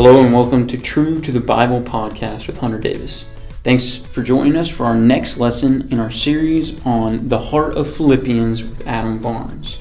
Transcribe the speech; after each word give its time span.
Hello 0.00 0.22
and 0.22 0.32
welcome 0.32 0.64
to 0.68 0.78
True 0.78 1.20
to 1.22 1.32
the 1.32 1.40
Bible 1.40 1.82
podcast 1.82 2.46
with 2.46 2.58
Hunter 2.58 2.78
Davis. 2.78 3.26
Thanks 3.64 3.96
for 3.96 4.22
joining 4.22 4.54
us 4.54 4.68
for 4.68 4.86
our 4.86 4.94
next 4.94 5.38
lesson 5.38 5.88
in 5.90 5.98
our 5.98 6.08
series 6.08 6.78
on 6.86 7.28
the 7.28 7.40
heart 7.40 7.74
of 7.74 7.92
Philippians 7.92 8.62
with 8.62 8.86
Adam 8.86 9.18
Barnes. 9.18 9.78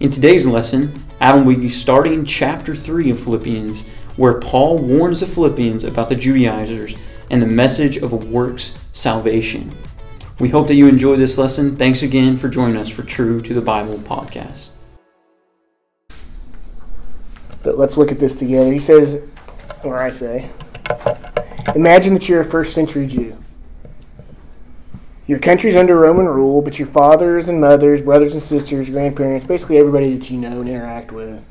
In 0.00 0.10
today's 0.10 0.46
lesson, 0.46 1.02
Adam 1.18 1.46
will 1.46 1.56
be 1.56 1.70
starting 1.70 2.26
chapter 2.26 2.76
3 2.76 3.08
of 3.08 3.20
Philippians, 3.20 3.86
where 4.16 4.38
Paul 4.38 4.80
warns 4.80 5.20
the 5.20 5.26
Philippians 5.26 5.84
about 5.84 6.10
the 6.10 6.14
Judaizers 6.14 6.94
and 7.30 7.40
the 7.40 7.46
message 7.46 7.96
of 7.96 8.12
a 8.12 8.16
works 8.16 8.74
salvation. 8.92 9.74
We 10.38 10.50
hope 10.50 10.66
that 10.66 10.74
you 10.74 10.88
enjoy 10.88 11.16
this 11.16 11.38
lesson. 11.38 11.74
Thanks 11.74 12.02
again 12.02 12.36
for 12.36 12.50
joining 12.50 12.76
us 12.76 12.90
for 12.90 13.02
True 13.02 13.40
to 13.40 13.54
the 13.54 13.62
Bible 13.62 13.96
podcast. 13.96 14.72
But 17.62 17.78
let's 17.78 17.96
look 17.96 18.12
at 18.12 18.18
this 18.18 18.36
together. 18.36 18.70
He 18.70 18.78
says, 18.78 19.26
or 19.84 19.98
I 20.00 20.10
say, 20.10 20.50
imagine 21.74 22.14
that 22.14 22.28
you're 22.28 22.40
a 22.40 22.44
first 22.44 22.74
century 22.74 23.06
Jew. 23.06 23.36
Your 25.26 25.38
country's 25.38 25.76
under 25.76 25.98
Roman 25.98 26.26
rule, 26.26 26.60
but 26.60 26.78
your 26.78 26.88
fathers 26.88 27.48
and 27.48 27.60
mothers, 27.60 28.02
brothers 28.02 28.34
and 28.34 28.42
sisters, 28.42 28.90
grandparents, 28.90 29.46
basically 29.46 29.78
everybody 29.78 30.14
that 30.14 30.30
you 30.30 30.38
know 30.38 30.60
and 30.60 30.68
interact 30.68 31.12
with, 31.12 31.42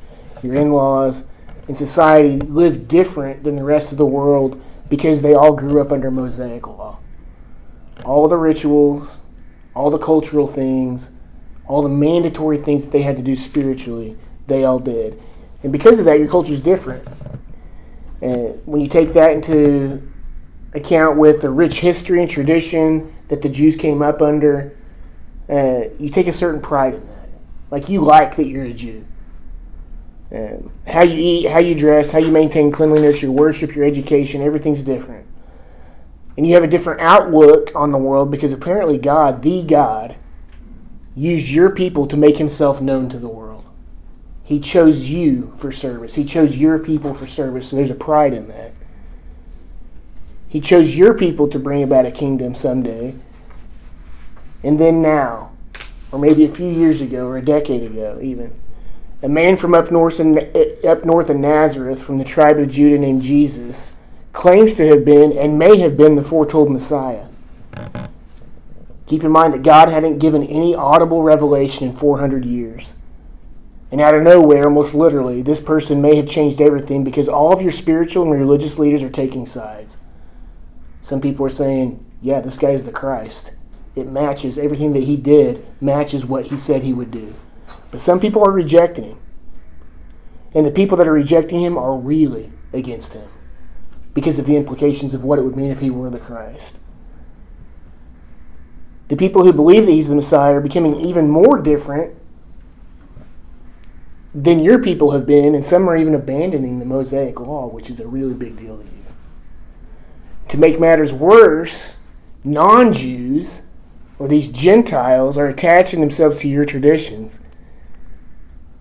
your 0.43 0.53
in 0.55 0.71
laws, 0.71 1.27
and 1.67 1.75
society 1.75 2.37
live 2.37 2.87
different 2.87 3.43
than 3.43 3.55
the 3.55 3.63
rest 3.63 3.91
of 3.91 3.97
the 3.97 4.05
world 4.05 4.61
because 4.89 5.21
they 5.21 5.33
all 5.33 5.53
grew 5.53 5.81
up 5.81 5.91
under 5.91 6.11
Mosaic 6.11 6.67
law. 6.67 6.99
All 8.05 8.27
the 8.27 8.37
rituals, 8.37 9.21
all 9.75 9.89
the 9.89 9.97
cultural 9.97 10.47
things, 10.47 11.13
all 11.65 11.81
the 11.81 11.89
mandatory 11.89 12.57
things 12.57 12.83
that 12.83 12.91
they 12.91 13.01
had 13.01 13.15
to 13.15 13.23
do 13.23 13.35
spiritually, 13.35 14.17
they 14.45 14.63
all 14.63 14.79
did. 14.79 15.19
And 15.63 15.71
because 15.71 15.99
of 15.99 16.05
that, 16.05 16.19
your 16.19 16.27
culture 16.27 16.51
is 16.51 16.59
different. 16.59 17.07
And 18.23 18.65
when 18.65 18.79
you 18.79 18.87
take 18.87 19.11
that 19.13 19.31
into 19.31 20.01
account 20.73 21.17
with 21.17 21.41
the 21.41 21.49
rich 21.49 21.79
history 21.79 22.21
and 22.21 22.29
tradition 22.29 23.13
that 23.27 23.41
the 23.41 23.49
Jews 23.49 23.75
came 23.75 24.01
up 24.01 24.21
under, 24.21 24.77
uh, 25.49 25.89
you 25.99 26.07
take 26.07 26.27
a 26.27 26.33
certain 26.33 26.61
pride 26.61 26.93
in 26.93 27.05
that. 27.07 27.29
Like 27.69 27.89
you 27.89 27.99
like 27.99 28.37
that 28.37 28.45
you're 28.45 28.63
a 28.63 28.71
Jew. 28.71 29.03
And 30.31 30.71
how 30.87 31.03
you 31.03 31.17
eat, 31.19 31.51
how 31.51 31.59
you 31.59 31.75
dress, 31.75 32.11
how 32.11 32.19
you 32.19 32.31
maintain 32.31 32.71
cleanliness, 32.71 33.21
your 33.21 33.33
worship, 33.33 33.75
your 33.75 33.83
education, 33.83 34.41
everything's 34.41 34.83
different. 34.83 35.27
And 36.37 36.47
you 36.47 36.53
have 36.53 36.63
a 36.63 36.67
different 36.67 37.01
outlook 37.01 37.73
on 37.75 37.91
the 37.91 37.97
world 37.97 38.31
because 38.31 38.53
apparently 38.53 38.97
God, 38.97 39.41
the 39.41 39.63
God, 39.63 40.15
used 41.13 41.49
your 41.49 41.71
people 41.71 42.07
to 42.07 42.15
make 42.15 42.37
himself 42.37 42.79
known 42.79 43.09
to 43.09 43.19
the 43.19 43.27
world. 43.27 43.52
He 44.43 44.59
chose 44.59 45.09
you 45.09 45.53
for 45.55 45.71
service. 45.71 46.15
He 46.15 46.25
chose 46.25 46.57
your 46.57 46.77
people 46.77 47.13
for 47.13 47.25
service. 47.25 47.71
There's 47.71 47.89
a 47.89 47.95
pride 47.95 48.33
in 48.33 48.49
that. 48.49 48.73
He 50.49 50.59
chose 50.59 50.95
your 50.95 51.13
people 51.13 51.47
to 51.47 51.57
bring 51.57 51.81
about 51.81 52.05
a 52.05 52.11
kingdom 52.11 52.53
someday. 52.53 53.15
And 54.63 54.79
then 54.79 55.01
now, 55.01 55.51
or 56.11 56.19
maybe 56.19 56.45
a 56.45 56.49
few 56.49 56.67
years 56.67 57.01
ago, 57.01 57.25
or 57.25 57.37
a 57.37 57.41
decade 57.41 57.83
ago, 57.83 58.19
even, 58.21 58.53
a 59.23 59.29
man 59.29 59.55
from 59.55 59.73
up 59.73 59.89
north 59.89 60.19
in, 60.19 60.37
up 60.85 61.05
north 61.05 61.29
in 61.29 61.41
Nazareth, 61.41 62.03
from 62.03 62.17
the 62.17 62.23
tribe 62.23 62.59
of 62.59 62.69
Judah, 62.69 62.99
named 62.99 63.21
Jesus, 63.21 63.93
claims 64.33 64.73
to 64.75 64.85
have 64.87 65.05
been 65.05 65.31
and 65.31 65.57
may 65.57 65.77
have 65.79 65.95
been 65.95 66.15
the 66.15 66.21
foretold 66.21 66.69
Messiah. 66.69 67.27
Keep 69.07 69.23
in 69.23 69.31
mind 69.31 69.53
that 69.53 69.63
God 69.63 69.89
hadn't 69.89 70.19
given 70.19 70.43
any 70.43 70.75
audible 70.75 71.23
revelation 71.23 71.87
in 71.87 71.95
400 71.95 72.45
years. 72.45 72.95
And 73.93 74.01
out 74.01 74.15
of 74.15 74.23
nowhere, 74.23 74.63
almost 74.63 74.95
literally, 74.95 75.43
this 75.43 75.61
person 75.61 76.01
may 76.01 76.15
have 76.15 76.27
changed 76.27 76.59
everything 76.59 77.03
because 77.03 77.29
all 77.29 77.53
of 77.53 77.61
your 77.61 77.71
spiritual 77.71 78.23
and 78.23 78.31
religious 78.31 78.79
leaders 78.79 79.03
are 79.03 79.09
taking 79.09 79.45
sides. 79.45 79.97
Some 80.99 81.21
people 81.21 81.45
are 81.45 81.49
saying, 81.49 82.03
yeah, 82.19 82.39
this 82.39 82.57
guy 82.57 82.71
is 82.71 82.85
the 82.85 82.91
Christ. 82.91 83.51
It 83.95 84.09
matches 84.09 84.57
everything 84.57 84.93
that 84.93 85.03
he 85.03 85.15
did, 85.15 85.63
matches 85.79 86.25
what 86.25 86.47
he 86.47 86.57
said 86.57 86.81
he 86.81 86.91
would 86.91 87.11
do. 87.11 87.35
But 87.91 88.01
some 88.01 88.19
people 88.19 88.43
are 88.43 88.51
rejecting 88.51 89.11
him. 89.11 89.19
And 90.55 90.65
the 90.65 90.71
people 90.71 90.97
that 90.97 91.07
are 91.07 91.13
rejecting 91.13 91.61
him 91.61 91.77
are 91.77 91.95
really 91.95 92.51
against 92.73 93.13
him 93.13 93.29
because 94.15 94.39
of 94.39 94.47
the 94.47 94.57
implications 94.57 95.13
of 95.13 95.23
what 95.23 95.37
it 95.37 95.43
would 95.43 95.55
mean 95.55 95.69
if 95.69 95.81
he 95.81 95.91
were 95.91 96.09
the 96.09 96.17
Christ. 96.17 96.79
The 99.09 99.17
people 99.17 99.43
who 99.43 99.53
believe 99.53 99.85
that 99.85 99.91
he's 99.91 100.07
the 100.07 100.15
Messiah 100.15 100.55
are 100.55 100.61
becoming 100.61 100.99
even 100.99 101.29
more 101.29 101.61
different 101.61 102.15
than 104.33 104.63
your 104.63 104.79
people 104.79 105.11
have 105.11 105.25
been, 105.25 105.53
and 105.53 105.63
some 105.63 105.87
are 105.87 105.95
even 105.95 106.15
abandoning 106.15 106.79
the 106.79 106.85
Mosaic 106.85 107.39
law, 107.39 107.67
which 107.67 107.89
is 107.89 107.99
a 107.99 108.07
really 108.07 108.33
big 108.33 108.57
deal 108.57 108.77
to 108.77 108.83
you. 108.83 108.89
To 110.49 110.57
make 110.57 110.79
matters 110.79 111.13
worse, 111.13 112.01
non 112.43 112.91
Jews 112.91 113.63
or 114.19 114.27
these 114.27 114.49
Gentiles 114.49 115.37
are 115.37 115.47
attaching 115.47 115.99
themselves 115.99 116.37
to 116.39 116.47
your 116.47 116.65
traditions, 116.65 117.39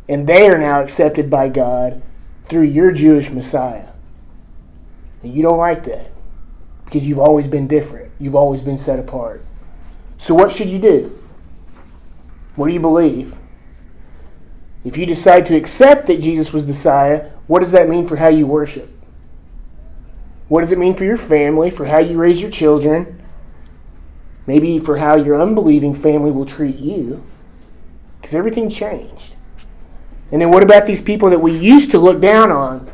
and 0.08 0.26
they 0.26 0.48
are 0.48 0.58
now 0.58 0.80
accepted 0.80 1.30
by 1.30 1.48
God 1.48 2.02
through 2.48 2.62
your 2.62 2.92
Jewish 2.92 3.30
Messiah. 3.30 3.88
And 5.22 5.32
you 5.32 5.42
don't 5.42 5.58
like 5.58 5.84
that 5.84 6.10
because 6.84 7.06
you've 7.06 7.18
always 7.18 7.46
been 7.46 7.66
different, 7.66 8.12
you've 8.18 8.34
always 8.34 8.62
been 8.62 8.78
set 8.78 8.98
apart. 8.98 9.44
So, 10.18 10.34
what 10.34 10.52
should 10.52 10.68
you 10.68 10.78
do? 10.78 11.18
What 12.54 12.68
do 12.68 12.72
you 12.74 12.80
believe? 12.80 13.34
If 14.84 14.96
you 14.96 15.06
decide 15.06 15.46
to 15.46 15.56
accept 15.56 16.06
that 16.08 16.20
Jesus 16.20 16.52
was 16.52 16.66
the 16.66 16.72
Messiah, 16.72 17.30
what 17.46 17.60
does 17.60 17.72
that 17.72 17.88
mean 17.88 18.06
for 18.06 18.16
how 18.16 18.28
you 18.28 18.46
worship? 18.46 18.88
What 20.48 20.60
does 20.60 20.72
it 20.72 20.78
mean 20.78 20.94
for 20.94 21.04
your 21.04 21.16
family, 21.16 21.70
for 21.70 21.86
how 21.86 21.98
you 21.98 22.18
raise 22.18 22.42
your 22.42 22.50
children? 22.50 23.22
Maybe 24.46 24.78
for 24.78 24.98
how 24.98 25.16
your 25.16 25.40
unbelieving 25.40 25.94
family 25.94 26.30
will 26.30 26.46
treat 26.46 26.76
you? 26.76 27.24
Because 28.20 28.34
everything 28.34 28.68
changed. 28.68 29.36
And 30.30 30.40
then 30.40 30.50
what 30.50 30.62
about 30.62 30.86
these 30.86 31.02
people 31.02 31.30
that 31.30 31.40
we 31.40 31.56
used 31.56 31.90
to 31.92 31.98
look 31.98 32.20
down 32.20 32.50
on? 32.50 32.90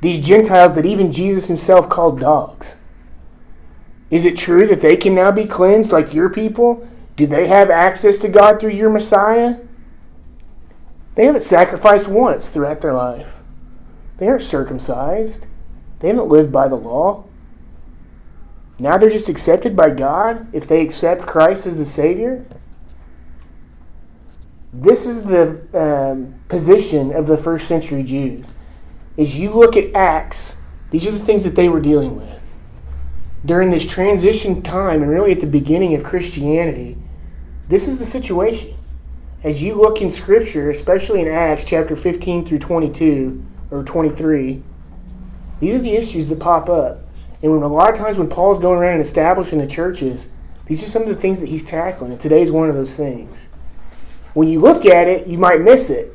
These 0.00 0.26
Gentiles 0.26 0.74
that 0.76 0.86
even 0.86 1.12
Jesus 1.12 1.46
himself 1.46 1.88
called 1.88 2.20
dogs. 2.20 2.76
Is 4.10 4.24
it 4.24 4.36
true 4.36 4.66
that 4.66 4.80
they 4.80 4.96
can 4.96 5.14
now 5.14 5.30
be 5.30 5.44
cleansed 5.44 5.92
like 5.92 6.14
your 6.14 6.28
people? 6.28 6.88
Do 7.20 7.26
they 7.26 7.48
have 7.48 7.68
access 7.68 8.16
to 8.20 8.28
God 8.28 8.58
through 8.58 8.70
your 8.70 8.88
Messiah? 8.88 9.56
They 11.16 11.26
haven't 11.26 11.42
sacrificed 11.42 12.08
once 12.08 12.48
throughout 12.48 12.80
their 12.80 12.94
life. 12.94 13.40
They 14.16 14.26
aren't 14.26 14.40
circumcised. 14.40 15.46
They 15.98 16.08
haven't 16.08 16.30
lived 16.30 16.50
by 16.50 16.66
the 16.66 16.76
law. 16.76 17.24
Now 18.78 18.96
they're 18.96 19.10
just 19.10 19.28
accepted 19.28 19.76
by 19.76 19.90
God 19.90 20.46
if 20.54 20.66
they 20.66 20.80
accept 20.80 21.26
Christ 21.26 21.66
as 21.66 21.76
the 21.76 21.84
Savior. 21.84 22.46
This 24.72 25.04
is 25.04 25.24
the 25.24 25.66
um, 25.74 26.40
position 26.48 27.12
of 27.12 27.26
the 27.26 27.36
first 27.36 27.68
century 27.68 28.02
Jews. 28.02 28.54
As 29.18 29.36
you 29.36 29.50
look 29.50 29.76
at 29.76 29.94
Acts, 29.94 30.56
these 30.90 31.06
are 31.06 31.12
the 31.12 31.18
things 31.18 31.44
that 31.44 31.54
they 31.54 31.68
were 31.68 31.80
dealing 31.80 32.16
with. 32.16 32.56
During 33.44 33.68
this 33.68 33.86
transition 33.86 34.62
time, 34.62 35.02
and 35.02 35.10
really 35.10 35.32
at 35.32 35.40
the 35.40 35.46
beginning 35.46 35.94
of 35.94 36.02
Christianity, 36.02 36.96
this 37.70 37.86
is 37.86 37.98
the 37.98 38.04
situation. 38.04 38.74
As 39.44 39.62
you 39.62 39.74
look 39.74 40.02
in 40.02 40.10
Scripture, 40.10 40.70
especially 40.70 41.20
in 41.20 41.28
Acts 41.28 41.64
chapter 41.64 41.94
15 41.94 42.44
through 42.44 42.58
22 42.58 43.42
or 43.70 43.84
23, 43.84 44.62
these 45.60 45.74
are 45.76 45.78
the 45.78 45.94
issues 45.94 46.26
that 46.28 46.40
pop 46.40 46.68
up. 46.68 47.04
And 47.42 47.52
when 47.52 47.62
a 47.62 47.68
lot 47.68 47.92
of 47.92 47.96
times 47.96 48.18
when 48.18 48.28
Paul's 48.28 48.58
going 48.58 48.80
around 48.80 48.94
and 48.94 49.00
establishing 49.00 49.60
the 49.60 49.68
churches, 49.68 50.26
these 50.66 50.82
are 50.82 50.88
some 50.88 51.02
of 51.02 51.08
the 51.08 51.14
things 51.14 51.38
that 51.38 51.48
he's 51.48 51.64
tackling. 51.64 52.10
And 52.10 52.20
today's 52.20 52.50
one 52.50 52.68
of 52.68 52.74
those 52.74 52.96
things. 52.96 53.48
When 54.34 54.48
you 54.48 54.58
look 54.58 54.84
at 54.84 55.06
it, 55.06 55.28
you 55.28 55.38
might 55.38 55.60
miss 55.60 55.90
it. 55.90 56.14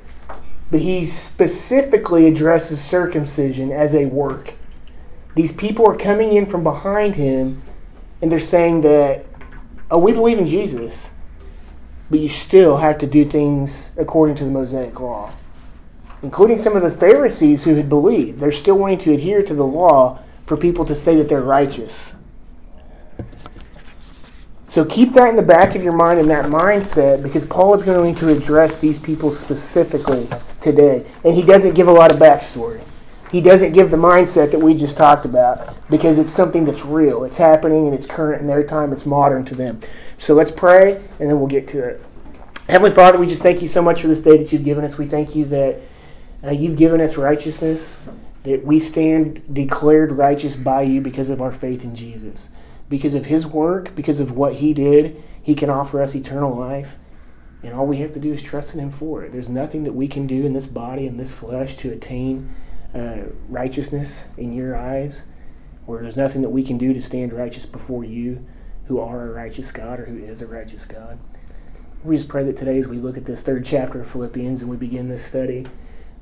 But 0.69 0.81
he 0.81 1.06
specifically 1.06 2.28
addresses 2.28 2.84
circumcision 2.84 3.72
as 3.72 3.96
a 3.96 4.07
work. 4.07 4.56
These 5.36 5.54
people 5.54 5.88
are 5.88 5.96
coming 5.96 6.34
in 6.34 6.48
from 6.48 6.63
behind 6.63 7.16
him 7.16 7.62
and 8.22 8.30
they're 8.30 8.40
saying 8.40 8.81
that, 8.81 9.25
oh, 9.90 10.00
we 10.00 10.12
believe 10.12 10.38
in 10.38 10.46
Jesus 10.46 11.13
but 12.10 12.19
you 12.19 12.30
still 12.30 12.78
have 12.78 12.98
to 13.00 13.07
do 13.07 13.25
things 13.25 13.92
according 13.98 14.36
to 14.38 14.44
the 14.44 14.52
Mosaic 14.52 15.00
law. 15.00 15.31
Including 16.22 16.57
some 16.57 16.75
of 16.75 16.84
the 16.84 16.92
Pharisees 16.92 17.63
who 17.63 17.75
had 17.75 17.90
believed. 17.90 18.40
They're 18.40 18.52
still 18.52 18.78
wanting 18.78 19.00
to 19.00 19.13
adhere 19.13 19.44
to 19.44 19.54
the 19.54 19.66
law 19.66 20.19
for 20.46 20.57
people 20.57 20.86
to 20.86 20.96
say 20.96 21.16
that 21.16 21.30
they're 21.30 21.42
righteous. 21.42 22.16
So 24.63 24.84
keep 24.84 25.13
that 25.13 25.30
in 25.30 25.36
the 25.36 25.42
back 25.42 25.75
of 25.75 25.84
your 25.84 25.94
mind 25.94 26.19
and 26.19 26.30
that 26.31 26.46
mindset 26.46 27.22
because 27.22 27.46
Paul 27.46 27.75
is 27.75 27.84
going 27.84 28.16
to 28.16 28.30
address 28.30 28.78
these 28.80 28.98
people 28.98 29.31
specifically 29.31 30.28
today. 30.60 31.06
And 31.24 31.36
he 31.36 31.44
doesn't 31.44 31.75
give 31.75 31.88
a 31.88 31.92
lot 31.92 32.12
of 32.12 32.19
backstory. 32.19 32.81
He 33.31 33.42
doesn't 33.42 33.74
give 33.74 33.92
the 33.92 33.98
mindset 33.98 34.51
that 34.51 34.60
we 34.60 34.75
just 34.75 34.98
talked 34.98 35.25
about 35.25 35.89
because 35.89 36.19
it's 36.19 36.31
something 36.31 36.66
that's 36.66 36.86
real. 36.86 37.24
It's 37.24 37.38
happening 37.38 37.86
and 37.88 37.94
it's 37.94 38.06
current 38.06 38.42
in 38.42 38.48
their 38.48 38.63
time, 38.63 38.94
it's 38.94 39.06
modern 39.06 39.44
to 39.45 39.56
them. 39.56 39.81
So 40.18 40.33
let's 40.33 40.51
pray 40.51 41.04
and 41.19 41.30
then 41.30 41.39
we'll 41.39 41.48
get 41.48 41.68
to 41.69 41.83
it. 41.83 42.06
Heavenly 42.69 42.92
Father, 42.94 43.18
we 43.18 43.27
just 43.27 43.44
thank 43.44 43.62
you 43.62 43.68
so 43.68 43.81
much 43.81 44.01
for 44.01 44.07
this 44.07 44.22
day 44.22 44.38
that 44.38 44.54
you've 44.54 44.63
given 44.63 44.83
us. 44.86 44.98
We 44.98 45.06
thank 45.06 45.36
you 45.36 45.45
that 45.45 45.81
Uh, 46.45 46.51
you've 46.51 46.77
given 46.77 47.01
us 47.01 47.18
righteousness 47.18 48.00
that 48.44 48.63
we 48.63 48.80
stand 48.80 49.42
declared 49.51 50.12
righteous 50.12 50.56
by 50.56 50.83
you 50.83 51.01
because 51.01 51.31
of 51.31 51.42
our 51.42 51.51
faith 51.51 51.83
in 51.83 51.95
Jesus. 51.95 52.50
Because 52.88 53.16
of 53.16 53.25
his 53.25 53.48
work, 53.48 53.95
because 53.95 54.19
of 54.19 54.38
what 54.38 54.56
he 54.57 54.71
did, 54.71 55.24
he 55.42 55.56
can 55.56 55.71
offer 55.71 56.04
us 56.04 56.13
eternal 56.13 56.54
life. 56.56 57.00
And 57.63 57.74
all 57.74 57.88
we 57.88 57.98
have 57.98 58.13
to 58.13 58.19
do 58.19 58.31
is 58.31 58.44
trust 58.44 58.75
in 58.75 58.80
him 58.80 58.92
for 58.92 59.24
it. 59.24 59.31
There's 59.31 59.50
nothing 59.50 59.86
that 59.86 59.95
we 59.95 60.07
can 60.07 60.28
do 60.28 60.45
in 60.45 60.54
this 60.54 60.68
body, 60.68 61.07
in 61.07 61.18
this 61.18 61.33
flesh, 61.33 61.78
to 61.78 61.92
attain 61.92 62.54
uh, 62.95 63.24
righteousness 63.50 64.30
in 64.38 64.53
your 64.53 64.75
eyes, 64.75 65.25
where 65.86 66.01
there's 66.01 66.18
nothing 66.18 66.42
that 66.42 66.50
we 66.50 66.63
can 66.63 66.77
do 66.77 66.94
to 66.94 67.01
stand 67.01 67.33
righteous 67.33 67.65
before 67.65 68.03
you, 68.03 68.45
who 68.86 69.00
are 69.00 69.27
a 69.27 69.31
righteous 69.33 69.71
God 69.71 70.00
or 70.00 70.06
who 70.06 70.18
is 70.18 70.42
a 70.42 70.47
righteous 70.47 70.86
God. 70.86 71.19
We 72.03 72.18
just 72.18 72.30
pray 72.30 72.44
that 72.44 72.57
today, 72.57 72.77
as 72.77 72.88
we 72.88 72.97
look 72.97 73.18
at 73.18 73.25
this 73.25 73.42
third 73.42 73.65
chapter 73.65 74.01
of 74.01 74.07
Philippians 74.07 74.62
and 74.62 74.69
we 74.69 74.77
begin 74.77 75.09
this 75.09 75.25
study, 75.25 75.65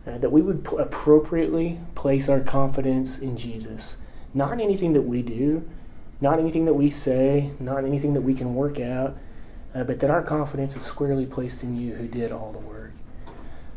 uh, 0.07 0.17
that 0.17 0.31
we 0.31 0.41
would 0.41 0.65
p- 0.65 0.77
appropriately 0.77 1.79
place 1.95 2.27
our 2.27 2.39
confidence 2.39 3.19
in 3.19 3.37
Jesus. 3.37 4.01
Not 4.33 4.53
in 4.53 4.61
anything 4.61 4.93
that 4.93 5.01
we 5.01 5.21
do, 5.21 5.69
not 6.21 6.39
anything 6.39 6.65
that 6.65 6.73
we 6.73 6.89
say, 6.89 7.51
not 7.59 7.83
anything 7.83 8.13
that 8.13 8.21
we 8.21 8.33
can 8.33 8.55
work 8.55 8.79
out, 8.79 9.17
uh, 9.75 9.83
but 9.83 9.99
that 9.99 10.09
our 10.09 10.23
confidence 10.23 10.75
is 10.75 10.83
squarely 10.83 11.25
placed 11.25 11.63
in 11.63 11.79
you 11.79 11.95
who 11.95 12.07
did 12.07 12.31
all 12.31 12.51
the 12.51 12.59
work. 12.59 12.82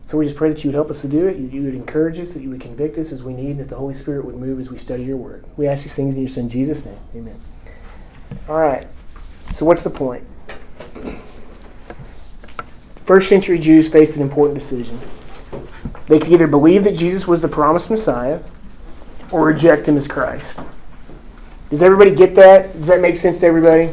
So 0.06 0.17
we 0.17 0.25
just 0.25 0.37
pray 0.37 0.49
that 0.49 0.62
you 0.62 0.69
would 0.69 0.76
help 0.76 0.88
us 0.88 1.00
to 1.00 1.08
do 1.08 1.26
it, 1.26 1.37
you, 1.37 1.62
would 1.64 1.75
encourage 1.75 2.20
us, 2.20 2.31
that 2.31 2.41
you 2.41 2.50
would 2.50 2.61
convict 2.61 2.97
us 2.97 3.11
as 3.11 3.25
we 3.25 3.35
need, 3.35 3.58
that 3.58 3.69
the 3.69 3.75
Holy 3.75 3.93
Spirit 3.93 4.25
would 4.25 4.37
move 4.37 4.61
as 4.61 4.70
we 4.70 4.79
study 4.79 5.03
your 5.03 5.17
word. 5.17 5.44
We 5.56 5.67
ask 5.67 5.82
these 5.82 5.97
things 5.97 6.14
in 6.14 6.20
your 6.20 6.31
Son 6.31 6.49
Jesus' 6.49 6.87
name. 6.87 6.99
Amen. 7.14 7.41
All 8.49 8.61
right. 8.61 8.87
So 9.53 9.67
what's 9.67 9.82
the 9.82 9.91
point? 9.91 10.23
First 13.05 13.29
century 13.29 13.58
Jews 13.58 13.88
faced 13.88 14.14
an 14.14 14.23
important 14.23 14.61
decision. 14.61 15.00
They 16.06 16.20
could 16.20 16.31
either 16.31 16.47
believe 16.47 16.85
that 16.85 16.94
Jesus 16.94 17.26
was 17.26 17.41
the 17.41 17.49
promised 17.49 17.91
Messiah 17.91 18.41
or 19.32 19.44
reject 19.44 19.88
him 19.88 19.97
as 19.97 20.06
Christ. 20.06 20.61
Does 21.69 21.82
everybody 21.82 22.14
get 22.14 22.37
that? 22.37 22.73
Does 22.75 22.87
that 22.87 23.00
make 23.00 23.17
sense 23.17 23.41
to 23.41 23.47
everybody? 23.47 23.91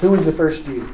Who 0.00 0.12
was 0.12 0.24
the 0.24 0.32
first 0.32 0.64
Jew? 0.64 0.88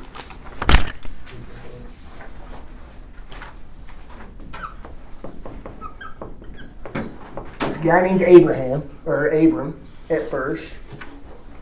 Guy 7.84 8.02
named 8.02 8.22
Abraham, 8.22 8.88
or 9.04 9.28
Abram, 9.28 9.80
at 10.10 10.30
first. 10.30 10.74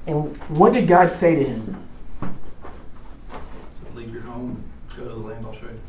And 0.06 0.36
what 0.48 0.72
did 0.72 0.88
God 0.88 1.10
say 1.10 1.36
to 1.36 1.44
him? 1.44 1.88
So 2.20 3.84
leave 3.94 4.12
your 4.12 4.22
home, 4.22 4.62
go 4.96 5.04
to 5.04 5.08
the 5.10 5.16
land 5.16 5.46
I'll 5.46 5.54
show 5.54 5.66
you. 5.66 5.80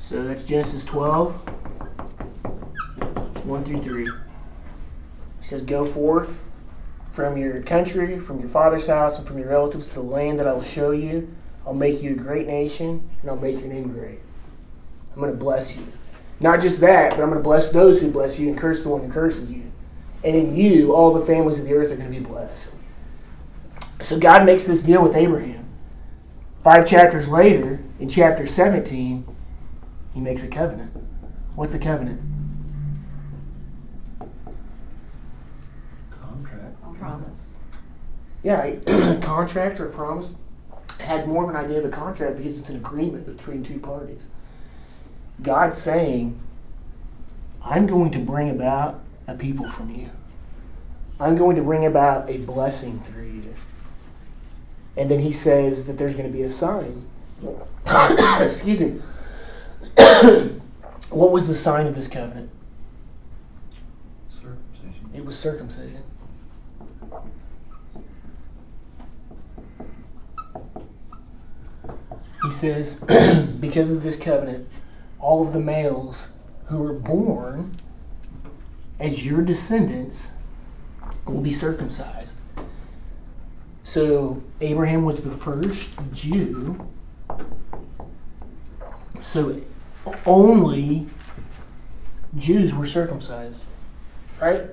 So 0.00 0.22
that's 0.24 0.44
Genesis 0.44 0.84
12, 0.84 1.34
1 3.44 3.64
through 3.64 3.82
3. 3.82 4.04
It 4.04 4.10
says, 5.40 5.62
Go 5.62 5.84
forth 5.84 6.50
from 7.12 7.36
your 7.36 7.62
country, 7.62 8.18
from 8.18 8.40
your 8.40 8.48
father's 8.48 8.86
house, 8.86 9.18
and 9.18 9.26
from 9.26 9.38
your 9.38 9.48
relatives 9.48 9.88
to 9.88 9.94
the 9.94 10.02
land 10.02 10.38
that 10.38 10.46
I 10.46 10.52
will 10.52 10.62
show 10.62 10.90
you. 10.90 11.34
I'll 11.66 11.74
make 11.74 12.02
you 12.02 12.12
a 12.12 12.14
great 12.14 12.46
nation, 12.46 13.08
and 13.20 13.30
I'll 13.30 13.36
make 13.36 13.58
your 13.58 13.68
name 13.68 13.92
great. 13.92 14.20
I'm 15.14 15.20
going 15.20 15.32
to 15.32 15.38
bless 15.38 15.76
you. 15.76 15.84
Not 16.40 16.60
just 16.60 16.80
that, 16.80 17.10
but 17.10 17.22
I'm 17.22 17.30
going 17.30 17.42
to 17.42 17.48
bless 17.48 17.70
those 17.70 18.00
who 18.00 18.10
bless 18.10 18.38
you 18.38 18.48
and 18.48 18.58
curse 18.58 18.82
the 18.82 18.90
one 18.90 19.04
who 19.04 19.12
curses 19.12 19.52
you. 19.52 19.72
And 20.22 20.36
in 20.36 20.56
you, 20.56 20.94
all 20.94 21.12
the 21.12 21.24
families 21.24 21.58
of 21.58 21.64
the 21.64 21.74
earth 21.74 21.90
are 21.90 21.96
going 21.96 22.12
to 22.12 22.18
be 22.18 22.24
blessed. 22.24 22.74
So 24.00 24.18
God 24.18 24.44
makes 24.44 24.64
this 24.64 24.82
deal 24.82 25.02
with 25.02 25.16
Abraham. 25.16 25.66
Five 26.62 26.86
chapters 26.86 27.28
later, 27.28 27.80
in 27.98 28.08
chapter 28.08 28.46
17, 28.46 29.26
he 30.12 30.20
makes 30.20 30.42
a 30.42 30.48
covenant. 30.48 30.92
What's 31.54 31.74
a 31.74 31.78
covenant? 31.78 32.20
Contract. 36.10 36.98
Promise. 36.98 37.56
Yeah, 38.42 38.62
a 38.62 39.18
contract 39.22 39.80
or 39.80 39.86
a 39.86 39.92
promise 39.92 40.34
had 41.00 41.28
more 41.28 41.44
of 41.44 41.50
an 41.50 41.56
idea 41.56 41.78
of 41.78 41.84
a 41.84 41.90
contract 41.90 42.36
because 42.36 42.58
it's 42.58 42.68
an 42.68 42.76
agreement 42.76 43.26
between 43.26 43.62
two 43.62 43.78
parties. 43.78 44.26
God's 45.42 45.78
saying, 45.78 46.38
I'm 47.62 47.86
going 47.86 48.10
to 48.12 48.18
bring 48.18 48.50
about 48.50 49.00
a 49.26 49.34
people 49.34 49.68
from 49.68 49.94
you. 49.94 50.10
I'm 51.18 51.36
going 51.36 51.56
to 51.56 51.62
bring 51.62 51.84
about 51.84 52.30
a 52.30 52.38
blessing 52.38 53.00
through 53.00 53.26
you. 53.26 53.54
And 54.96 55.10
then 55.10 55.20
he 55.20 55.32
says 55.32 55.86
that 55.86 55.98
there's 55.98 56.14
going 56.14 56.26
to 56.26 56.32
be 56.32 56.42
a 56.42 56.50
sign. 56.50 57.06
Excuse 57.86 58.80
me. 58.80 59.00
what 61.10 61.32
was 61.32 61.46
the 61.46 61.54
sign 61.54 61.86
of 61.86 61.94
this 61.94 62.08
covenant? 62.08 62.50
Circumcision. 64.40 65.10
It 65.14 65.24
was 65.24 65.38
circumcision. 65.38 66.02
He 72.42 72.52
says, 72.52 73.00
because 73.60 73.90
of 73.90 74.02
this 74.02 74.16
covenant, 74.18 74.68
all 75.26 75.44
of 75.44 75.52
the 75.52 75.58
males 75.58 76.28
who 76.66 76.78
were 76.78 76.92
born 76.92 77.76
as 79.00 79.26
your 79.26 79.42
descendants 79.42 80.30
will 81.24 81.40
be 81.40 81.52
circumcised. 81.52 82.40
So 83.82 84.40
Abraham 84.60 85.04
was 85.04 85.22
the 85.22 85.32
first 85.32 85.90
Jew. 86.12 86.88
So 89.20 89.62
only 90.24 91.08
Jews 92.36 92.72
were 92.72 92.86
circumcised. 92.86 93.64
Right? 94.40 94.70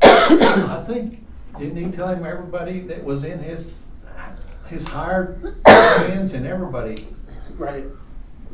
I 0.00 0.84
think, 0.86 1.26
didn't 1.58 1.76
he 1.76 1.90
tell 1.90 2.06
him 2.06 2.24
everybody 2.24 2.82
that 2.82 3.02
was 3.02 3.24
in 3.24 3.40
his, 3.40 3.82
his 4.68 4.86
hired 4.86 5.56
hands 5.66 6.34
and 6.34 6.46
everybody, 6.46 7.08
Right. 7.58 7.84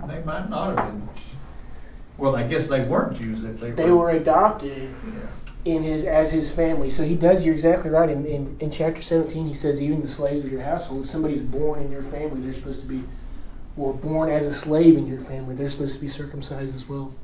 They 0.09 0.23
might 0.23 0.49
not 0.51 0.77
have 0.79 0.89
been, 0.89 1.09
well, 2.17 2.37
I 2.37 2.45
guess 2.45 2.69
they 2.69 2.85
weren't 2.85 3.21
Jews 3.21 3.45
if 3.45 3.61
they 3.61 3.71
were. 3.71 3.77
They 3.77 3.91
were 3.91 4.11
adopted 4.11 4.95
in 5.65 5.83
his 5.83 6.05
as 6.05 6.33
his 6.33 6.51
family. 6.51 6.91
So 6.91 7.05
he 7.05 7.15
does. 7.15 7.45
You're 7.45 7.55
exactly 7.55 7.91
right. 7.91 8.11
In, 8.11 8.27
in 8.27 8.57
in 8.61 8.71
chapter 8.71 9.03
17, 9.03 9.47
he 9.47 9.55
says 9.55 9.81
even 9.83 10.03
the 10.03 10.09
slaves 10.09 10.45
of 10.45 10.53
your 10.53 10.63
household. 10.63 11.03
If 11.03 11.11
somebody's 11.11 11.43
born 11.43 11.81
in 11.81 11.91
your 11.91 12.03
family, 12.03 12.41
they're 12.41 12.55
supposed 12.55 12.81
to 12.83 12.87
be, 12.87 13.05
or 13.77 13.95
born 13.95 14.31
as 14.31 14.47
a 14.47 14.55
slave 14.55 14.97
in 14.97 15.07
your 15.07 15.21
family, 15.21 15.55
they're 15.55 15.71
supposed 15.71 15.95
to 15.95 16.01
be 16.01 16.09
circumcised 16.09 16.75
as 16.75 16.89
well. 16.89 17.15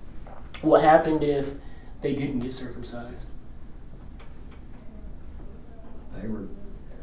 What 0.63 0.83
happened 0.83 1.23
if 1.23 1.53
they 2.01 2.15
didn't 2.15 2.41
get 2.41 2.53
circumcised? 2.53 3.27
They 6.21 6.27
were 6.29 6.49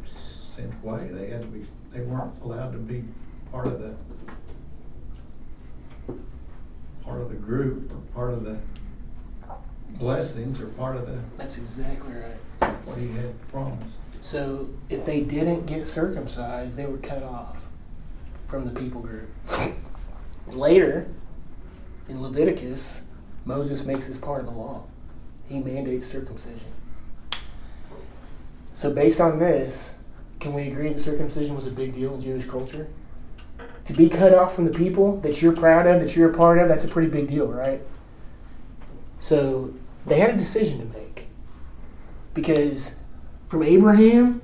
sent 0.05 0.73
away. 0.83 1.09
They 1.11 1.27
had 1.27 1.41
to 1.41 1.47
be, 1.47 1.65
they 1.93 2.01
weren't 2.01 2.33
allowed 2.43 2.71
to 2.73 2.77
be 2.77 3.03
part 3.51 3.67
of 3.67 3.79
the, 3.79 3.95
part 7.05 7.21
of 7.21 7.29
the 7.29 7.35
group 7.35 7.91
or 7.91 7.97
part 8.13 8.33
of 8.33 8.43
the 8.43 8.57
blessings 9.91 10.59
or 10.59 10.65
part 10.67 10.97
of 10.97 11.05
the, 11.05 11.17
That's 11.37 11.57
exactly 11.57 12.13
right. 12.13 12.71
what 12.85 12.97
he 12.97 13.07
had 13.09 13.47
promised. 13.49 13.87
So 14.21 14.69
if 14.89 15.05
they 15.05 15.21
didn't 15.21 15.67
get 15.67 15.85
circumcised, 15.85 16.77
they 16.77 16.85
were 16.85 16.97
cut 16.97 17.23
off 17.23 17.57
from 18.47 18.65
the 18.65 18.77
people 18.79 19.01
group. 19.01 19.29
Later, 20.47 21.07
in 22.09 22.21
Leviticus, 22.21 23.01
Moses 23.45 23.85
makes 23.85 24.07
this 24.07 24.17
part 24.17 24.41
of 24.41 24.47
the 24.47 24.51
law. 24.51 24.83
He 25.47 25.59
mandates 25.59 26.07
circumcision. 26.07 26.67
So 28.73 28.93
based 28.93 29.21
on 29.21 29.39
this, 29.39 29.99
can 30.39 30.53
we 30.53 30.67
agree 30.67 30.89
that 30.89 30.99
circumcision 30.99 31.55
was 31.55 31.67
a 31.67 31.71
big 31.71 31.95
deal 31.95 32.15
in 32.15 32.21
Jewish 32.21 32.45
culture? 32.45 32.87
To 33.85 33.93
be 33.93 34.09
cut 34.09 34.33
off 34.33 34.55
from 34.55 34.65
the 34.65 34.71
people 34.71 35.17
that 35.21 35.41
you're 35.41 35.53
proud 35.53 35.85
of, 35.85 35.99
that 36.01 36.15
you're 36.15 36.31
a 36.31 36.35
part 36.35 36.57
of, 36.57 36.67
that's 36.67 36.83
a 36.83 36.87
pretty 36.87 37.09
big 37.09 37.29
deal, 37.29 37.47
right? 37.47 37.81
So 39.19 39.73
they 40.05 40.19
had 40.19 40.31
a 40.31 40.37
decision 40.37 40.79
to 40.79 40.97
make. 40.97 41.27
Because 42.33 42.99
from 43.47 43.63
Abraham 43.63 44.41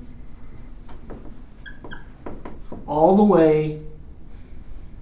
all 2.86 3.16
the 3.16 3.24
way 3.24 3.82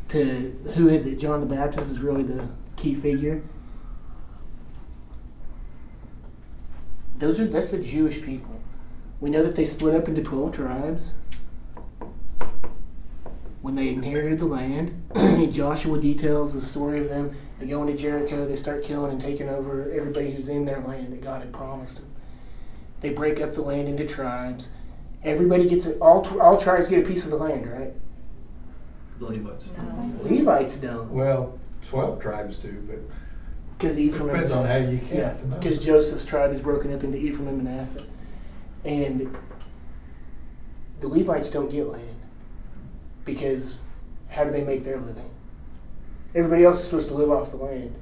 to 0.09 0.51
who 0.75 0.89
is 0.89 1.07
it? 1.07 1.19
John 1.19 1.41
the 1.41 1.47
Baptist 1.47 1.91
is 1.91 2.01
really 2.01 2.23
the 2.23 2.49
key 2.77 2.95
figure. 2.95 3.43
Those 7.19 7.39
are 7.39 7.47
that's 7.47 7.69
the 7.69 7.79
Jewish 7.79 8.23
people. 8.23 8.61
We 9.21 9.31
know 9.31 9.43
that 9.43 9.55
they 9.55 9.65
split 9.65 9.95
up 9.95 10.09
into 10.09 10.23
twelve 10.23 10.55
tribes 10.55 11.15
when 13.71 13.77
they 13.77 13.93
inherited 13.93 14.41
the 14.41 14.47
land. 14.47 15.01
Joshua 15.53 16.01
details 16.01 16.53
the 16.55 16.61
story 16.61 16.99
of 16.99 17.09
them. 17.09 17.37
They 17.61 17.67
go 17.67 17.83
into 17.83 17.95
Jericho, 17.95 18.45
they 18.47 18.57
start 18.57 18.83
killing 18.83 19.13
and 19.13 19.21
taking 19.21 19.49
over 19.49 19.93
everybody 19.93 20.33
who's 20.33 20.49
in 20.49 20.65
their 20.65 20.81
land 20.81 21.13
that 21.13 21.21
God 21.21 21.43
had 21.43 21.53
promised 21.53 21.99
them. 21.99 22.11
They 23.01 23.11
break 23.11 23.41
up 23.41 23.55
the 23.55 23.63
land 23.63 23.89
into 23.89 24.07
tribes. 24.07 24.71
Everybody 25.23 25.69
gets 25.69 25.87
a, 25.87 25.97
all 26.01 26.27
all 26.41 26.59
tribes 26.59 26.89
get 26.89 27.05
a 27.05 27.09
piece 27.09 27.25
of 27.25 27.31
the 27.31 27.37
land, 27.37 27.71
right? 27.71 27.93
Levites. 29.21 29.69
No. 29.77 30.13
Levites 30.23 30.79
don't. 30.79 31.11
Well, 31.13 31.59
twelve 31.87 32.21
tribes 32.21 32.57
do, 32.57 32.73
but 32.89 32.99
Because 33.79 33.99
Ephraim 33.99 34.31
and 34.31 34.39
Depends 34.39 34.51
on 34.51 34.65
Manasseh. 34.65 34.85
how 34.85 34.91
you 34.91 34.99
count 34.99 35.13
Yeah, 35.13 35.33
the 35.35 35.47
because 35.57 35.79
Joseph's 35.79 36.25
tribe 36.25 36.55
is 36.55 36.61
broken 36.61 36.93
up 36.93 37.05
into 37.05 37.19
Ephraim 37.19 37.49
and 37.49 37.63
Manasseh, 37.63 38.07
and 38.85 39.37
the 41.01 41.09
Levites 41.09 41.51
don't 41.51 41.71
get 41.71 41.87
land 41.87 42.20
because 43.25 43.79
how 44.29 44.45
do 44.45 44.51
they 44.51 44.63
make 44.63 44.85
their 44.85 44.99
living? 44.99 45.31
Everybody 46.35 46.65
else 46.65 46.79
is 46.79 46.85
supposed 46.85 47.09
to 47.09 47.15
live 47.15 47.31
off 47.31 47.51
the 47.51 47.57
land. 47.57 47.95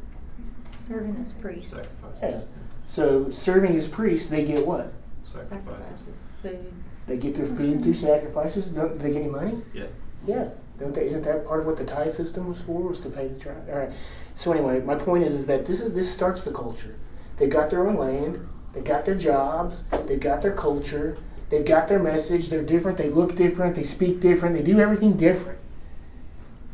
Serving 0.76 1.16
as 1.20 1.32
priests, 1.32 1.75
sacrifices. 1.75 2.22
Yeah. 2.22 2.40
So 2.87 3.30
serving 3.30 3.76
as 3.76 3.88
priests, 3.88 4.28
they 4.28 4.44
get 4.44 4.66
what? 4.66 4.92
Sacrifices. 5.25 5.50
sacrifices, 5.50 6.30
food. 6.42 6.72
They 7.06 7.16
get 7.16 7.34
their 7.34 7.46
food 7.46 7.82
through 7.82 7.94
sacrifices. 7.94 8.68
Don't 8.68 8.98
they 8.98 9.12
get 9.12 9.22
any 9.22 9.30
money? 9.30 9.62
Yeah. 9.72 9.87
Yeah. 10.26 10.48
Don't 10.78 10.94
they? 10.94 11.06
Isn't 11.06 11.22
that 11.22 11.46
part 11.46 11.60
of 11.60 11.66
what 11.66 11.76
the 11.76 11.84
tithe 11.84 12.12
system 12.12 12.48
was 12.48 12.60
for? 12.60 12.82
Was 12.82 13.00
to 13.00 13.10
pay 13.10 13.28
the 13.28 13.38
tribe? 13.38 13.68
All 13.70 13.78
right. 13.78 13.90
So 14.34 14.52
anyway, 14.52 14.80
my 14.80 14.94
point 14.94 15.25
is, 15.25 15.32
is 15.34 15.46
that 15.46 15.66
this 15.66 15.80
is 15.80 15.92
this 15.92 16.12
starts 16.12 16.42
the 16.42 16.52
culture. 16.52 16.96
They 17.38 17.46
got 17.46 17.70
their 17.70 17.88
own 17.88 17.96
land. 17.96 18.46
They 18.72 18.80
got 18.80 19.04
their 19.04 19.14
jobs. 19.14 19.84
They 20.06 20.16
got 20.16 20.42
their 20.42 20.54
culture. 20.54 21.18
They've 21.50 21.64
got 21.64 21.88
their 21.88 21.98
message. 21.98 22.48
They're 22.48 22.62
different. 22.62 22.98
They 22.98 23.08
look 23.08 23.34
different. 23.34 23.74
They 23.74 23.84
speak 23.84 24.20
different. 24.20 24.54
They 24.54 24.62
do 24.62 24.80
everything 24.80 25.16
different. 25.16 25.58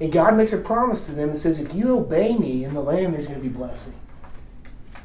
And 0.00 0.12
God 0.12 0.36
makes 0.36 0.52
a 0.52 0.58
promise 0.58 1.06
to 1.06 1.12
them 1.12 1.30
and 1.30 1.38
says, 1.38 1.60
if 1.60 1.72
you 1.74 1.96
obey 1.96 2.36
me 2.36 2.64
in 2.64 2.74
the 2.74 2.80
land, 2.80 3.14
there's 3.14 3.26
going 3.26 3.38
to 3.38 3.42
be 3.42 3.54
blessing. 3.54 3.94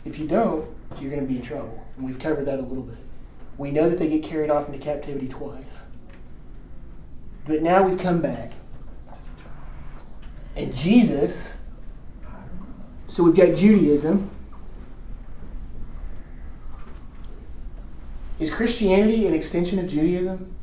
If 0.03 0.17
you 0.17 0.27
don't, 0.27 0.67
you're 0.99 1.11
going 1.11 1.21
to 1.21 1.27
be 1.27 1.37
in 1.37 1.43
trouble. 1.43 1.85
And 1.95 2.05
we've 2.05 2.17
covered 2.17 2.45
that 2.45 2.59
a 2.59 2.63
little 2.63 2.83
bit. 2.83 2.97
We 3.57 3.71
know 3.71 3.89
that 3.89 3.99
they 3.99 4.07
get 4.07 4.23
carried 4.23 4.49
off 4.49 4.67
into 4.67 4.79
captivity 4.79 5.27
twice. 5.27 5.85
But 7.45 7.61
now 7.61 7.83
we've 7.83 7.99
come 7.99 8.21
back. 8.21 8.53
And 10.55 10.73
Jesus, 10.73 11.61
so 13.07 13.23
we've 13.23 13.35
got 13.35 13.55
Judaism. 13.55 14.31
Is 18.39 18.49
Christianity 18.49 19.27
an 19.27 19.33
extension 19.33 19.79
of 19.79 19.87
Judaism? 19.87 20.55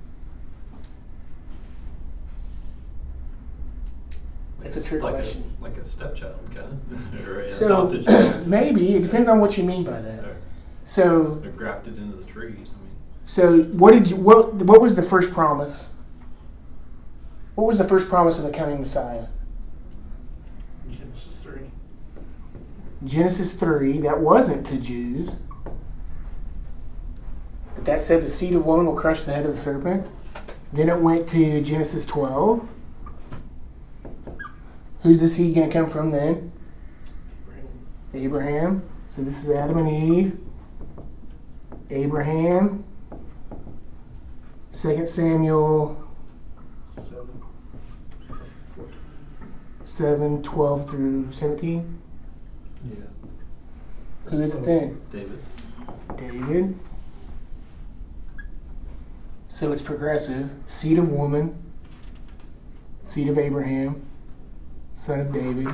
That's 4.61 4.77
a 4.77 4.83
trick 4.83 5.03
like 5.03 5.15
question. 5.15 5.45
A, 5.61 5.63
like 5.63 5.77
a 5.77 5.85
stepchild, 5.85 6.39
kind 6.55 6.67
of, 7.13 7.29
or 7.29 7.49
So 7.51 7.67
adopted 7.67 8.05
child. 8.07 8.47
maybe 8.47 8.95
it 8.97 9.03
depends 9.03 9.29
on 9.29 9.39
what 9.41 9.57
you 9.57 9.65
mean 9.65 9.85
by 9.85 10.01
that. 10.01 10.23
They're, 10.23 10.37
So 10.85 11.39
they're 11.43 11.53
grafted 11.53 11.99
into 11.99 12.17
the 12.17 12.25
tree. 12.25 12.49
I 12.53 12.55
mean, 12.55 12.67
So 13.27 13.59
what 13.63 13.93
did 13.93 14.11
you 14.11 14.17
what 14.17 14.55
what 14.55 14.81
was 14.81 14.95
the 14.97 15.03
first 15.03 15.31
promise? 15.33 15.95
What 17.55 17.67
was 17.67 17.79
the 17.79 17.87
first 17.87 18.09
promise 18.09 18.39
of 18.39 18.45
the 18.45 18.51
coming 18.51 18.79
Messiah? 18.81 19.27
Genesis 20.91 21.43
three. 21.43 21.71
Genesis 23.05 23.53
3, 23.53 24.01
that 24.01 24.21
wasn't 24.21 24.67
to 24.67 24.79
Jews. 24.79 25.37
That 27.87 28.01
said 28.01 28.23
the 28.23 28.29
seed 28.29 28.53
of 28.55 28.67
woman 28.67 28.87
will 28.87 28.97
crush 28.97 29.23
the 29.23 29.33
head 29.33 29.47
of 29.47 29.53
the 29.53 29.59
serpent. 29.59 30.09
Then 30.73 30.89
it 30.89 30.99
went 30.99 31.29
to 31.29 31.63
Genesis 31.63 32.05
12. 32.05 32.69
Who's 35.03 35.21
the 35.21 35.29
seed 35.29 35.55
going 35.55 35.71
to 35.71 35.73
come 35.73 35.89
from 35.89 36.11
then? 36.11 36.51
Abraham. 38.13 38.83
So 39.07 39.23
this 39.23 39.45
is 39.45 39.51
Adam 39.51 39.79
and 39.79 39.89
Eve. 39.89 40.39
Abraham. 41.89 42.85
2 44.73 45.07
Samuel 45.07 45.97
Seven. 46.93 47.43
7, 49.85 50.43
12 50.43 50.91
through 50.91 51.31
17. 51.31 51.99
Yeah. 52.85 52.97
Who 54.25 54.41
is 54.41 54.55
it 54.57 54.65
then? 54.65 55.01
David. 55.13 55.39
David. 56.17 56.79
So 59.57 59.73
it's 59.73 59.81
progressive. 59.81 60.51
Seed 60.67 60.99
of 60.99 61.09
woman, 61.09 61.57
seed 63.05 63.29
of 63.29 63.39
Abraham, 63.39 64.05
son 64.93 65.21
of 65.21 65.33
David. 65.33 65.69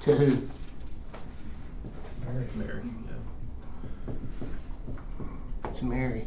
To 0.00 0.16
who? 0.16 0.48
Mary. 2.24 2.48
Mary. 2.56 2.82
Yeah. 4.08 5.70
To 5.70 5.84
Mary. 5.84 6.26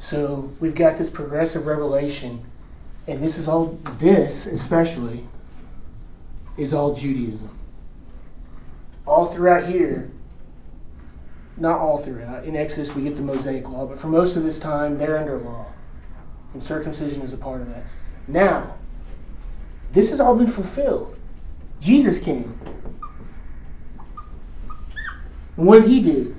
So 0.00 0.50
we've 0.60 0.74
got 0.74 0.96
this 0.96 1.10
progressive 1.10 1.66
revelation, 1.66 2.42
and 3.06 3.22
this 3.22 3.36
is 3.36 3.46
all, 3.46 3.78
this 3.98 4.46
especially, 4.46 5.26
is 6.56 6.72
all 6.72 6.94
Judaism. 6.94 7.50
All 9.06 9.26
throughout 9.26 9.68
here, 9.68 10.10
not 11.56 11.80
all 11.80 11.98
throughout, 11.98 12.44
in 12.44 12.56
Exodus 12.56 12.94
we 12.94 13.02
get 13.02 13.16
the 13.16 13.22
Mosaic 13.22 13.68
law, 13.68 13.86
but 13.86 13.98
for 13.98 14.08
most 14.08 14.36
of 14.36 14.42
this 14.42 14.58
time 14.58 14.98
they're 14.98 15.18
under 15.18 15.38
law. 15.38 15.66
And 16.54 16.62
circumcision 16.62 17.22
is 17.22 17.32
a 17.32 17.38
part 17.38 17.60
of 17.60 17.68
that. 17.68 17.84
Now, 18.28 18.76
this 19.92 20.10
has 20.10 20.20
all 20.20 20.34
been 20.34 20.46
fulfilled. 20.46 21.16
Jesus 21.80 22.20
came. 22.20 22.58
And 25.56 25.66
what 25.66 25.82
did 25.82 25.90
he 25.90 26.00
do 26.00 26.36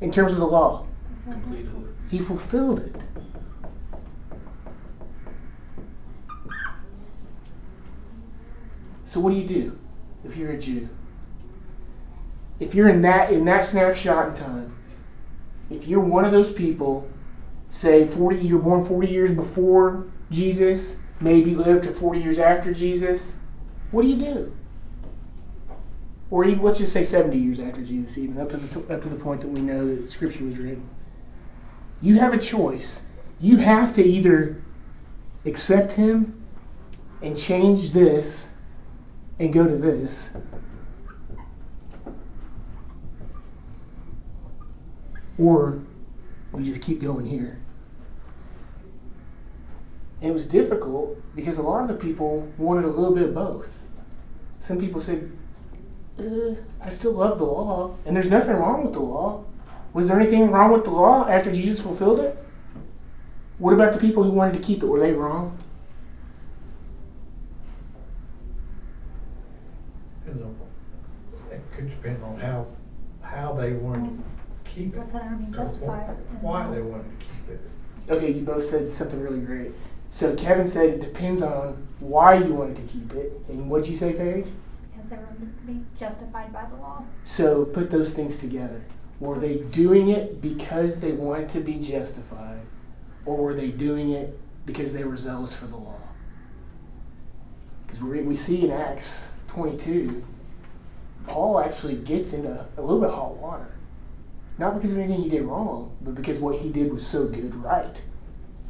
in 0.00 0.10
terms 0.10 0.32
of 0.32 0.38
the 0.38 0.46
law? 0.46 0.86
Completed. 1.24 1.70
He 2.10 2.18
fulfilled 2.18 2.80
it. 2.80 2.96
So 9.04 9.20
what 9.20 9.30
do 9.30 9.36
you 9.36 9.46
do 9.46 9.78
if 10.24 10.36
you're 10.36 10.52
a 10.52 10.58
Jew? 10.58 10.88
If 12.58 12.74
you're 12.74 12.88
in 12.88 13.02
that 13.02 13.32
in 13.32 13.44
that 13.46 13.64
snapshot 13.64 14.28
in 14.28 14.34
time, 14.34 14.76
if 15.70 15.86
you're 15.86 16.00
one 16.00 16.24
of 16.24 16.32
those 16.32 16.52
people, 16.52 17.08
say 17.68 18.06
40 18.06 18.38
you're 18.38 18.58
born 18.58 18.84
40 18.84 19.08
years 19.08 19.30
before 19.32 20.06
Jesus, 20.30 21.00
maybe 21.20 21.54
lived 21.54 21.84
to 21.84 21.92
40 21.92 22.20
years 22.20 22.38
after 22.38 22.72
Jesus, 22.72 23.36
what 23.90 24.02
do 24.02 24.08
you 24.08 24.16
do? 24.16 24.56
Or 26.28 26.44
even, 26.44 26.64
let's 26.64 26.78
just 26.78 26.92
say 26.92 27.04
70 27.04 27.36
years 27.38 27.60
after 27.60 27.82
Jesus, 27.82 28.18
even 28.18 28.38
up 28.38 28.50
to 28.50 28.56
the 28.56 28.94
up 28.94 29.02
to 29.02 29.08
the 29.08 29.16
point 29.16 29.42
that 29.42 29.48
we 29.48 29.60
know 29.60 29.94
that 29.94 30.10
Scripture 30.10 30.44
was 30.44 30.58
written 30.58 30.88
you 32.00 32.18
have 32.18 32.34
a 32.34 32.38
choice. 32.38 33.06
You 33.40 33.58
have 33.58 33.94
to 33.94 34.04
either 34.04 34.62
accept 35.44 35.92
him 35.92 36.42
and 37.22 37.36
change 37.36 37.90
this 37.90 38.50
and 39.38 39.52
go 39.52 39.66
to 39.66 39.76
this. 39.76 40.30
Or 45.38 45.80
we 46.52 46.64
just 46.64 46.82
keep 46.82 47.02
going 47.02 47.26
here. 47.26 47.60
And 50.20 50.30
it 50.30 50.32
was 50.32 50.46
difficult 50.46 51.20
because 51.34 51.58
a 51.58 51.62
lot 51.62 51.82
of 51.82 51.88
the 51.88 51.94
people 51.94 52.48
wanted 52.56 52.84
a 52.84 52.88
little 52.88 53.14
bit 53.14 53.24
of 53.24 53.34
both. 53.34 53.82
Some 54.58 54.78
people 54.78 55.00
said, 55.00 55.30
uh, 56.18 56.54
I 56.80 56.88
still 56.88 57.12
love 57.12 57.38
the 57.38 57.44
law, 57.44 57.96
and 58.06 58.16
there's 58.16 58.30
nothing 58.30 58.56
wrong 58.56 58.82
with 58.82 58.94
the 58.94 59.00
law. 59.00 59.44
Was 59.92 60.08
there 60.08 60.18
anything 60.18 60.50
wrong 60.50 60.72
with 60.72 60.84
the 60.84 60.90
law 60.90 61.28
after 61.28 61.52
Jesus 61.52 61.80
fulfilled 61.80 62.20
it? 62.20 62.38
What 63.58 63.74
about 63.74 63.92
the 63.92 63.98
people 63.98 64.22
who 64.22 64.30
wanted 64.30 64.54
to 64.54 64.58
keep 64.58 64.82
it? 64.82 64.86
Were 64.86 65.00
they 65.00 65.12
wrong? 65.12 65.56
It 71.50 71.62
could 71.74 71.90
depend 71.90 72.22
on 72.22 72.38
how, 72.38 72.66
how 73.22 73.52
they 73.54 73.72
wanted 73.72 74.22
keep 74.76 74.94
it. 74.94 74.98
What's 74.98 75.10
that, 75.12 75.22
I 75.22 75.30
mean, 75.30 75.54
or 75.54 75.64
justify 75.64 76.04
wh- 76.04 76.44
Why 76.44 76.70
they 76.70 76.82
wanted 76.82 77.18
to 77.18 77.26
keep 77.26 77.48
it. 77.50 77.60
Okay, 78.08 78.32
you 78.32 78.42
both 78.42 78.64
said 78.64 78.92
something 78.92 79.20
really 79.20 79.40
great. 79.40 79.72
So 80.10 80.34
Kevin 80.36 80.66
said 80.66 80.88
it 80.90 81.00
depends 81.00 81.42
on 81.42 81.86
why 81.98 82.34
you 82.34 82.54
wanted 82.54 82.76
to 82.76 82.82
keep 82.82 83.12
it. 83.14 83.32
And 83.48 83.68
what'd 83.68 83.88
you 83.88 83.96
say, 83.96 84.12
Paige? 84.12 84.46
Because 84.92 85.10
they 85.10 85.16
were 85.16 85.26
to 85.26 85.46
be 85.66 85.80
justified 85.98 86.52
by 86.52 86.66
the 86.66 86.76
law. 86.76 87.02
So 87.24 87.64
put 87.64 87.90
those 87.90 88.12
things 88.14 88.38
together. 88.38 88.82
Were 89.18 89.38
they 89.38 89.56
doing 89.56 90.08
it 90.08 90.40
because 90.40 91.00
they 91.00 91.12
wanted 91.12 91.48
to 91.50 91.60
be 91.60 91.78
justified? 91.78 92.60
Or 93.24 93.36
were 93.36 93.54
they 93.54 93.68
doing 93.68 94.10
it 94.10 94.38
because 94.66 94.92
they 94.92 95.04
were 95.04 95.16
zealous 95.16 95.56
for 95.56 95.66
the 95.66 95.76
law? 95.76 95.98
Because 97.86 98.02
we, 98.02 98.20
we 98.20 98.36
see 98.36 98.64
in 98.64 98.70
Acts 98.70 99.32
22, 99.48 100.24
Paul 101.26 101.60
actually 101.60 101.96
gets 101.96 102.32
into 102.32 102.66
a 102.76 102.80
little 102.80 103.00
bit 103.00 103.08
of 103.08 103.14
hot 103.14 103.36
water. 103.36 103.68
Not 104.58 104.74
because 104.74 104.92
of 104.92 104.98
anything 104.98 105.22
he 105.22 105.28
did 105.28 105.42
wrong, 105.42 105.96
but 106.00 106.14
because 106.14 106.38
what 106.38 106.56
he 106.60 106.70
did 106.70 106.92
was 106.92 107.06
so 107.06 107.26
good 107.26 107.54
right. 107.56 108.00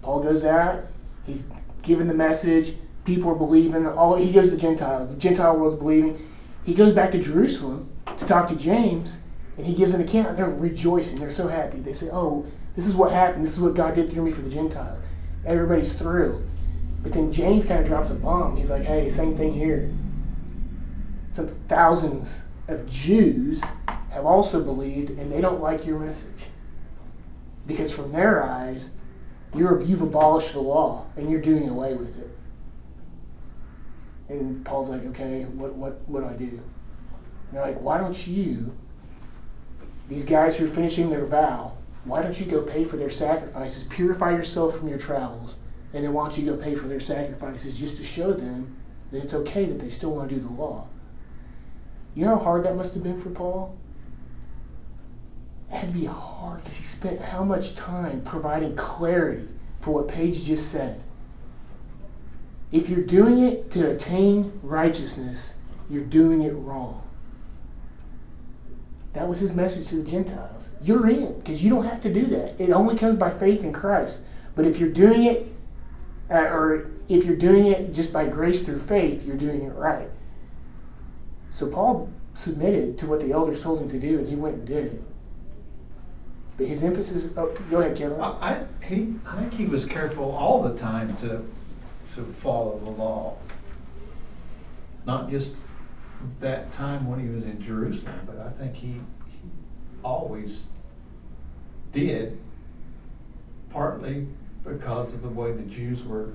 Paul 0.02 0.22
goes 0.22 0.44
out, 0.44 0.84
he's 1.24 1.48
giving 1.82 2.08
the 2.08 2.14
message, 2.14 2.74
people 3.04 3.30
are 3.30 3.36
believing, 3.36 3.86
all 3.86 4.16
he 4.16 4.32
goes 4.32 4.46
to 4.46 4.50
the 4.52 4.56
Gentiles, 4.56 5.10
the 5.10 5.16
Gentile 5.16 5.56
world's 5.56 5.76
believing. 5.76 6.28
He 6.64 6.74
goes 6.74 6.94
back 6.94 7.12
to 7.12 7.18
Jerusalem 7.20 7.88
to 8.16 8.26
talk 8.26 8.48
to 8.48 8.56
James, 8.56 9.22
and 9.56 9.64
he 9.66 9.74
gives 9.74 9.94
an 9.94 10.00
account. 10.00 10.36
They're 10.36 10.50
rejoicing, 10.50 11.20
they're 11.20 11.30
so 11.30 11.48
happy. 11.48 11.78
They 11.78 11.92
say, 11.92 12.08
Oh, 12.12 12.46
this 12.74 12.86
is 12.86 12.96
what 12.96 13.12
happened, 13.12 13.44
this 13.44 13.54
is 13.54 13.60
what 13.60 13.74
God 13.74 13.94
did 13.94 14.10
through 14.10 14.24
me 14.24 14.30
for 14.32 14.42
the 14.42 14.50
Gentiles. 14.50 14.98
Everybody's 15.44 15.92
thrilled. 15.92 16.44
But 17.02 17.12
then 17.12 17.32
James 17.32 17.64
kind 17.64 17.80
of 17.80 17.86
drops 17.86 18.10
a 18.10 18.14
bomb. 18.14 18.56
He's 18.56 18.70
like, 18.70 18.82
Hey, 18.82 19.08
same 19.08 19.36
thing 19.36 19.54
here. 19.54 19.88
some 21.30 21.48
thousands 21.68 22.44
of 22.66 22.88
Jews 22.88 23.62
have 24.16 24.26
also 24.26 24.64
believed, 24.64 25.10
and 25.10 25.30
they 25.30 25.42
don't 25.42 25.60
like 25.60 25.86
your 25.86 25.98
message. 25.98 26.46
Because 27.66 27.94
from 27.94 28.12
their 28.12 28.42
eyes, 28.42 28.94
you're, 29.54 29.82
you've 29.82 30.00
abolished 30.00 30.54
the 30.54 30.60
law 30.60 31.06
and 31.16 31.30
you're 31.30 31.40
doing 31.40 31.68
away 31.68 31.94
with 31.94 32.18
it. 32.18 32.30
And 34.28 34.64
Paul's 34.64 34.88
like, 34.88 35.04
okay, 35.06 35.44
what, 35.44 35.74
what, 35.74 36.00
what 36.08 36.20
do 36.20 36.26
I 36.28 36.32
do? 36.32 36.44
And 36.56 37.52
they're 37.52 37.62
like, 37.62 37.80
why 37.80 37.98
don't 37.98 38.26
you, 38.26 38.74
these 40.08 40.24
guys 40.24 40.56
who 40.56 40.64
are 40.64 40.68
finishing 40.68 41.10
their 41.10 41.26
vow, 41.26 41.76
why 42.04 42.22
don't 42.22 42.38
you 42.40 42.46
go 42.46 42.62
pay 42.62 42.84
for 42.84 42.96
their 42.96 43.10
sacrifices, 43.10 43.84
purify 43.84 44.30
yourself 44.30 44.78
from 44.78 44.88
your 44.88 44.98
travels, 44.98 45.56
and 45.92 46.04
then 46.04 46.12
why 46.12 46.28
don't 46.28 46.38
you 46.38 46.50
go 46.50 46.56
pay 46.56 46.74
for 46.74 46.88
their 46.88 47.00
sacrifices 47.00 47.78
just 47.78 47.96
to 47.98 48.04
show 48.04 48.32
them 48.32 48.76
that 49.10 49.22
it's 49.22 49.34
okay 49.34 49.66
that 49.66 49.78
they 49.78 49.90
still 49.90 50.14
want 50.14 50.30
to 50.30 50.34
do 50.34 50.40
the 50.40 50.52
law? 50.52 50.88
You 52.14 52.24
know 52.24 52.38
how 52.38 52.44
hard 52.44 52.64
that 52.64 52.76
must 52.76 52.94
have 52.94 53.02
been 53.02 53.20
for 53.20 53.30
Paul? 53.30 53.76
Had 55.68 55.92
to 55.92 55.98
be 55.98 56.06
hard 56.06 56.62
because 56.62 56.76
he 56.76 56.84
spent 56.84 57.20
how 57.20 57.44
much 57.44 57.74
time 57.74 58.22
providing 58.22 58.76
clarity 58.76 59.48
for 59.80 59.92
what 59.92 60.08
Paige 60.08 60.44
just 60.44 60.70
said. 60.70 61.02
If 62.72 62.88
you're 62.88 63.04
doing 63.04 63.38
it 63.38 63.70
to 63.72 63.90
attain 63.90 64.58
righteousness, 64.62 65.56
you're 65.88 66.04
doing 66.04 66.42
it 66.42 66.52
wrong. 66.52 67.02
That 69.12 69.28
was 69.28 69.38
his 69.38 69.54
message 69.54 69.88
to 69.88 69.96
the 69.96 70.10
Gentiles. 70.10 70.68
You're 70.82 71.08
in 71.08 71.38
because 71.38 71.64
you 71.64 71.70
don't 71.70 71.86
have 71.86 72.00
to 72.02 72.12
do 72.12 72.26
that. 72.26 72.60
It 72.60 72.70
only 72.70 72.96
comes 72.96 73.16
by 73.16 73.30
faith 73.30 73.64
in 73.64 73.72
Christ. 73.72 74.26
But 74.54 74.66
if 74.66 74.78
you're 74.78 74.90
doing 74.90 75.24
it, 75.24 75.52
uh, 76.30 76.34
or 76.34 76.90
if 77.08 77.24
you're 77.24 77.36
doing 77.36 77.66
it 77.66 77.94
just 77.94 78.12
by 78.12 78.26
grace 78.26 78.62
through 78.62 78.80
faith, 78.80 79.24
you're 79.24 79.36
doing 79.36 79.62
it 79.62 79.70
right. 79.70 80.10
So 81.50 81.70
Paul 81.70 82.10
submitted 82.34 82.98
to 82.98 83.06
what 83.06 83.20
the 83.20 83.32
elders 83.32 83.62
told 83.62 83.80
him 83.80 83.88
to 83.90 83.98
do, 83.98 84.18
and 84.18 84.28
he 84.28 84.34
went 84.34 84.56
and 84.56 84.66
did 84.66 84.86
it. 84.86 85.02
But 86.56 86.66
his 86.68 86.82
emphasis. 86.82 87.28
Oh, 87.36 87.54
go 87.70 87.80
ahead, 87.80 87.96
Kevin. 87.96 88.20
I, 88.20 88.26
I- 88.28 88.66
he, 88.84 89.14
I 89.26 89.36
think 89.40 89.54
he 89.54 89.66
was 89.66 89.84
careful 89.84 90.30
all 90.30 90.62
the 90.62 90.78
time 90.78 91.16
to, 91.18 91.42
to 92.14 92.24
follow 92.32 92.78
the 92.78 92.90
law. 92.90 93.36
Not 95.04 95.28
just 95.30 95.50
that 96.40 96.72
time 96.72 97.06
when 97.08 97.20
he 97.20 97.28
was 97.28 97.44
in 97.44 97.60
Jerusalem, 97.60 98.20
but 98.26 98.38
I 98.38 98.50
think 98.50 98.74
he, 98.76 98.92
he 99.26 99.38
always 100.02 100.64
did, 101.92 102.38
partly 103.70 104.26
because 104.64 105.14
of 105.14 105.22
the 105.22 105.28
way 105.28 105.52
the 105.52 105.62
Jews 105.62 106.04
were 106.04 106.30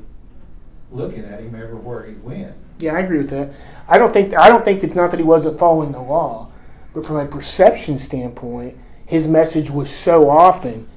looking 0.92 1.24
at 1.26 1.40
him 1.40 1.56
everywhere 1.56 2.06
he 2.06 2.14
went. 2.16 2.54
Yeah, 2.80 2.94
I 2.96 3.00
agree 3.00 3.20
with 3.20 3.30
that. 3.30 3.52
I 3.88 3.98
don't 3.98 4.12
think 4.14 4.34
I 4.38 4.50
don't 4.50 4.64
think 4.66 4.84
it's 4.84 4.96
not 4.96 5.12
that 5.12 5.20
he 5.20 5.24
wasn't 5.26 5.58
following 5.60 5.92
the 5.94 6.02
law, 6.02 6.50
but 6.94 7.06
from 7.06 7.18
a 7.18 7.26
perception 7.26 7.98
standpoint, 8.00 8.78
his 9.12 9.28
message 9.28 9.70
was 9.70 9.90
so 9.90 10.30
often, 10.30 10.88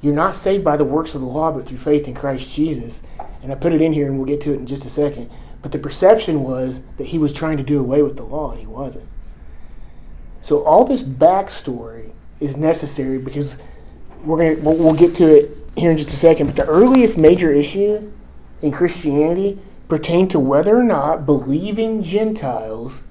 "You're 0.00 0.14
not 0.14 0.34
saved 0.34 0.64
by 0.64 0.78
the 0.78 0.86
works 0.86 1.14
of 1.14 1.20
the 1.20 1.26
law, 1.26 1.52
but 1.52 1.66
through 1.66 1.76
faith 1.76 2.08
in 2.08 2.14
Christ 2.14 2.54
Jesus." 2.54 3.02
And 3.42 3.52
I 3.52 3.56
put 3.56 3.74
it 3.74 3.82
in 3.82 3.92
here, 3.92 4.06
and 4.06 4.16
we'll 4.16 4.24
get 4.24 4.40
to 4.42 4.54
it 4.54 4.58
in 4.58 4.64
just 4.64 4.86
a 4.86 4.88
second. 4.88 5.28
But 5.60 5.70
the 5.70 5.78
perception 5.78 6.44
was 6.44 6.80
that 6.96 7.08
he 7.08 7.18
was 7.18 7.30
trying 7.30 7.58
to 7.58 7.62
do 7.62 7.78
away 7.78 8.02
with 8.02 8.16
the 8.16 8.22
law, 8.22 8.52
and 8.52 8.60
he 8.60 8.66
wasn't. 8.66 9.04
So 10.40 10.64
all 10.64 10.86
this 10.86 11.02
backstory 11.02 12.12
is 12.40 12.56
necessary 12.56 13.18
because 13.18 13.56
we're 14.24 14.38
gonna 14.38 14.56
we'll, 14.62 14.78
we'll 14.82 14.94
get 14.94 15.14
to 15.16 15.26
it 15.26 15.54
here 15.76 15.90
in 15.90 15.98
just 15.98 16.10
a 16.10 16.16
second. 16.16 16.46
But 16.46 16.56
the 16.56 16.66
earliest 16.66 17.18
major 17.18 17.52
issue 17.52 18.10
in 18.62 18.72
Christianity 18.72 19.58
pertained 19.88 20.30
to 20.30 20.40
whether 20.40 20.74
or 20.74 20.84
not 20.84 21.26
believing 21.26 22.02
Gentiles 22.02 23.02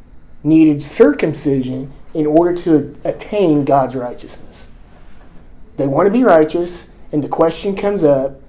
needed 0.43 0.81
circumcision 0.81 1.93
in 2.13 2.25
order 2.25 2.55
to 2.55 2.95
attain 3.03 3.65
God's 3.65 3.95
righteousness. 3.95 4.67
They 5.77 5.87
want 5.87 6.07
to 6.07 6.11
be 6.11 6.23
righteous, 6.23 6.87
and 7.11 7.23
the 7.23 7.29
question 7.29 7.75
comes 7.75 8.03
up 8.03 8.41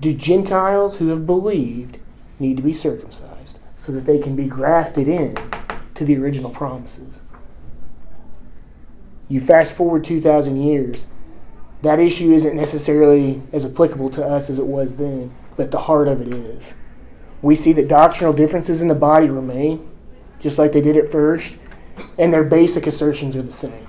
do 0.00 0.12
Gentiles 0.12 0.98
who 0.98 1.08
have 1.08 1.26
believed 1.26 1.98
need 2.40 2.56
to 2.56 2.62
be 2.62 2.72
circumcised 2.72 3.60
so 3.76 3.92
that 3.92 4.04
they 4.04 4.18
can 4.18 4.34
be 4.34 4.46
grafted 4.46 5.06
in 5.06 5.36
to 5.94 6.04
the 6.04 6.16
original 6.16 6.50
promises? 6.50 7.22
You 9.28 9.40
fast 9.40 9.76
forward 9.76 10.02
2,000 10.02 10.60
years, 10.60 11.06
that 11.82 12.00
issue 12.00 12.32
isn't 12.32 12.56
necessarily 12.56 13.42
as 13.52 13.64
applicable 13.64 14.10
to 14.10 14.24
us 14.24 14.50
as 14.50 14.58
it 14.58 14.66
was 14.66 14.96
then, 14.96 15.32
but 15.56 15.70
the 15.70 15.78
heart 15.78 16.08
of 16.08 16.20
it 16.20 16.34
is. 16.34 16.74
We 17.40 17.54
see 17.54 17.72
that 17.72 17.88
doctrinal 17.88 18.32
differences 18.32 18.82
in 18.82 18.88
the 18.88 18.94
body 18.94 19.28
remain, 19.28 19.88
just 20.38 20.58
like 20.58 20.72
they 20.72 20.80
did 20.80 20.96
at 20.96 21.10
first, 21.10 21.56
and 22.18 22.32
their 22.32 22.44
basic 22.44 22.86
assertions 22.86 23.36
are 23.36 23.42
the 23.42 23.52
same. 23.52 23.88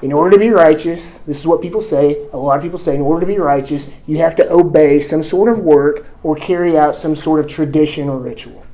In 0.00 0.12
order 0.12 0.30
to 0.30 0.38
be 0.38 0.50
righteous, 0.50 1.18
this 1.18 1.40
is 1.40 1.46
what 1.46 1.60
people 1.60 1.80
say, 1.80 2.28
a 2.32 2.36
lot 2.36 2.56
of 2.56 2.62
people 2.62 2.78
say, 2.78 2.94
in 2.94 3.00
order 3.00 3.20
to 3.20 3.26
be 3.26 3.38
righteous, 3.38 3.90
you 4.06 4.18
have 4.18 4.36
to 4.36 4.50
obey 4.50 5.00
some 5.00 5.24
sort 5.24 5.50
of 5.50 5.58
work 5.58 6.06
or 6.22 6.36
carry 6.36 6.78
out 6.78 6.94
some 6.94 7.16
sort 7.16 7.40
of 7.40 7.48
tradition 7.48 8.08
or 8.08 8.18
ritual. 8.18 8.64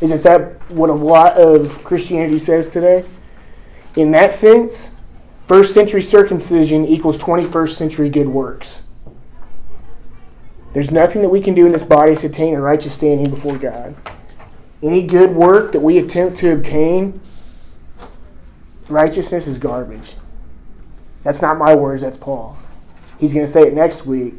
Isn't 0.00 0.22
that 0.22 0.70
what 0.70 0.88
a 0.88 0.94
lot 0.94 1.36
of 1.36 1.82
Christianity 1.82 2.38
says 2.38 2.72
today? 2.72 3.04
In 3.96 4.12
that 4.12 4.30
sense, 4.30 4.94
first 5.48 5.74
century 5.74 6.02
circumcision 6.02 6.86
equals 6.86 7.18
21st 7.18 7.70
century 7.70 8.08
good 8.08 8.28
works. 8.28 8.86
There's 10.74 10.92
nothing 10.92 11.22
that 11.22 11.30
we 11.30 11.40
can 11.40 11.54
do 11.54 11.66
in 11.66 11.72
this 11.72 11.82
body 11.82 12.14
to 12.14 12.26
attain 12.28 12.54
a 12.54 12.60
righteous 12.60 12.94
standing 12.94 13.30
before 13.30 13.58
God. 13.58 13.96
Any 14.80 15.04
good 15.04 15.34
work 15.34 15.72
that 15.72 15.80
we 15.80 15.98
attempt 15.98 16.36
to 16.38 16.52
obtain, 16.52 17.20
righteousness 18.90 19.46
is 19.46 19.58
garbage. 19.58 20.16
That's 21.22 21.42
not 21.42 21.58
my 21.58 21.74
words, 21.74 22.02
that's 22.02 22.16
Paul's. 22.16 22.68
He's 23.18 23.34
going 23.34 23.44
to 23.44 23.50
say 23.50 23.62
it 23.62 23.74
next 23.74 24.06
week 24.06 24.34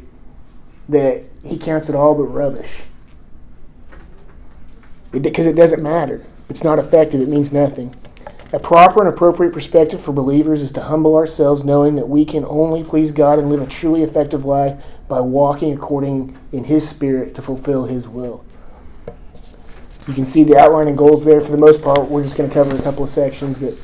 that 0.88 1.22
he 1.44 1.58
counts 1.58 1.88
it 1.88 1.94
all 1.94 2.14
but 2.14 2.24
rubbish. 2.24 2.82
Because 5.12 5.46
it, 5.46 5.50
it 5.50 5.56
doesn't 5.56 5.82
matter. 5.82 6.24
It's 6.48 6.64
not 6.64 6.78
effective, 6.78 7.20
it 7.20 7.28
means 7.28 7.52
nothing. 7.52 7.94
A 8.52 8.58
proper 8.58 9.00
and 9.00 9.08
appropriate 9.08 9.52
perspective 9.52 10.00
for 10.00 10.12
believers 10.12 10.60
is 10.60 10.72
to 10.72 10.82
humble 10.82 11.14
ourselves, 11.14 11.64
knowing 11.64 11.94
that 11.94 12.08
we 12.08 12.24
can 12.24 12.44
only 12.46 12.82
please 12.82 13.12
God 13.12 13.38
and 13.38 13.48
live 13.48 13.62
a 13.62 13.66
truly 13.66 14.02
effective 14.02 14.44
life 14.44 14.82
by 15.06 15.20
walking 15.20 15.72
according 15.72 16.36
in 16.50 16.64
His 16.64 16.88
Spirit 16.88 17.36
to 17.36 17.42
fulfill 17.42 17.84
His 17.84 18.08
will. 18.08 18.44
You 20.08 20.14
can 20.14 20.26
see 20.26 20.42
the 20.42 20.58
outline 20.58 20.88
and 20.88 20.98
goals 20.98 21.24
there. 21.24 21.40
For 21.40 21.52
the 21.52 21.58
most 21.58 21.82
part, 21.82 22.08
we're 22.08 22.24
just 22.24 22.36
going 22.36 22.48
to 22.48 22.54
cover 22.54 22.74
a 22.74 22.82
couple 22.82 23.04
of 23.04 23.08
sections. 23.08 23.58
But 23.58 23.74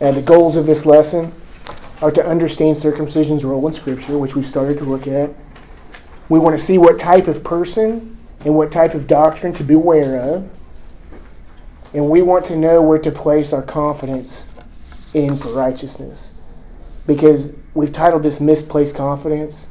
uh, 0.00 0.10
the 0.12 0.22
goals 0.22 0.56
of 0.56 0.66
this 0.66 0.86
lesson 0.86 1.32
are 2.00 2.10
to 2.10 2.24
understand 2.24 2.76
circumcision's 2.76 3.44
role 3.44 3.66
in 3.66 3.72
Scripture, 3.72 4.16
which 4.16 4.34
we've 4.34 4.46
started 4.46 4.78
to 4.78 4.84
look 4.84 5.06
at. 5.06 5.30
We 6.28 6.38
want 6.38 6.58
to 6.58 6.64
see 6.64 6.78
what 6.78 6.98
type 6.98 7.28
of 7.28 7.44
person 7.44 8.18
and 8.44 8.54
what 8.54 8.72
type 8.72 8.94
of 8.94 9.06
doctrine 9.06 9.52
to 9.54 9.64
beware 9.64 10.18
of. 10.18 10.48
And 11.92 12.08
we 12.08 12.22
want 12.22 12.46
to 12.46 12.56
know 12.56 12.80
where 12.80 12.98
to 12.98 13.10
place 13.10 13.52
our 13.52 13.62
confidence 13.62 14.54
in 15.12 15.36
for 15.36 15.52
righteousness. 15.52 16.32
Because 17.06 17.56
we've 17.74 17.92
titled 17.92 18.22
this 18.22 18.40
Misplaced 18.40 18.94
Confidence, 18.94 19.66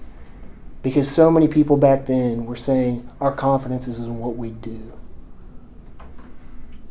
because 0.84 1.10
so 1.10 1.32
many 1.32 1.48
people 1.48 1.78
back 1.78 2.06
then 2.06 2.46
were 2.46 2.56
saying 2.56 3.10
our 3.20 3.32
confidence 3.32 3.88
is 3.88 4.00
in 4.00 4.20
what 4.20 4.36
we 4.36 4.50
do. 4.50 4.92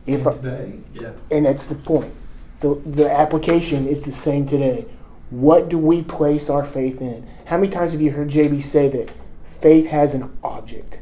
If 0.07 0.27
And 0.27 0.43
today, 0.43 0.73
Yeah. 0.95 1.11
and 1.31 1.45
that's 1.45 1.65
the 1.65 1.75
point. 1.75 2.13
The, 2.61 2.75
the 2.85 3.11
application 3.11 3.87
is 3.87 4.03
the 4.03 4.13
same 4.13 4.47
today. 4.47 4.87
What 5.31 5.69
do 5.69 5.79
we 5.79 6.03
place 6.03 6.49
our 6.51 6.65
faith 6.65 7.01
in? 7.01 7.29
How 7.47 7.59
many 7.59 7.71
times 7.71 7.93
have 7.93 8.01
you 8.01 8.13
heard 8.13 8.31
JB 8.31 8.63
say 8.63 8.89
that 8.89 9.11
faith 9.45 9.89
has 9.89 10.15
an 10.15 10.37
object? 10.43 11.01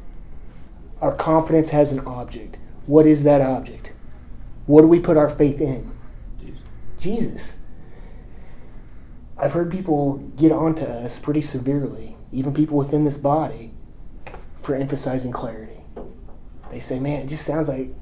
Our 1.00 1.14
confidence 1.14 1.70
has 1.70 1.92
an 1.92 2.00
object. 2.00 2.56
What 2.86 3.06
is 3.06 3.24
that 3.24 3.40
object? 3.40 3.92
What 4.66 4.82
do 4.82 4.88
we 4.88 5.00
put 5.00 5.16
our 5.16 5.28
faith 5.28 5.60
in? 5.60 5.92
Jesus. 6.40 6.60
Jesus. 6.98 7.54
I've 9.38 9.52
heard 9.52 9.70
people 9.70 10.16
get 10.36 10.50
onto 10.50 10.84
us 10.84 11.18
pretty 11.20 11.42
severely, 11.42 12.16
even 12.32 12.54
people 12.54 12.76
within 12.76 13.04
this 13.04 13.18
body, 13.18 13.72
for 14.56 14.74
emphasizing 14.74 15.30
clarity. 15.30 15.84
They 16.70 16.80
say, 16.80 16.98
"Man, 16.98 17.22
it 17.22 17.26
just 17.26 17.44
sounds 17.44 17.68
like 17.68 17.94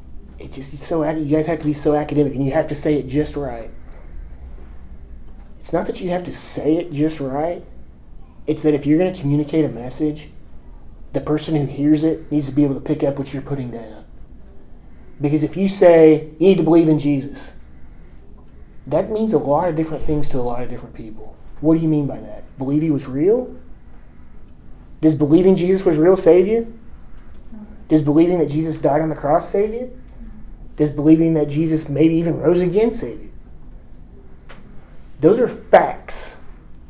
it 0.44 0.52
just 0.52 0.74
it's 0.74 0.86
so 0.86 1.08
you 1.10 1.36
guys 1.36 1.46
have 1.46 1.58
to 1.58 1.64
be 1.64 1.72
so 1.72 1.94
academic 1.94 2.34
and 2.34 2.44
you 2.44 2.52
have 2.52 2.68
to 2.68 2.74
say 2.74 2.94
it 2.94 3.08
just 3.08 3.36
right." 3.36 3.70
It's 5.58 5.72
not 5.72 5.86
that 5.86 6.00
you 6.00 6.10
have 6.10 6.24
to 6.24 6.32
say 6.32 6.76
it 6.76 6.92
just 6.92 7.20
right. 7.20 7.64
It's 8.46 8.62
that 8.62 8.74
if 8.74 8.84
you're 8.84 8.98
going 8.98 9.12
to 9.12 9.18
communicate 9.18 9.64
a 9.64 9.68
message, 9.68 10.28
the 11.14 11.20
person 11.20 11.56
who 11.56 11.66
hears 11.66 12.04
it 12.04 12.30
needs 12.30 12.48
to 12.50 12.54
be 12.54 12.64
able 12.64 12.74
to 12.74 12.80
pick 12.80 13.02
up 13.02 13.18
what 13.18 13.32
you're 13.32 13.42
putting 13.42 13.70
down. 13.70 14.04
Because 15.20 15.42
if 15.42 15.56
you 15.56 15.68
say 15.68 16.28
you 16.38 16.48
need 16.48 16.56
to 16.58 16.62
believe 16.62 16.88
in 16.88 16.98
Jesus, 16.98 17.54
that 18.86 19.10
means 19.10 19.32
a 19.32 19.38
lot 19.38 19.68
of 19.68 19.76
different 19.76 20.04
things 20.04 20.28
to 20.28 20.38
a 20.38 20.42
lot 20.42 20.62
of 20.62 20.68
different 20.68 20.94
people. 20.94 21.34
What 21.60 21.76
do 21.76 21.80
you 21.80 21.88
mean 21.88 22.06
by 22.06 22.20
that? 22.20 22.44
Believe 22.58 22.82
he 22.82 22.90
was 22.90 23.06
real? 23.06 23.56
Does 25.00 25.14
believing 25.14 25.56
Jesus 25.56 25.86
was 25.86 25.96
real 25.96 26.16
save 26.16 26.46
you? 26.46 26.78
Does 27.88 28.02
believing 28.02 28.38
that 28.38 28.48
Jesus 28.48 28.76
died 28.76 29.00
on 29.00 29.08
the 29.08 29.14
cross 29.14 29.48
save 29.48 29.72
you? 29.72 29.98
Does 30.76 30.90
believing 30.90 31.34
that 31.34 31.48
Jesus 31.48 31.88
maybe 31.88 32.14
even 32.14 32.38
rose 32.38 32.60
again 32.60 32.92
save 32.92 33.20
you? 33.20 33.32
Those 35.20 35.38
are 35.38 35.48
facts. 35.48 36.40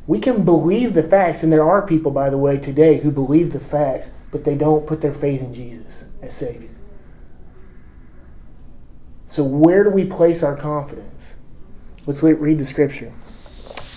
We 0.07 0.19
can 0.19 0.45
believe 0.45 0.95
the 0.95 1.03
facts, 1.03 1.43
and 1.43 1.53
there 1.53 1.67
are 1.69 1.87
people, 1.87 2.11
by 2.11 2.31
the 2.31 2.39
way, 2.39 2.59
today 2.59 2.99
who 2.99 3.11
believe 3.11 3.53
the 3.53 3.61
facts, 3.61 4.13
but 4.31 4.45
they 4.45 4.55
don't 4.55 4.87
put 4.87 5.01
their 5.01 5.15
faith 5.15 5.41
in 5.41 5.55
Jesus 5.55 6.07
as 6.21 6.35
Savior. 6.35 6.71
So, 9.27 9.43
where 9.43 9.85
do 9.85 9.91
we 9.91 10.05
place 10.05 10.43
our 10.43 10.57
confidence? 10.57 11.37
Let's 12.07 12.23
read 12.23 12.59
the 12.59 12.65
scripture. 12.65 13.13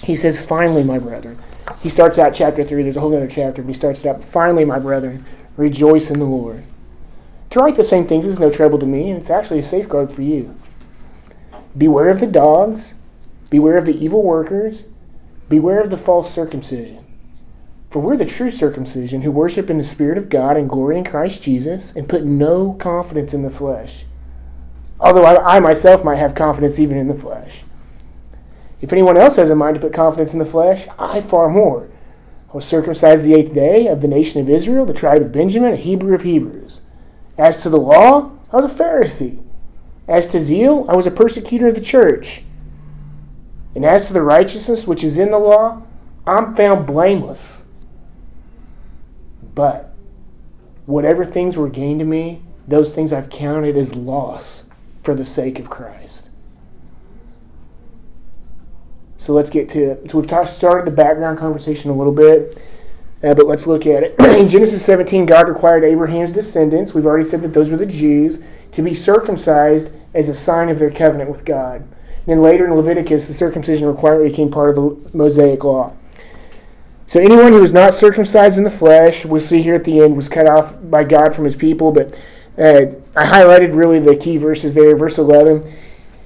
He 0.03 0.15
says, 0.15 0.43
Finally, 0.43 0.83
my 0.83 0.99
brethren. 0.99 1.39
He 1.81 1.89
starts 1.89 2.17
out 2.17 2.33
chapter 2.33 2.63
3. 2.63 2.83
There's 2.83 2.97
a 2.97 3.01
whole 3.01 3.15
other 3.15 3.27
chapter, 3.27 3.61
but 3.61 3.69
he 3.69 3.73
starts 3.73 4.05
out, 4.05 4.23
Finally, 4.23 4.65
my 4.65 4.79
brethren, 4.79 5.25
rejoice 5.57 6.09
in 6.09 6.19
the 6.19 6.25
Lord. 6.25 6.63
To 7.51 7.59
write 7.59 7.75
the 7.75 7.83
same 7.83 8.07
things 8.07 8.25
is 8.25 8.39
no 8.39 8.49
trouble 8.49 8.79
to 8.79 8.85
me, 8.85 9.09
and 9.09 9.19
it's 9.19 9.29
actually 9.29 9.59
a 9.59 9.63
safeguard 9.63 10.11
for 10.11 10.21
you. 10.21 10.55
Beware 11.77 12.09
of 12.09 12.19
the 12.19 12.27
dogs, 12.27 12.95
beware 13.49 13.77
of 13.77 13.85
the 13.85 13.97
evil 13.97 14.23
workers, 14.23 14.89
beware 15.47 15.79
of 15.79 15.89
the 15.89 15.97
false 15.97 16.33
circumcision. 16.33 17.05
For 17.89 18.01
we're 18.01 18.17
the 18.17 18.25
true 18.25 18.51
circumcision 18.51 19.21
who 19.21 19.31
worship 19.31 19.69
in 19.69 19.77
the 19.77 19.83
Spirit 19.83 20.17
of 20.17 20.29
God 20.29 20.57
and 20.57 20.69
glory 20.69 20.97
in 20.97 21.05
Christ 21.05 21.41
Jesus 21.41 21.95
and 21.95 22.09
put 22.09 22.25
no 22.25 22.73
confidence 22.73 23.33
in 23.33 23.43
the 23.43 23.49
flesh. 23.49 24.05
Although 24.99 25.23
I, 25.23 25.57
I 25.57 25.59
myself 25.59 26.03
might 26.03 26.17
have 26.17 26.35
confidence 26.35 26.79
even 26.79 26.97
in 26.97 27.07
the 27.07 27.15
flesh. 27.15 27.63
If 28.81 28.91
anyone 28.91 29.17
else 29.17 29.37
has 29.37 29.49
a 29.49 29.55
mind 29.55 29.75
to 29.75 29.81
put 29.81 29.93
confidence 29.93 30.33
in 30.33 30.39
the 30.39 30.45
flesh, 30.45 30.87
I 30.99 31.21
far 31.21 31.49
more. 31.49 31.89
I 32.51 32.57
was 32.57 32.65
circumcised 32.65 33.23
the 33.23 33.33
eighth 33.33 33.53
day 33.53 33.87
of 33.87 34.01
the 34.01 34.07
nation 34.07 34.41
of 34.41 34.49
Israel, 34.49 34.85
the 34.85 34.93
tribe 34.93 35.21
of 35.21 35.31
Benjamin, 35.31 35.73
a 35.73 35.77
Hebrew 35.77 36.13
of 36.13 36.23
Hebrews. 36.23 36.81
As 37.37 37.61
to 37.63 37.69
the 37.69 37.77
law, 37.77 38.31
I 38.51 38.55
was 38.55 38.65
a 38.65 38.83
Pharisee. 38.83 39.43
As 40.07 40.27
to 40.29 40.39
zeal, 40.39 40.85
I 40.89 40.95
was 40.95 41.05
a 41.05 41.11
persecutor 41.11 41.67
of 41.67 41.75
the 41.75 41.81
church. 41.81 42.43
And 43.75 43.85
as 43.85 44.07
to 44.07 44.13
the 44.13 44.21
righteousness 44.21 44.87
which 44.87 45.03
is 45.03 45.17
in 45.17 45.31
the 45.31 45.37
law, 45.37 45.83
I'm 46.25 46.55
found 46.55 46.87
blameless. 46.87 47.65
But 49.53 49.93
whatever 50.85 51.25
things 51.25 51.57
were 51.57 51.69
gained 51.69 51.99
to 51.99 52.05
me, 52.05 52.41
those 52.67 52.95
things 52.95 53.13
I've 53.13 53.29
counted 53.29 53.77
as 53.77 53.95
loss 53.95 54.69
for 55.03 55.13
the 55.13 55.25
sake 55.25 55.59
of 55.59 55.69
Christ. 55.69 56.31
So 59.17 59.33
let's 59.33 59.49
get 59.49 59.69
to 59.69 59.91
it. 59.91 60.11
So 60.11 60.19
we've 60.19 60.47
started 60.47 60.85
the 60.85 60.95
background 60.95 61.37
conversation 61.37 61.91
a 61.91 61.93
little 61.95 62.13
bit, 62.13 62.57
uh, 63.23 63.33
but 63.33 63.47
let's 63.47 63.67
look 63.67 63.85
at 63.85 64.03
it. 64.03 64.15
in 64.39 64.47
Genesis 64.47 64.85
17, 64.85 65.25
God 65.25 65.47
required 65.49 65.83
Abraham's 65.83 66.31
descendants, 66.31 66.93
we've 66.93 67.05
already 67.05 67.23
said 67.23 67.41
that 67.41 67.53
those 67.53 67.69
were 67.69 67.77
the 67.77 67.85
Jews, 67.85 68.41
to 68.71 68.81
be 68.81 68.93
circumcised 68.93 69.91
as 70.13 70.29
a 70.29 70.35
sign 70.35 70.69
of 70.69 70.79
their 70.79 70.91
covenant 70.91 71.29
with 71.29 71.45
God. 71.45 71.81
And 71.81 72.25
then 72.27 72.41
later 72.41 72.65
in 72.65 72.73
Leviticus, 72.73 73.25
the 73.25 73.33
circumcision 73.33 73.87
requirement 73.87 74.31
became 74.31 74.51
part 74.51 74.69
of 74.69 74.75
the 74.75 75.17
Mosaic 75.17 75.63
law. 75.63 75.93
So 77.07 77.21
anyone 77.21 77.53
who 77.53 77.61
was 77.61 77.71
not 77.71 77.95
circumcised 77.95 78.57
in 78.57 78.65
the 78.65 78.69
flesh, 78.69 79.23
we'll 79.23 79.39
see 79.39 79.61
here 79.61 79.75
at 79.75 79.85
the 79.85 80.01
end, 80.01 80.17
was 80.17 80.27
cut 80.27 80.49
off 80.49 80.75
by 80.83 81.05
God 81.05 81.33
from 81.33 81.45
his 81.45 81.55
people. 81.55 81.93
But 81.93 82.13
uh, 82.57 82.87
I 83.15 83.25
highlighted 83.25 83.75
really 83.75 83.99
the 83.99 84.17
key 84.17 84.35
verses 84.35 84.73
there. 84.73 84.93
Verse 84.95 85.17
11 85.17 85.73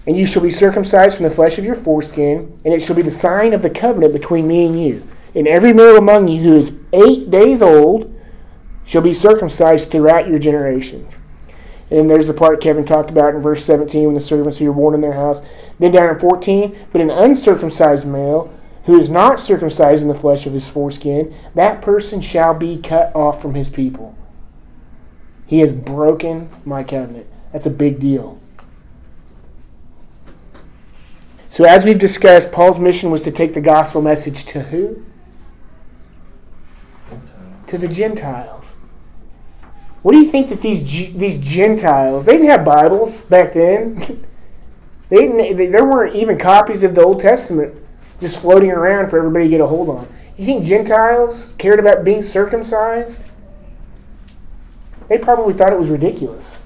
And 0.08 0.17
you 0.17 0.25
shall 0.25 0.41
be 0.41 0.49
circumcised 0.49 1.17
from 1.17 1.25
the 1.25 1.30
flesh 1.30 1.60
of 1.60 1.65
your 1.65 1.75
foreskin, 1.75 2.60
and 2.65 2.73
it 2.73 2.82
shall 2.82 2.95
be 2.95 3.04
the 3.04 3.12
sign 3.12 3.54
of 3.54 3.62
the 3.62 3.69
covenant 3.69 4.12
between 4.12 4.47
me 4.47 4.65
and 4.65 4.82
you. 4.84 5.08
And 5.34 5.48
every 5.48 5.74
male 5.74 5.98
among 5.98 6.28
you 6.28 6.41
who 6.41 6.58
is 6.58 6.78
eight 6.91 7.32
days 7.32 7.62
old 7.62 8.13
shall 8.86 9.02
be 9.02 9.13
circumcised 9.13 9.89
throughout 9.89 10.28
your 10.28 10.39
generations. 10.39 11.13
And 11.89 12.10
there's 12.10 12.28
the 12.28 12.34
part 12.34 12.62
Kevin 12.62 12.86
talked 12.86 13.10
about 13.10 13.36
in 13.36 13.41
verse 13.41 13.65
17 13.65 14.06
when 14.06 14.13
the 14.15 14.22
servants 14.22 14.58
who 14.58 14.65
were 14.65 14.74
born 14.74 14.94
in 14.94 15.02
their 15.02 15.13
house. 15.13 15.41
Then 15.78 15.91
down 15.91 16.10
in 16.10 16.20
14, 16.20 16.88
but 16.91 17.02
an 17.02 17.10
uncircumcised 17.10 18.08
male 18.08 18.54
who 18.86 19.00
is 19.00 19.10
not 19.10 19.39
circumcised 19.39 20.02
in 20.02 20.08
the 20.08 20.15
flesh 20.15 20.46
of 20.46 20.54
his 20.54 20.70
foreskin, 20.70 21.36
that 21.54 21.82
person 21.82 22.22
shall 22.22 22.54
be 22.54 22.78
cut 22.78 23.13
off 23.15 23.41
from 23.41 23.56
his 23.56 23.70
people. 23.70 24.17
He 25.46 25.60
has 25.60 25.74
broken 25.74 26.50
my 26.65 26.84
covenant. 26.84 27.28
That's 27.52 27.65
a 27.65 27.72
big 27.72 28.00
deal. 28.00 28.39
So, 31.50 31.65
as 31.65 31.84
we've 31.84 32.00
discussed, 32.00 32.54
Paul's 32.54 32.80
mission 32.80 33.12
was 33.12 33.24
to 33.24 33.32
take 33.32 33.54
the 33.54 33.62
gospel 33.62 34.02
message 34.02 34.46
to 34.46 34.63
who? 34.63 35.06
To 37.72 37.78
the 37.78 37.88
Gentiles. 37.88 38.76
What 40.02 40.12
do 40.12 40.18
you 40.18 40.30
think 40.30 40.50
that 40.50 40.62
these 40.62 40.84
these 41.14 41.38
Gentiles? 41.38 42.26
They 42.26 42.34
didn't 42.34 42.50
have 42.50 42.66
Bibles 42.66 43.22
back 43.22 43.54
then. 43.54 44.26
they 45.10 45.20
didn't. 45.20 45.72
There 45.72 45.86
weren't 45.86 46.14
even 46.14 46.38
copies 46.38 46.84
of 46.84 46.96
the 46.96 47.02
Old 47.02 47.22
Testament 47.22 47.74
just 48.20 48.40
floating 48.40 48.72
around 48.72 49.10
for 49.10 49.20
everybody 49.20 49.46
to 49.46 49.50
get 49.50 49.62
a 49.62 49.68
hold 49.68 49.88
on. 49.88 50.10
You 50.36 50.46
think 50.46 50.66
Gentiles 50.66 51.56
cared 51.58 51.80
about 51.80 52.04
being 52.04 52.22
circumcised? 52.22 53.24
They 55.08 55.18
probably 55.18 55.54
thought 55.54 55.72
it 55.72 55.80
was 55.80 55.90
ridiculous. 55.90 56.64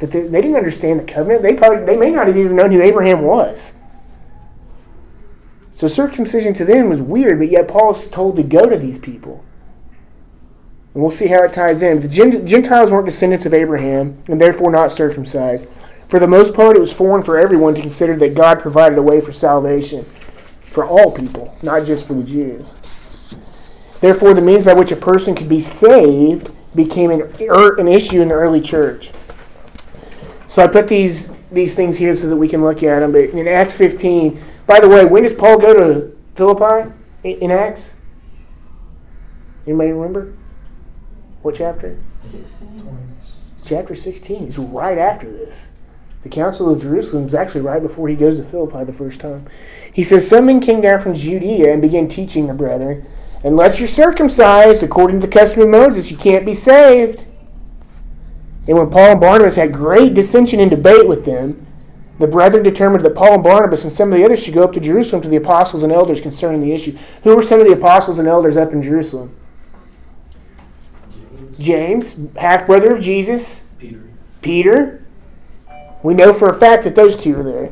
That 0.00 0.10
they, 0.10 0.22
they 0.22 0.40
didn't 0.40 0.56
understand 0.56 0.98
the 0.98 1.04
covenant. 1.04 1.42
They 1.42 1.54
probably 1.54 1.84
they 1.84 1.96
may 1.96 2.10
not 2.10 2.26
have 2.26 2.36
even 2.36 2.56
known 2.56 2.72
who 2.72 2.82
Abraham 2.82 3.22
was. 3.22 3.74
So 5.72 5.86
circumcision 5.86 6.52
to 6.54 6.64
them 6.64 6.88
was 6.88 7.00
weird, 7.00 7.38
but 7.38 7.48
yet 7.48 7.68
Paul's 7.68 8.08
told 8.08 8.34
to 8.34 8.42
go 8.42 8.68
to 8.68 8.76
these 8.76 8.98
people. 8.98 9.44
And 10.94 11.02
we'll 11.02 11.10
see 11.10 11.28
how 11.28 11.44
it 11.44 11.52
ties 11.52 11.82
in. 11.82 12.00
The 12.00 12.08
Gentiles 12.08 12.90
weren't 12.90 13.06
descendants 13.06 13.46
of 13.46 13.54
Abraham, 13.54 14.22
and 14.28 14.40
therefore 14.40 14.70
not 14.70 14.92
circumcised. 14.92 15.66
For 16.08 16.18
the 16.18 16.26
most 16.26 16.54
part, 16.54 16.76
it 16.76 16.80
was 16.80 16.92
foreign 16.92 17.22
for 17.22 17.38
everyone 17.38 17.74
to 17.74 17.80
consider 17.80 18.16
that 18.16 18.34
God 18.34 18.60
provided 18.60 18.98
a 18.98 19.02
way 19.02 19.20
for 19.20 19.32
salvation 19.32 20.06
for 20.60 20.84
all 20.84 21.10
people, 21.10 21.56
not 21.62 21.84
just 21.84 22.06
for 22.06 22.14
the 22.14 22.24
Jews. 22.24 22.74
Therefore, 24.00 24.32
the 24.32 24.40
means 24.40 24.64
by 24.64 24.74
which 24.74 24.92
a 24.92 24.96
person 24.96 25.34
could 25.34 25.48
be 25.48 25.60
saved 25.60 26.50
became 26.74 27.10
an, 27.10 27.22
er, 27.40 27.76
an 27.78 27.88
issue 27.88 28.22
in 28.22 28.28
the 28.28 28.34
early 28.34 28.60
church. 28.60 29.10
So 30.46 30.62
I 30.62 30.66
put 30.66 30.88
these 30.88 31.32
these 31.50 31.74
things 31.74 31.96
here 31.96 32.14
so 32.14 32.28
that 32.28 32.36
we 32.36 32.48
can 32.48 32.62
look 32.62 32.82
at 32.82 33.00
them. 33.00 33.12
But 33.12 33.30
in 33.30 33.48
Acts 33.48 33.76
15, 33.76 34.42
by 34.66 34.80
the 34.80 34.88
way, 34.88 35.04
when 35.04 35.22
does 35.22 35.34
Paul 35.34 35.58
go 35.58 35.72
to 35.74 36.16
Philippi 36.34 36.92
in 37.24 37.50
Acts? 37.50 37.96
Anybody 39.66 39.92
remember? 39.92 40.34
What 41.42 41.54
chapter? 41.54 41.96
It's 43.56 43.68
chapter 43.68 43.94
16. 43.94 44.44
It's 44.44 44.58
right 44.58 44.98
after 44.98 45.30
this. 45.30 45.70
The 46.24 46.28
Council 46.28 46.68
of 46.68 46.82
Jerusalem 46.82 47.26
is 47.26 47.34
actually 47.34 47.60
right 47.60 47.80
before 47.80 48.08
he 48.08 48.16
goes 48.16 48.40
to 48.40 48.44
Philippi 48.44 48.82
the 48.84 48.92
first 48.92 49.20
time. 49.20 49.46
He 49.92 50.02
says, 50.02 50.28
Some 50.28 50.46
men 50.46 50.60
came 50.60 50.80
down 50.80 51.00
from 51.00 51.14
Judea 51.14 51.72
and 51.72 51.80
began 51.80 52.08
teaching 52.08 52.48
the 52.48 52.54
brethren, 52.54 53.06
Unless 53.44 53.78
you're 53.78 53.88
circumcised 53.88 54.82
according 54.82 55.20
to 55.20 55.26
the 55.26 55.32
custom 55.32 55.62
of 55.62 55.68
Moses, 55.68 56.10
you 56.10 56.16
can't 56.16 56.44
be 56.44 56.54
saved. 56.54 57.24
And 58.66 58.76
when 58.76 58.90
Paul 58.90 59.12
and 59.12 59.20
Barnabas 59.20 59.54
had 59.54 59.72
great 59.72 60.14
dissension 60.14 60.58
and 60.58 60.70
debate 60.70 61.06
with 61.06 61.24
them, 61.24 61.64
the 62.18 62.26
brethren 62.26 62.64
determined 62.64 63.04
that 63.04 63.14
Paul 63.14 63.34
and 63.34 63.44
Barnabas 63.44 63.84
and 63.84 63.92
some 63.92 64.12
of 64.12 64.18
the 64.18 64.24
others 64.24 64.42
should 64.42 64.54
go 64.54 64.64
up 64.64 64.72
to 64.72 64.80
Jerusalem 64.80 65.22
to 65.22 65.28
the 65.28 65.36
apostles 65.36 65.84
and 65.84 65.92
elders 65.92 66.20
concerning 66.20 66.60
the 66.60 66.72
issue. 66.72 66.98
Who 67.22 67.36
were 67.36 67.44
some 67.44 67.60
of 67.60 67.66
the 67.68 67.74
apostles 67.74 68.18
and 68.18 68.26
elders 68.26 68.56
up 68.56 68.72
in 68.72 68.82
Jerusalem? 68.82 69.36
James, 71.58 72.18
half 72.36 72.66
brother 72.66 72.94
of 72.94 73.00
Jesus. 73.00 73.66
Peter. 73.78 74.02
Peter. 74.42 75.06
We 76.02 76.14
know 76.14 76.32
for 76.32 76.48
a 76.48 76.58
fact 76.58 76.84
that 76.84 76.94
those 76.94 77.16
two 77.16 77.38
are 77.38 77.42
there. 77.42 77.70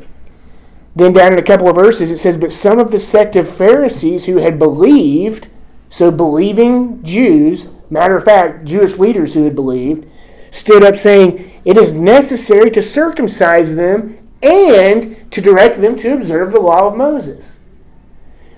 Then 0.95 1.13
down 1.13 1.33
in 1.33 1.39
a 1.39 1.43
couple 1.43 1.69
of 1.69 1.75
verses 1.75 2.11
it 2.11 2.17
says, 2.17 2.37
But 2.37 2.51
some 2.51 2.79
of 2.79 2.91
the 2.91 2.99
sect 2.99 3.35
of 3.35 3.55
Pharisees 3.55 4.25
who 4.25 4.37
had 4.37 4.59
believed, 4.59 5.47
so 5.89 6.11
believing 6.11 7.03
Jews, 7.03 7.69
matter 7.89 8.17
of 8.17 8.25
fact, 8.25 8.65
Jewish 8.65 8.97
leaders 8.97 9.33
who 9.33 9.43
had 9.43 9.55
believed, 9.55 10.05
stood 10.51 10.83
up 10.83 10.97
saying, 10.97 11.61
It 11.63 11.77
is 11.77 11.93
necessary 11.93 12.71
to 12.71 12.81
circumcise 12.81 13.75
them 13.75 14.17
and 14.41 15.31
to 15.31 15.41
direct 15.41 15.77
them 15.77 15.95
to 15.97 16.13
observe 16.13 16.51
the 16.51 16.59
law 16.59 16.87
of 16.87 16.97
Moses. 16.97 17.59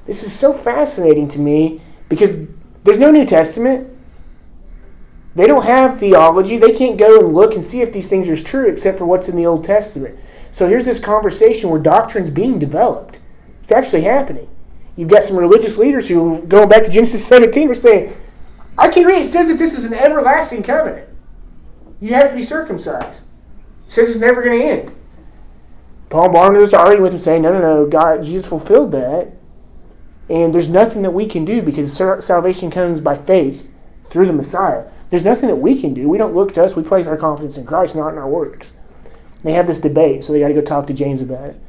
This 0.06 0.24
is 0.24 0.34
so 0.34 0.54
fascinating 0.54 1.28
to 1.30 1.40
me 1.40 1.82
because 2.08 2.48
there's 2.84 2.98
no 2.98 3.12
New 3.12 3.26
Testament. 3.26 3.90
They 5.36 5.48
don't 5.48 5.66
have 5.66 6.00
theology. 6.00 6.58
They 6.58 6.74
can't 6.74 6.98
go 6.98 7.20
and 7.20 7.34
look 7.34 7.54
and 7.54 7.64
see 7.64 7.82
if 7.82 7.94
these 7.94 8.10
things 8.10 8.28
are 8.28 8.36
true 8.36 8.68
except 8.68 8.98
for 8.98 9.06
what's 9.06 9.30
in 9.30 9.36
the 9.36 9.46
Old 9.46 9.64
Testament. 9.64 10.18
So 10.52 10.68
here's 10.68 10.86
this 10.86 11.00
conversation 11.00 11.70
where 11.70 11.80
doctrine's 11.80 12.30
being 12.30 12.58
developed. 12.58 13.20
It's 13.62 13.72
actually 13.72 14.02
happening. 14.02 14.50
You've 14.96 15.10
got 15.10 15.24
some 15.24 15.38
religious 15.38 15.78
leaders 15.78 16.08
who, 16.08 16.42
going 16.42 16.68
back 16.68 16.84
to 16.84 16.90
Genesis 16.90 17.26
17, 17.28 17.70
are 17.70 17.76
saying, 17.76 18.16
I 18.78 18.88
can 18.90 19.06
read. 19.06 19.22
It 19.22 19.30
says 19.30 19.48
that 19.48 19.58
this 19.58 19.74
is 19.74 19.86
an 19.86 19.94
everlasting 19.94 20.64
covenant. 20.64 21.08
You 22.00 22.14
have 22.14 22.30
to 22.30 22.36
be 22.36 22.42
circumcised. 22.42 23.22
It 23.88 23.92
says 23.92 24.10
it's 24.10 24.20
never 24.20 24.42
going 24.42 24.60
to 24.60 24.66
end. 24.66 24.96
Paul 26.10 26.32
Barnabas 26.32 26.74
are 26.74 26.80
arguing 26.80 27.04
with 27.04 27.14
him, 27.14 27.20
saying, 27.20 27.42
No, 27.44 27.52
no, 27.52 27.60
no, 27.60 27.88
God, 27.88 28.24
Jesus 28.24 28.48
fulfilled 28.48 28.92
that. 28.92 29.34
And 30.30 30.54
there's 30.54 30.70
nothing 30.70 31.02
that 31.02 31.12
we 31.12 31.26
can 31.26 31.46
do 31.46 31.62
because 31.62 31.94
salvation 31.94 32.72
comes 32.72 33.02
by 33.02 33.18
faith 33.18 33.72
through 34.10 34.28
the 34.28 34.34
Messiah. 34.34 34.86
There's 35.10 35.24
nothing 35.24 35.50
that 35.50 35.56
we 35.56 35.80
can 35.80 35.94
do. 35.94 36.08
We 36.08 36.18
don't 36.18 36.36
look 36.36 36.54
to 36.54 36.64
us. 36.64 36.76
We 36.76 36.84
place 36.84 37.08
our 37.08 37.18
confidence 37.18 37.58
in 37.58 37.66
Christ, 37.66 37.96
not 37.96 38.10
in 38.10 38.18
our 38.18 38.30
works. 38.30 38.74
They 39.44 39.54
have 39.54 39.68
this 39.68 39.80
debate, 39.80 40.24
so 40.24 40.34
they 40.34 40.40
got 40.40 40.50
to 40.50 40.54
go 40.54 40.62
talk 40.62 40.88
to 40.88 40.94
James 40.94 41.22
about 41.22 41.50
it. 41.50 41.62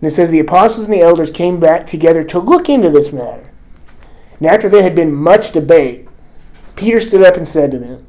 And 0.00 0.10
it 0.10 0.14
says 0.14 0.30
the 0.30 0.40
apostles 0.40 0.84
and 0.84 0.92
the 0.92 1.00
elders 1.00 1.30
came 1.30 1.60
back 1.60 1.86
together 1.86 2.22
to 2.24 2.38
look 2.38 2.68
into 2.68 2.90
this 2.90 3.12
matter. 3.12 3.50
And 4.38 4.46
after 4.46 4.68
there 4.68 4.82
had 4.82 4.96
been 4.96 5.14
much 5.14 5.52
debate, 5.52 6.08
Peter 6.74 7.00
stood 7.00 7.22
up 7.22 7.36
and 7.36 7.48
said 7.48 7.70
to 7.70 7.78
them, 7.78 8.04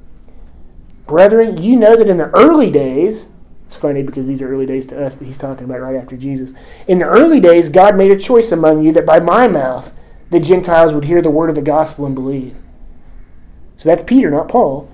Brethren, 1.06 1.62
you 1.62 1.76
know 1.76 1.96
that 1.96 2.10
in 2.10 2.18
the 2.18 2.32
early 2.32 2.72
days, 2.72 3.32
it's 3.66 3.76
funny 3.76 4.02
because 4.02 4.28
these 4.28 4.42
are 4.42 4.52
early 4.52 4.66
days 4.66 4.88
to 4.88 5.06
us, 5.06 5.16
but 5.16 5.28
he's 5.28 5.38
talking 5.38 5.66
about 5.66 5.82
right 5.82 5.96
after 5.96 6.18
Jesus. 6.18 6.54
In 6.88 7.00
the 7.00 7.06
early 7.06 7.40
days, 7.40 7.70
God 7.70 7.96
made 7.96 8.12
a 8.12 8.20
choice 8.20 8.52
among 8.52 8.84
you 8.84 8.92
that 8.94 9.06
by 9.06 9.20
my 9.20 9.48
mouth 9.48 9.94
the 10.32 10.40
Gentiles 10.40 10.94
would 10.94 11.06
hear 11.06 11.22
the 11.22 11.30
word 11.30 11.50
of 11.50 11.56
the 11.56 11.62
gospel 11.62 12.06
and 12.06 12.16
believe. 12.16 12.58
So 13.84 13.90
that's 13.90 14.04
Peter, 14.04 14.32
not 14.32 14.48
Paul. 14.48 14.90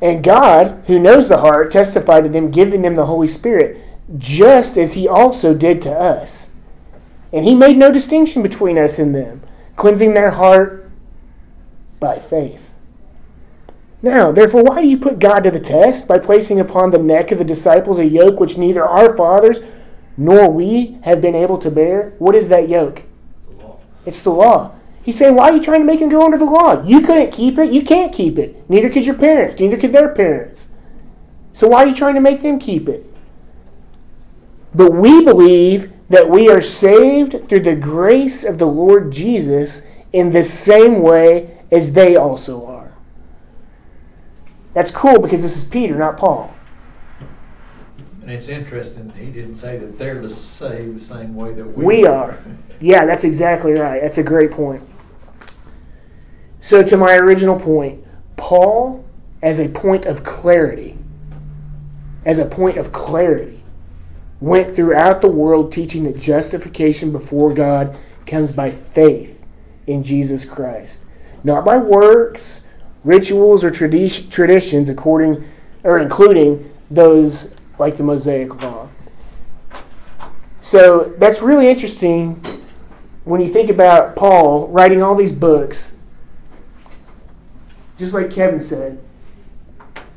And 0.00 0.22
God, 0.22 0.84
who 0.86 1.00
knows 1.00 1.28
the 1.28 1.38
heart, 1.38 1.72
testified 1.72 2.22
to 2.22 2.30
them, 2.30 2.52
giving 2.52 2.82
them 2.82 2.94
the 2.94 3.06
Holy 3.06 3.26
Spirit, 3.26 3.82
just 4.16 4.78
as 4.78 4.92
he 4.92 5.08
also 5.08 5.54
did 5.54 5.82
to 5.82 5.90
us. 5.90 6.50
And 7.32 7.44
he 7.44 7.52
made 7.52 7.76
no 7.76 7.90
distinction 7.90 8.44
between 8.44 8.78
us 8.78 8.96
and 9.00 9.12
them, 9.12 9.42
cleansing 9.74 10.14
their 10.14 10.30
heart 10.30 10.88
by 11.98 12.20
faith. 12.20 12.76
Now, 14.02 14.30
therefore, 14.30 14.62
why 14.62 14.82
do 14.82 14.86
you 14.86 14.98
put 14.98 15.18
God 15.18 15.40
to 15.40 15.50
the 15.50 15.58
test 15.58 16.06
by 16.06 16.20
placing 16.20 16.60
upon 16.60 16.92
the 16.92 16.98
neck 16.98 17.32
of 17.32 17.38
the 17.38 17.44
disciples 17.44 17.98
a 17.98 18.06
yoke 18.06 18.38
which 18.38 18.56
neither 18.56 18.84
our 18.84 19.16
fathers 19.16 19.62
nor 20.16 20.48
we 20.48 21.00
have 21.02 21.20
been 21.20 21.34
able 21.34 21.58
to 21.58 21.72
bear? 21.72 22.12
What 22.20 22.36
is 22.36 22.50
that 22.50 22.68
yoke? 22.68 23.02
The. 23.58 23.72
It's 24.06 24.22
the 24.22 24.30
law. 24.30 24.77
He's 25.04 25.16
saying, 25.16 25.34
why 25.34 25.50
are 25.50 25.56
you 25.56 25.62
trying 25.62 25.80
to 25.80 25.86
make 25.86 26.00
him 26.00 26.10
go 26.10 26.22
under 26.22 26.36
the 26.36 26.44
law? 26.44 26.82
You 26.84 27.00
couldn't 27.00 27.32
keep 27.32 27.58
it. 27.58 27.72
You 27.72 27.82
can't 27.82 28.12
keep 28.12 28.38
it. 28.38 28.68
Neither 28.68 28.90
could 28.90 29.06
your 29.06 29.14
parents. 29.14 29.60
Neither 29.60 29.76
could 29.76 29.92
their 29.92 30.14
parents. 30.14 30.66
So 31.52 31.68
why 31.68 31.84
are 31.84 31.86
you 31.88 31.94
trying 31.94 32.14
to 32.14 32.20
make 32.20 32.42
them 32.42 32.58
keep 32.58 32.88
it? 32.88 33.06
But 34.74 34.92
we 34.92 35.24
believe 35.24 35.92
that 36.08 36.30
we 36.30 36.48
are 36.48 36.60
saved 36.60 37.48
through 37.48 37.60
the 37.60 37.74
grace 37.74 38.44
of 38.44 38.58
the 38.58 38.66
Lord 38.66 39.10
Jesus 39.12 39.86
in 40.12 40.30
the 40.30 40.44
same 40.44 41.00
way 41.00 41.58
as 41.70 41.92
they 41.92 42.16
also 42.16 42.64
are. 42.66 42.92
That's 44.74 44.90
cool 44.90 45.20
because 45.20 45.42
this 45.42 45.56
is 45.56 45.64
Peter, 45.64 45.96
not 45.96 46.16
Paul. 46.16 46.54
And 48.28 48.36
it's 48.36 48.48
interesting, 48.48 49.10
he 49.16 49.24
didn't 49.24 49.54
say 49.54 49.78
that 49.78 49.98
they're 49.98 50.20
the 50.20 50.28
saved 50.28 51.00
the 51.00 51.02
same 51.02 51.34
way 51.34 51.54
that 51.54 51.64
we, 51.64 51.82
We 51.82 52.04
are. 52.04 52.38
Yeah, 52.78 53.06
that's 53.06 53.24
exactly 53.24 53.72
right. 53.72 54.02
That's 54.02 54.18
a 54.18 54.22
great 54.22 54.50
point. 54.50 54.86
So, 56.60 56.82
to 56.82 56.98
my 56.98 57.16
original 57.16 57.58
point, 57.58 58.04
Paul, 58.36 59.02
as 59.40 59.58
a 59.58 59.70
point 59.70 60.04
of 60.04 60.24
clarity, 60.24 60.98
as 62.26 62.38
a 62.38 62.44
point 62.44 62.76
of 62.76 62.92
clarity, 62.92 63.62
went 64.40 64.76
throughout 64.76 65.22
the 65.22 65.30
world 65.30 65.72
teaching 65.72 66.04
that 66.04 66.18
justification 66.18 67.10
before 67.10 67.54
God 67.54 67.96
comes 68.26 68.52
by 68.52 68.72
faith 68.72 69.42
in 69.86 70.02
Jesus 70.02 70.44
Christ, 70.44 71.06
not 71.42 71.64
by 71.64 71.78
works, 71.78 72.70
rituals, 73.04 73.64
or 73.64 73.70
tradi- 73.70 74.30
traditions, 74.30 74.90
according 74.90 75.48
or 75.82 75.98
including 75.98 76.70
those 76.90 77.54
like 77.78 77.96
the 77.96 78.02
Mosaic 78.02 78.62
Law. 78.62 78.88
So 80.60 81.14
that's 81.18 81.40
really 81.40 81.68
interesting 81.68 82.42
when 83.24 83.40
you 83.40 83.48
think 83.48 83.70
about 83.70 84.16
Paul 84.16 84.68
writing 84.68 85.02
all 85.02 85.14
these 85.14 85.32
books. 85.32 85.96
Just 87.98 88.14
like 88.14 88.30
Kevin 88.30 88.60
said, 88.60 89.02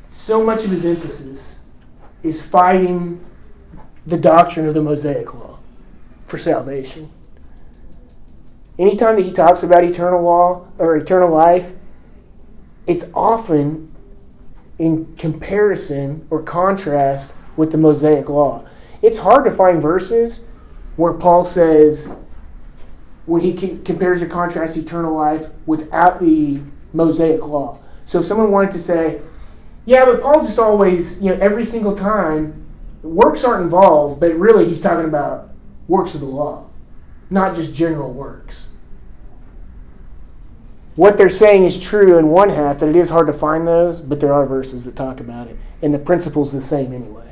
so 0.09 0.43
much 0.43 0.63
of 0.63 0.71
his 0.71 0.85
emphasis 0.85 1.59
is 2.21 2.45
fighting 2.45 3.23
the 4.05 4.17
doctrine 4.17 4.67
of 4.67 4.73
the 4.73 4.81
Mosaic 4.81 5.33
Law 5.33 5.59
for 6.25 6.37
salvation. 6.37 7.09
Anytime 8.77 9.15
that 9.15 9.23
he 9.23 9.31
talks 9.31 9.63
about 9.63 9.83
eternal 9.83 10.21
law 10.21 10.67
or 10.77 10.95
eternal 10.95 11.29
life, 11.29 11.73
it's 12.87 13.07
often 13.13 13.93
in 14.79 15.15
comparison 15.15 16.25
or 16.29 16.41
contrast 16.41 17.33
with 17.57 17.71
the 17.71 17.77
Mosaic 17.77 18.29
Law. 18.29 18.65
It's 19.01 19.19
hard 19.19 19.45
to 19.45 19.51
find 19.51 19.81
verses 19.81 20.47
where 20.95 21.13
Paul 21.13 21.43
says, 21.43 22.15
when 23.25 23.41
he 23.41 23.53
compares 23.53 24.21
or 24.21 24.27
contrasts 24.27 24.75
eternal 24.75 25.15
life 25.15 25.47
without 25.65 26.19
the 26.19 26.61
Mosaic 26.93 27.45
Law. 27.45 27.79
So 28.05 28.19
if 28.19 28.25
someone 28.25 28.51
wanted 28.51 28.71
to 28.71 28.79
say, 28.79 29.21
yeah, 29.85 30.05
but 30.05 30.21
Paul 30.21 30.43
just 30.43 30.59
always, 30.59 31.21
you 31.21 31.29
know, 31.29 31.39
every 31.41 31.65
single 31.65 31.95
time, 31.95 32.65
works 33.01 33.43
aren't 33.43 33.63
involved, 33.63 34.19
but 34.19 34.35
really 34.35 34.67
he's 34.67 34.81
talking 34.81 35.05
about 35.05 35.49
works 35.87 36.13
of 36.13 36.21
the 36.21 36.27
law, 36.27 36.67
not 37.29 37.55
just 37.55 37.73
general 37.73 38.11
works. 38.11 38.71
What 40.95 41.17
they're 41.17 41.29
saying 41.29 41.63
is 41.63 41.81
true 41.81 42.17
in 42.17 42.27
one 42.27 42.49
half, 42.49 42.79
that 42.79 42.89
it 42.89 42.95
is 42.95 43.09
hard 43.09 43.27
to 43.27 43.33
find 43.33 43.67
those, 43.67 44.01
but 44.01 44.19
there 44.19 44.33
are 44.33 44.45
verses 44.45 44.83
that 44.83 44.95
talk 44.95 45.19
about 45.19 45.47
it. 45.47 45.57
And 45.81 45.93
the 45.93 45.99
principle's 45.99 46.51
the 46.51 46.61
same 46.61 46.93
anyway. 46.93 47.30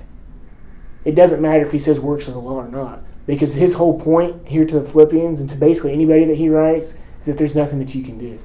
It 1.09 1.15
doesn't 1.15 1.41
matter 1.41 1.65
if 1.65 1.71
he 1.71 1.79
says 1.79 1.99
works 1.99 2.27
of 2.27 2.35
the 2.35 2.39
law 2.39 2.57
or 2.57 2.67
not, 2.67 3.01
because 3.25 3.55
his 3.55 3.73
whole 3.73 3.99
point 3.99 4.47
here 4.47 4.63
to 4.63 4.79
the 4.79 4.87
Philippians 4.87 5.39
and 5.39 5.49
to 5.49 5.55
basically 5.55 5.91
anybody 5.91 6.23
that 6.25 6.37
he 6.37 6.49
writes 6.49 6.99
is 7.21 7.25
that 7.25 7.39
there's 7.39 7.55
nothing 7.55 7.79
that 7.79 7.95
you 7.95 8.03
can 8.03 8.19
do. 8.19 8.37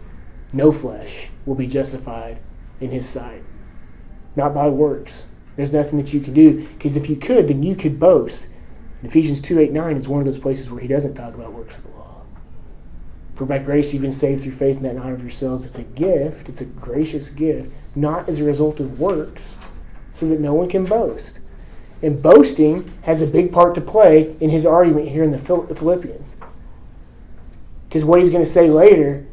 No 0.50 0.72
flesh 0.72 1.28
will 1.44 1.56
be 1.56 1.66
justified 1.66 2.38
in 2.80 2.90
his 2.90 3.06
sight, 3.06 3.42
not 4.34 4.54
by 4.54 4.68
works. 4.68 5.28
There's 5.56 5.74
nothing 5.74 5.98
that 5.98 6.14
you 6.14 6.20
can 6.20 6.32
do, 6.32 6.66
because 6.68 6.96
if 6.96 7.10
you 7.10 7.16
could, 7.16 7.48
then 7.48 7.62
you 7.62 7.76
could 7.76 8.00
boast. 8.00 8.48
And 9.02 9.10
Ephesians 9.10 9.42
2 9.42 9.58
8 9.58 9.70
9 9.70 9.98
is 9.98 10.08
one 10.08 10.20
of 10.20 10.26
those 10.26 10.38
places 10.38 10.70
where 10.70 10.80
he 10.80 10.88
doesn't 10.88 11.16
talk 11.16 11.34
about 11.34 11.52
works 11.52 11.76
of 11.76 11.82
the 11.82 11.90
law. 11.90 12.22
For 13.34 13.44
by 13.44 13.58
grace 13.58 13.92
you've 13.92 14.00
been 14.00 14.10
saved 14.10 14.42
through 14.42 14.52
faith, 14.52 14.80
that 14.80 14.94
not 14.94 15.12
of 15.12 15.20
yourselves. 15.20 15.66
It's 15.66 15.78
a 15.78 15.82
gift, 15.82 16.48
it's 16.48 16.62
a 16.62 16.64
gracious 16.64 17.28
gift, 17.28 17.70
not 17.94 18.26
as 18.26 18.40
a 18.40 18.44
result 18.44 18.80
of 18.80 18.98
works, 18.98 19.58
so 20.10 20.26
that 20.28 20.40
no 20.40 20.54
one 20.54 20.70
can 20.70 20.86
boast. 20.86 21.40
And 22.04 22.22
boasting 22.22 22.92
has 23.04 23.22
a 23.22 23.26
big 23.26 23.50
part 23.50 23.74
to 23.76 23.80
play 23.80 24.36
in 24.38 24.50
his 24.50 24.66
argument 24.66 25.08
here 25.08 25.24
in 25.24 25.30
the 25.30 25.38
Philippians. 25.38 26.36
Because 27.88 28.04
what 28.04 28.20
he's 28.20 28.28
going 28.28 28.44
to 28.44 28.50
say 28.50 28.68
later 28.68 29.26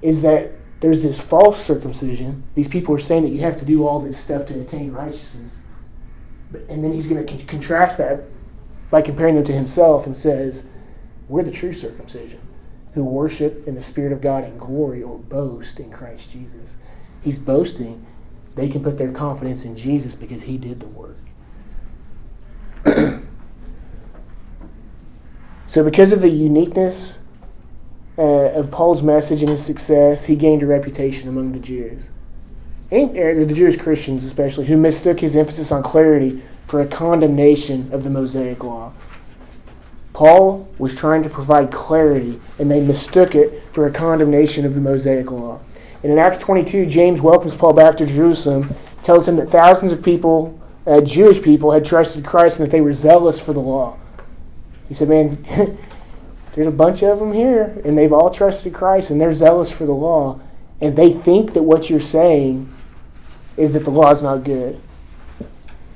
is 0.00 0.22
that 0.22 0.52
there's 0.78 1.02
this 1.02 1.20
false 1.20 1.60
circumcision. 1.60 2.44
These 2.54 2.68
people 2.68 2.94
are 2.94 3.00
saying 3.00 3.24
that 3.24 3.30
you 3.30 3.40
have 3.40 3.56
to 3.56 3.64
do 3.64 3.84
all 3.84 3.98
this 3.98 4.16
stuff 4.16 4.46
to 4.46 4.60
attain 4.60 4.92
righteousness. 4.92 5.60
And 6.68 6.84
then 6.84 6.92
he's 6.92 7.08
going 7.08 7.26
to 7.26 7.32
con- 7.32 7.44
contrast 7.46 7.98
that 7.98 8.22
by 8.92 9.02
comparing 9.02 9.34
them 9.34 9.42
to 9.42 9.52
himself 9.52 10.06
and 10.06 10.16
says, 10.16 10.62
We're 11.26 11.42
the 11.42 11.50
true 11.50 11.72
circumcision 11.72 12.40
who 12.92 13.04
worship 13.04 13.66
in 13.66 13.74
the 13.74 13.82
Spirit 13.82 14.12
of 14.12 14.20
God 14.20 14.44
in 14.44 14.56
glory 14.56 15.02
or 15.02 15.18
boast 15.18 15.80
in 15.80 15.90
Christ 15.90 16.30
Jesus. 16.30 16.78
He's 17.22 17.40
boasting. 17.40 18.06
They 18.54 18.68
can 18.68 18.84
put 18.84 18.98
their 18.98 19.10
confidence 19.10 19.64
in 19.64 19.74
Jesus 19.74 20.14
because 20.14 20.42
he 20.42 20.58
did 20.58 20.78
the 20.78 20.86
work. 20.86 21.27
So, 25.68 25.84
because 25.84 26.12
of 26.12 26.22
the 26.22 26.30
uniqueness 26.30 27.26
uh, 28.16 28.22
of 28.22 28.70
Paul's 28.70 29.02
message 29.02 29.42
and 29.42 29.50
his 29.50 29.64
success, 29.64 30.24
he 30.24 30.34
gained 30.34 30.62
a 30.62 30.66
reputation 30.66 31.28
among 31.28 31.52
the 31.52 31.58
Jews. 31.58 32.10
And, 32.90 33.10
uh, 33.10 33.44
the 33.44 33.52
Jewish 33.52 33.76
Christians, 33.76 34.24
especially, 34.24 34.66
who 34.66 34.78
mistook 34.78 35.20
his 35.20 35.36
emphasis 35.36 35.70
on 35.70 35.82
clarity 35.82 36.42
for 36.66 36.80
a 36.80 36.86
condemnation 36.86 37.92
of 37.92 38.02
the 38.02 38.08
Mosaic 38.08 38.64
Law. 38.64 38.92
Paul 40.14 40.68
was 40.78 40.96
trying 40.96 41.22
to 41.22 41.28
provide 41.28 41.70
clarity, 41.70 42.40
and 42.58 42.70
they 42.70 42.80
mistook 42.80 43.34
it 43.34 43.62
for 43.70 43.86
a 43.86 43.92
condemnation 43.92 44.64
of 44.64 44.74
the 44.74 44.80
Mosaic 44.80 45.30
Law. 45.30 45.60
And 46.02 46.10
in 46.10 46.18
Acts 46.18 46.38
22, 46.38 46.86
James 46.86 47.20
welcomes 47.20 47.54
Paul 47.54 47.74
back 47.74 47.98
to 47.98 48.06
Jerusalem, 48.06 48.74
tells 49.02 49.28
him 49.28 49.36
that 49.36 49.50
thousands 49.50 49.92
of 49.92 50.02
people, 50.02 50.58
uh, 50.86 51.02
Jewish 51.02 51.42
people, 51.42 51.72
had 51.72 51.84
trusted 51.84 52.24
Christ 52.24 52.58
and 52.58 52.66
that 52.66 52.72
they 52.72 52.80
were 52.80 52.94
zealous 52.94 53.38
for 53.38 53.52
the 53.52 53.60
law. 53.60 53.98
He 54.88 54.94
said, 54.94 55.08
Man, 55.08 55.44
there's 56.54 56.66
a 56.66 56.72
bunch 56.72 57.02
of 57.02 57.18
them 57.18 57.32
here, 57.32 57.80
and 57.84 57.96
they've 57.96 58.12
all 58.12 58.30
trusted 58.30 58.74
Christ, 58.74 59.10
and 59.10 59.20
they're 59.20 59.32
zealous 59.32 59.70
for 59.70 59.84
the 59.84 59.92
law, 59.92 60.40
and 60.80 60.96
they 60.96 61.12
think 61.12 61.52
that 61.52 61.62
what 61.62 61.90
you're 61.90 62.00
saying 62.00 62.72
is 63.56 63.72
that 63.72 63.84
the 63.84 63.90
law 63.90 64.10
is 64.10 64.22
not 64.22 64.44
good. 64.44 64.80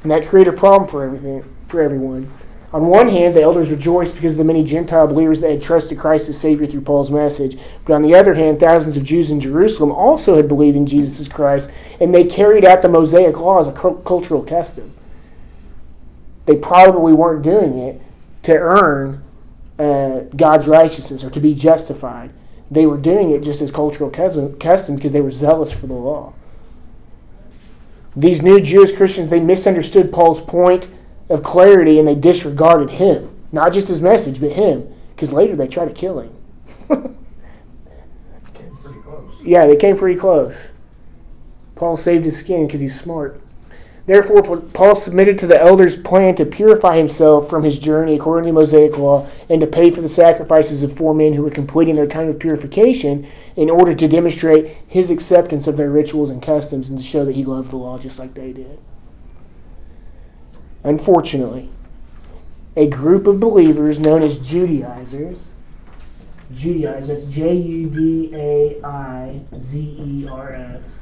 And 0.03 0.11
that 0.11 0.27
created 0.27 0.55
a 0.55 0.57
problem 0.57 0.89
for 0.89 1.05
everything 1.05 1.45
for 1.69 1.81
everyone. 1.81 2.31
On 2.73 2.87
one 2.87 3.09
hand, 3.09 3.37
the 3.37 3.43
elders 3.43 3.71
rejoiced 3.71 4.15
because 4.15 4.33
of 4.33 4.39
the 4.39 4.45
many 4.45 4.65
Gentile 4.65 5.07
believers 5.07 5.41
that 5.43 5.51
had 5.51 5.63
trusted 5.63 5.99
Christ 5.99 6.29
as 6.29 6.41
Savior 6.41 6.67
through 6.67 6.81
Paul's 6.81 7.11
message. 7.11 7.59
But 7.85 7.95
on 7.95 8.03
the 8.03 8.15
other 8.15 8.35
hand, 8.35 8.59
thousands 8.59 8.97
of 8.97 9.05
Jews 9.05 9.31
in 9.31 9.41
Jerusalem 9.41 9.93
also 9.93 10.37
had 10.37 10.49
believed 10.49 10.77
in 10.77 10.87
Jesus 10.87 11.21
as 11.21 11.29
Christ, 11.29 11.71
and 12.01 12.15
they 12.15 12.25
carried 12.25 12.65
out 12.65 12.81
the 12.81 12.89
Mosaic 12.89 13.39
law 13.39 13.61
as 13.61 13.69
a 13.69 13.73
cultural 13.73 14.43
custom. 14.43 14.95
They 16.47 16.57
probably 16.57 17.13
weren't 17.13 17.43
doing 17.43 17.79
it 17.79 18.01
to 18.43 18.53
earn 18.53 19.25
uh, 19.79 20.21
God's 20.37 20.69
righteousness 20.69 21.25
or 21.25 21.31
to 21.31 21.41
be 21.41 21.55
justified. 21.55 22.33
They 22.71 22.87
were 22.87 22.97
doing 22.97 23.31
it 23.31 23.43
just 23.43 23.61
as 23.61 23.71
cultural 23.71 24.11
custom 24.11 24.57
because 24.97 25.13
they 25.13 25.21
were 25.21 25.31
zealous 25.31 25.73
for 25.73 25.87
the 25.87 25.95
law. 25.95 26.35
These 28.17 28.43
new 28.43 28.61
Jewish 28.61 28.95
Christians, 28.97 29.31
they 29.31 29.41
misunderstood 29.41 30.13
Paul's 30.13 30.41
point 30.41 30.89
of 31.29 31.43
clarity 31.43 31.99
and 31.99 32.07
they 32.07 32.15
disregarded 32.15 32.91
him. 32.93 33.31
Not 33.53 33.73
just 33.73 33.89
his 33.89 34.03
message, 34.03 34.41
but 34.41 34.53
him. 34.53 34.93
Because 35.15 35.33
later 35.33 35.57
they 35.57 35.69
tried 35.69 35.89
to 35.89 35.95
kill 35.95 36.21
him. 36.21 36.35
Came 38.55 38.77
pretty 38.83 39.01
close. 39.01 39.35
Yeah, 39.43 39.67
they 39.67 39.77
came 39.77 39.97
pretty 39.97 40.19
close. 40.19 40.69
Paul 41.75 41.97
saved 41.97 42.25
his 42.25 42.39
skin 42.39 42.67
because 42.67 42.81
he's 42.81 42.99
smart. 42.99 43.41
Therefore, 44.05 44.61
Paul 44.61 44.97
submitted 44.97 45.39
to 45.39 45.47
the 45.47 45.61
elders' 45.61 45.97
plan 45.97 46.35
to 46.35 46.45
purify 46.45 46.97
himself 46.97 47.49
from 47.49 47.63
his 47.63 47.79
journey 47.79 48.17
according 48.17 48.49
to 48.49 48.53
Mosaic 48.53 48.99
law 48.99 49.29
and 49.49 49.61
to 49.61 49.67
pay 49.67 49.93
for 49.93 50.01
the 50.01 50.09
sacrifices 50.09 50.83
of 50.83 50.97
four 50.97 51.15
men 51.15 51.35
who 51.35 51.43
were 51.43 51.51
completing 51.51 51.95
their 51.95 52.07
time 52.07 52.29
of 52.29 52.41
purification 52.41 53.29
in 53.55 53.71
order 53.71 53.95
to 53.95 54.09
demonstrate 54.09 54.77
his 54.89 55.09
acceptance 55.09 55.69
of 55.69 55.77
their 55.77 55.91
rituals 55.91 56.31
and 56.31 56.43
customs 56.43 56.91
and 56.91 56.99
to 56.99 57.05
show 57.05 57.25
that 57.25 57.37
he 57.37 57.45
loved 57.45 57.71
the 57.71 57.77
law 57.77 57.97
just 57.97 58.19
like 58.19 58.35
they 58.35 58.53
did. 58.53 58.81
Unfortunately, 60.83 61.71
a 62.75 62.89
group 62.89 63.29
of 63.29 63.39
believers 63.39 64.01
known 64.01 64.23
as 64.23 64.39
Judaizers, 64.39 65.53
Judaizers, 66.53 67.33
J 67.33 67.55
U 67.55 67.89
D 67.89 68.31
A 68.35 68.85
I 68.85 69.43
Z 69.57 69.79
E 69.79 70.29
R 70.29 70.53
S. 70.53 71.02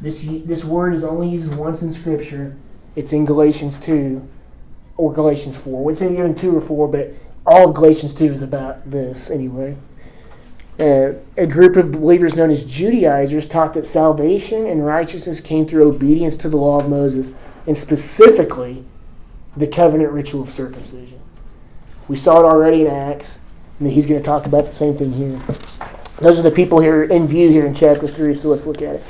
This, 0.00 0.22
this 0.22 0.64
word 0.64 0.94
is 0.94 1.02
only 1.02 1.28
used 1.28 1.54
once 1.54 1.82
in 1.82 1.92
Scripture. 1.92 2.56
It's 2.94 3.12
in 3.12 3.24
Galatians 3.24 3.80
2 3.80 4.26
or 4.96 5.12
Galatians 5.12 5.56
4. 5.56 5.92
It's 5.92 6.00
in 6.00 6.14
even 6.14 6.34
2 6.34 6.56
or 6.56 6.60
4, 6.60 6.88
but 6.88 7.14
all 7.46 7.68
of 7.68 7.74
Galatians 7.74 8.14
2 8.14 8.32
is 8.32 8.42
about 8.42 8.90
this 8.90 9.30
anyway. 9.30 9.76
Uh, 10.78 11.14
a 11.36 11.46
group 11.46 11.76
of 11.76 11.90
believers 11.90 12.36
known 12.36 12.50
as 12.50 12.64
Judaizers 12.64 13.46
taught 13.46 13.74
that 13.74 13.84
salvation 13.84 14.64
and 14.66 14.86
righteousness 14.86 15.40
came 15.40 15.66
through 15.66 15.88
obedience 15.88 16.36
to 16.36 16.48
the 16.48 16.56
law 16.56 16.78
of 16.78 16.88
Moses, 16.88 17.32
and 17.66 17.76
specifically 17.76 18.84
the 19.56 19.66
covenant 19.66 20.12
ritual 20.12 20.42
of 20.42 20.50
circumcision. 20.50 21.20
We 22.06 22.14
saw 22.16 22.40
it 22.40 22.44
already 22.44 22.82
in 22.82 22.86
Acts, 22.86 23.40
and 23.80 23.90
he's 23.90 24.06
going 24.06 24.20
to 24.20 24.24
talk 24.24 24.46
about 24.46 24.66
the 24.66 24.74
same 24.74 24.96
thing 24.96 25.12
here. 25.12 25.40
Those 26.20 26.38
are 26.38 26.44
the 26.44 26.52
people 26.52 26.80
here 26.80 27.02
in 27.02 27.26
view 27.26 27.50
here 27.50 27.66
in 27.66 27.74
chapter 27.74 28.06
3, 28.06 28.34
so 28.36 28.48
let's 28.48 28.66
look 28.66 28.80
at 28.80 28.96
it. 28.96 29.04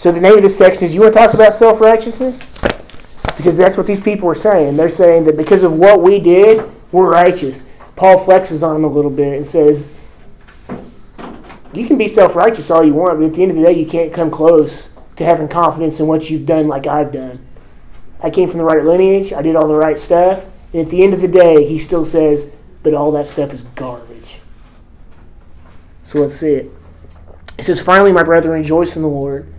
So 0.00 0.10
the 0.10 0.18
name 0.18 0.36
of 0.36 0.40
this 0.40 0.56
section 0.56 0.84
is 0.84 0.94
You 0.94 1.02
want 1.02 1.12
to 1.12 1.18
talk 1.18 1.34
about 1.34 1.52
self 1.52 1.78
righteousness? 1.78 2.50
Because 3.36 3.58
that's 3.58 3.76
what 3.76 3.86
these 3.86 4.00
people 4.00 4.30
are 4.30 4.34
saying. 4.34 4.78
They're 4.78 4.88
saying 4.88 5.24
that 5.24 5.36
because 5.36 5.62
of 5.62 5.74
what 5.74 6.00
we 6.00 6.18
did, 6.18 6.66
we're 6.90 7.12
righteous. 7.12 7.68
Paul 7.96 8.24
flexes 8.24 8.66
on 8.66 8.72
them 8.72 8.84
a 8.84 8.88
little 8.88 9.10
bit 9.10 9.36
and 9.36 9.46
says, 9.46 9.92
You 11.74 11.86
can 11.86 11.98
be 11.98 12.08
self 12.08 12.34
righteous 12.34 12.70
all 12.70 12.82
you 12.82 12.94
want, 12.94 13.18
but 13.18 13.26
at 13.26 13.34
the 13.34 13.42
end 13.42 13.50
of 13.50 13.58
the 13.58 13.64
day, 13.64 13.72
you 13.72 13.84
can't 13.84 14.10
come 14.10 14.30
close 14.30 14.98
to 15.16 15.24
having 15.26 15.48
confidence 15.48 16.00
in 16.00 16.06
what 16.06 16.30
you've 16.30 16.46
done 16.46 16.66
like 16.66 16.86
I've 16.86 17.12
done. 17.12 17.46
I 18.22 18.30
came 18.30 18.48
from 18.48 18.56
the 18.56 18.64
right 18.64 18.82
lineage, 18.82 19.34
I 19.34 19.42
did 19.42 19.54
all 19.54 19.68
the 19.68 19.74
right 19.74 19.98
stuff, 19.98 20.46
and 20.72 20.80
at 20.80 20.90
the 20.90 21.02
end 21.02 21.12
of 21.12 21.20
the 21.20 21.28
day, 21.28 21.68
he 21.68 21.78
still 21.78 22.06
says, 22.06 22.50
But 22.82 22.94
all 22.94 23.12
that 23.12 23.26
stuff 23.26 23.52
is 23.52 23.64
garbage. 23.74 24.40
So 26.04 26.22
let's 26.22 26.36
see 26.36 26.54
it. 26.54 26.70
It 27.58 27.66
says, 27.66 27.82
Finally, 27.82 28.12
my 28.12 28.22
brethren, 28.22 28.58
rejoice 28.58 28.96
in 28.96 29.02
the 29.02 29.08
Lord. 29.08 29.52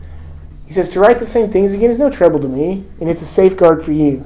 He 0.72 0.76
says, 0.76 0.88
To 0.88 1.02
write 1.02 1.20
the 1.20 1.26
same 1.26 1.52
things 1.52 1.74
again 1.74 1.90
is 1.90 2.00
no 2.00 2.10
trouble 2.10 2.40
to 2.40 2.48
me, 2.48 2.86
and 3.02 3.10
it's 3.10 3.22
a 3.22 3.26
safeguard 3.26 3.84
for 3.84 3.92
you. 3.92 4.24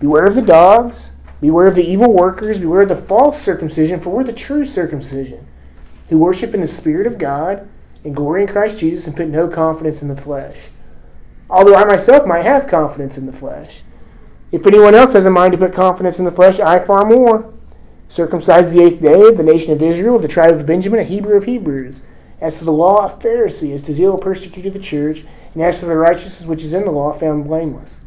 Beware 0.00 0.24
of 0.24 0.34
the 0.34 0.40
dogs, 0.40 1.18
beware 1.42 1.66
of 1.66 1.74
the 1.74 1.86
evil 1.86 2.10
workers, 2.10 2.58
beware 2.58 2.80
of 2.80 2.88
the 2.88 2.96
false 2.96 3.38
circumcision, 3.38 4.00
for 4.00 4.08
we're 4.08 4.24
the 4.24 4.32
true 4.32 4.64
circumcision, 4.64 5.46
who 6.08 6.16
worship 6.16 6.54
in 6.54 6.62
the 6.62 6.66
Spirit 6.66 7.06
of 7.06 7.18
God 7.18 7.68
and 8.02 8.16
glory 8.16 8.40
in 8.40 8.48
Christ 8.48 8.78
Jesus 8.78 9.06
and 9.06 9.14
put 9.14 9.28
no 9.28 9.46
confidence 9.46 10.00
in 10.00 10.08
the 10.08 10.16
flesh. 10.16 10.68
Although 11.50 11.74
I 11.74 11.84
myself 11.84 12.26
might 12.26 12.46
have 12.46 12.66
confidence 12.66 13.18
in 13.18 13.26
the 13.26 13.32
flesh. 13.34 13.82
If 14.50 14.66
anyone 14.66 14.94
else 14.94 15.12
has 15.12 15.26
a 15.26 15.30
mind 15.30 15.52
to 15.52 15.58
put 15.58 15.74
confidence 15.74 16.18
in 16.18 16.24
the 16.24 16.30
flesh, 16.30 16.58
I 16.60 16.78
far 16.78 17.04
more. 17.04 17.52
Circumcised 18.08 18.72
the 18.72 18.82
eighth 18.82 19.02
day 19.02 19.20
of 19.20 19.36
the 19.36 19.42
nation 19.42 19.74
of 19.74 19.82
Israel, 19.82 20.16
of 20.16 20.22
the 20.22 20.28
tribe 20.28 20.52
of 20.52 20.64
Benjamin, 20.64 21.00
a 21.00 21.04
Hebrew 21.04 21.36
of 21.36 21.44
Hebrews. 21.44 22.00
As 22.40 22.58
to 22.58 22.64
the 22.64 22.72
law, 22.72 23.06
a 23.06 23.10
Pharisee, 23.10 23.74
as 23.74 23.82
to 23.84 23.92
zeal, 23.92 24.16
persecuted 24.16 24.72
the 24.72 24.78
church, 24.78 25.24
and 25.54 25.62
as 25.62 25.80
to 25.80 25.86
the 25.86 25.96
righteousness 25.96 26.46
which 26.46 26.62
is 26.62 26.72
in 26.72 26.84
the 26.84 26.90
law, 26.90 27.12
found 27.12 27.44
blameless. 27.44 28.00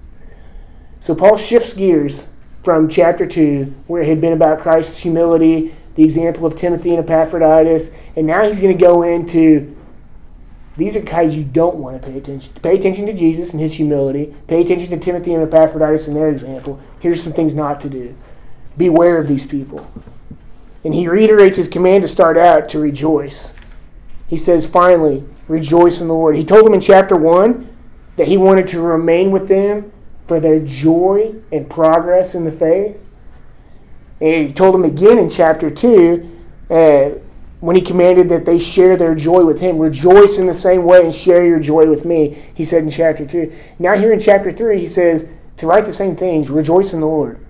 So 1.00 1.16
Paul 1.16 1.38
shifts 1.38 1.74
gears 1.74 2.36
from 2.64 2.88
chapter 2.88 3.26
2, 3.26 3.74
where 3.88 4.04
it 4.04 4.08
had 4.08 4.22
been 4.22 4.34
about 4.34 4.60
Christ's 4.60 5.00
humility, 5.00 5.76
the 5.96 6.04
example 6.04 6.46
of 6.46 6.56
Timothy 6.56 6.96
and 6.96 7.04
Epaphroditus, 7.04 7.92
and 8.16 8.28
now 8.28 8.46
he's 8.46 8.62
going 8.62 8.78
to 8.78 8.82
go 8.82 9.04
into 9.04 9.76
these 10.78 10.96
are 10.96 11.02
guys 11.02 11.36
you 11.36 11.44
don't 11.44 11.76
want 11.76 12.02
to 12.02 12.08
pay 12.08 12.18
attention 12.18 12.54
to. 12.54 12.60
Pay 12.62 12.76
attention 12.76 13.06
to 13.06 13.14
Jesus 13.14 13.52
and 13.52 13.62
his 13.62 13.74
humility. 13.74 14.34
Pay 14.48 14.62
attention 14.62 14.90
to 14.92 14.98
Timothy 14.98 15.34
and 15.34 15.44
Epaphroditus 15.44 16.08
and 16.08 16.16
their 16.16 16.30
example. 16.30 16.80
Here's 17.00 17.22
some 17.22 17.34
things 17.34 17.54
not 17.54 17.82
to 17.82 17.90
do. 17.90 18.16
Beware 18.78 19.18
of 19.18 19.28
these 19.28 19.46
people. 19.46 19.92
And 20.84 20.96
he 20.96 21.08
reiterates 21.08 21.58
his 21.58 21.68
command 21.68 22.04
to 22.04 22.08
start 22.08 22.38
out 22.38 22.70
to 22.70 22.80
rejoice. 22.80 23.56
He 24.32 24.38
says, 24.38 24.66
finally, 24.66 25.26
rejoice 25.50 26.00
in 26.00 26.08
the 26.08 26.14
Lord. 26.14 26.38
He 26.38 26.46
told 26.46 26.66
them 26.66 26.74
in 26.74 26.80
chapter 26.80 27.18
1 27.18 27.68
that 28.16 28.30
he 28.30 28.38
wanted 28.38 28.66
to 28.68 28.80
remain 28.80 29.30
with 29.30 29.50
them 29.50 29.92
for 30.26 30.40
their 30.40 30.62
joy 30.62 31.36
and 31.52 31.70
progress 31.70 32.34
in 32.34 32.46
the 32.46 32.52
faith. 32.52 33.06
And 34.22 34.48
he 34.48 34.54
told 34.54 34.74
them 34.74 34.86
again 34.86 35.18
in 35.18 35.30
chapter 35.30 35.70
2 35.70 36.30
uh, 36.70 37.10
when 37.60 37.76
he 37.76 37.82
commanded 37.82 38.30
that 38.30 38.46
they 38.46 38.58
share 38.58 38.96
their 38.96 39.16
joy 39.16 39.44
with 39.44 39.60
him. 39.60 39.80
Rejoice 39.80 40.38
in 40.40 40.48
the 40.48 40.54
same 40.54 40.86
way 40.86 41.04
and 41.04 41.14
share 41.14 41.46
your 41.46 41.60
joy 41.60 41.86
with 41.88 42.06
me, 42.06 42.42
he 42.54 42.64
said 42.64 42.84
in 42.84 42.90
chapter 42.90 43.26
2. 43.26 43.54
Now, 43.80 43.98
here 43.98 44.14
in 44.14 44.20
chapter 44.22 44.50
3, 44.50 44.80
he 44.80 44.88
says 44.88 45.30
to 45.58 45.68
write 45.68 45.86
the 45.86 45.92
same 45.92 46.16
things, 46.16 46.50
rejoice 46.50 46.94
in 46.94 47.02
the 47.02 47.06
Lord. 47.06 47.46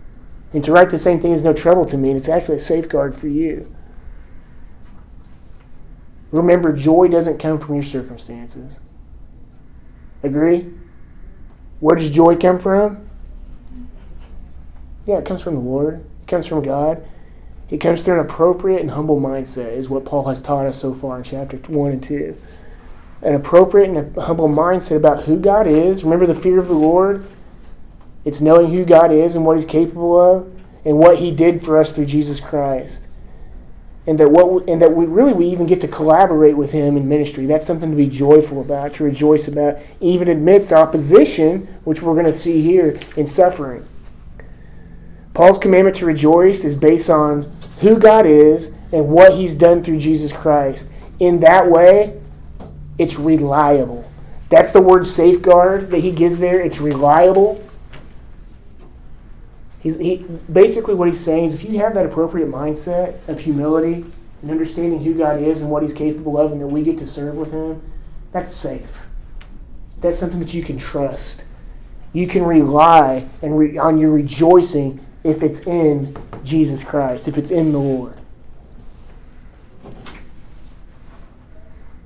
And 0.52 0.64
to 0.64 0.72
write 0.72 0.90
the 0.90 0.98
same 0.98 1.20
thing 1.20 1.32
is 1.32 1.44
no 1.44 1.54
trouble 1.54 1.86
to 1.86 1.96
me, 1.96 2.10
and 2.10 2.18
it's 2.18 2.28
actually 2.28 2.58
a 2.58 2.60
safeguard 2.60 3.14
for 3.14 3.28
you. 3.28 3.72
Remember, 6.32 6.72
joy 6.72 7.08
doesn't 7.08 7.40
come 7.40 7.60
from 7.60 7.76
your 7.76 7.84
circumstances. 7.84 8.80
Agree? 10.24 10.70
Where 11.80 11.96
does 11.96 12.12
joy 12.12 12.38
come 12.38 12.60
from? 12.60 13.10
Yeah, 15.06 15.18
it 15.18 15.26
comes 15.26 15.42
from 15.42 15.56
the 15.56 15.62
Lord. 15.62 16.06
It 16.22 16.28
comes 16.28 16.48
from 16.48 16.64
God. 16.64 17.06
It 17.70 17.80
comes 17.80 18.02
through 18.02 18.16
an 18.16 18.26
appropriate 18.26 18.82
and 18.82 18.92
humble 18.92 19.20
mindset, 19.20 19.74
is 19.74 19.90
what 19.90 20.06
Paul 20.06 20.26
has 20.26 20.42
taught 20.42 20.66
us 20.66 20.80
so 20.80 20.94
far 20.94 21.18
in 21.18 21.24
chapter 21.24 21.58
1 21.58 21.92
and 21.92 22.04
2. 22.04 22.38
An 23.24 23.36
appropriate 23.36 23.90
and 23.90 24.16
humble 24.16 24.50
mindset 24.50 24.98
about 24.98 25.24
who 25.24 25.38
God 25.38 25.68
is. 25.68 26.04
Remember 26.04 26.26
the 26.26 26.34
fear 26.34 26.60
of 26.60 26.68
the 26.68 26.74
Lord? 26.74 27.26
It's 28.24 28.42
knowing 28.42 28.72
who 28.72 28.86
God 28.86 29.12
is 29.12 29.36
and 29.36 29.46
what 29.46 29.58
He's 29.58 29.66
capable 29.66 30.20
of 30.20 30.62
and 30.86 30.98
what 30.98 31.20
He 31.20 31.32
did 31.32 31.64
for 31.64 31.80
us 31.80 31.92
through 31.92 32.06
Jesus 32.06 32.40
Christ 32.40 33.08
and 34.08 34.20
that 34.20 34.32
what 34.32 34.68
and 34.68 34.82
that 34.82 34.94
we 34.94 35.06
really 35.06 35.34
we 35.34 35.48
even 35.48 35.68
get 35.68 35.82
to 35.82 35.88
collaborate 35.88 36.58
with 36.58 36.72
him 36.72 36.98
in 36.98 37.08
ministry. 37.08 37.46
That's 37.46 37.68
something 37.68 37.92
to 37.92 37.96
be 37.96 38.08
joyful 38.08 38.62
about, 38.62 38.96
to 38.96 39.04
rejoice 39.04 39.48
about, 39.48 39.78
even 40.00 40.28
amidst 40.28 40.74
opposition, 40.74 41.68
which 41.84 42.02
we're 42.02 42.14
going 42.14 42.26
to 42.26 42.34
see 42.34 42.62
here 42.62 43.00
in 43.16 43.28
suffering. 43.28 43.88
Paul's 45.34 45.60
commandment 45.60 45.96
to 45.98 46.06
rejoice 46.06 46.66
is 46.66 46.76
based 46.76 47.10
on 47.10 47.52
who 47.80 47.98
God 47.98 48.26
is 48.26 48.76
and 48.92 49.08
what 49.08 49.36
he's 49.36 49.56
done 49.56 49.84
through 49.84 50.00
Jesus 50.00 50.34
Christ. 50.34 50.92
In 51.20 51.40
that 51.42 51.70
way, 51.70 52.20
it's 52.98 53.18
reliable. 53.18 54.10
That's 54.50 54.72
the 54.72 54.82
word 54.82 55.08
safeguard 55.08 55.92
that 55.92 56.00
he 56.00 56.12
gives 56.12 56.40
there. 56.40 56.60
It's 56.60 56.80
reliable. 56.80 57.64
He's, 59.82 59.98
he, 59.98 60.18
basically, 60.52 60.94
what 60.94 61.08
he's 61.08 61.20
saying 61.20 61.46
is 61.46 61.56
if 61.56 61.64
you 61.64 61.80
have 61.80 61.96
that 61.96 62.06
appropriate 62.06 62.50
mindset 62.50 63.28
of 63.28 63.40
humility 63.40 64.06
and 64.42 64.52
understanding 64.52 65.04
who 65.04 65.16
God 65.16 65.40
is 65.40 65.60
and 65.60 65.72
what 65.72 65.82
he's 65.82 65.94
capable 65.94 66.38
of, 66.38 66.52
and 66.52 66.62
that 66.62 66.68
we 66.68 66.84
get 66.84 67.00
to 67.00 67.08
serve 67.08 67.36
with 67.36 67.52
him, 67.52 67.82
that's 68.32 68.54
safe. 68.54 69.06
That's 70.00 70.20
something 70.20 70.40
that 70.40 70.54
you 70.54 70.64
can 70.64 70.78
trust. 70.78 71.46
You 72.14 72.28
can 72.28 72.44
rely 72.44 73.28
and 73.42 73.58
re, 73.58 73.78
on 73.78 73.98
your 73.98 74.12
rejoicing 74.12 75.04
if 75.24 75.42
it's 75.42 75.62
in 75.62 76.16
Jesus 76.44 76.84
Christ, 76.84 77.28
if 77.28 77.38
it's 77.38 77.52
in 77.52 77.72
the 77.72 77.80
Lord. 77.80 78.14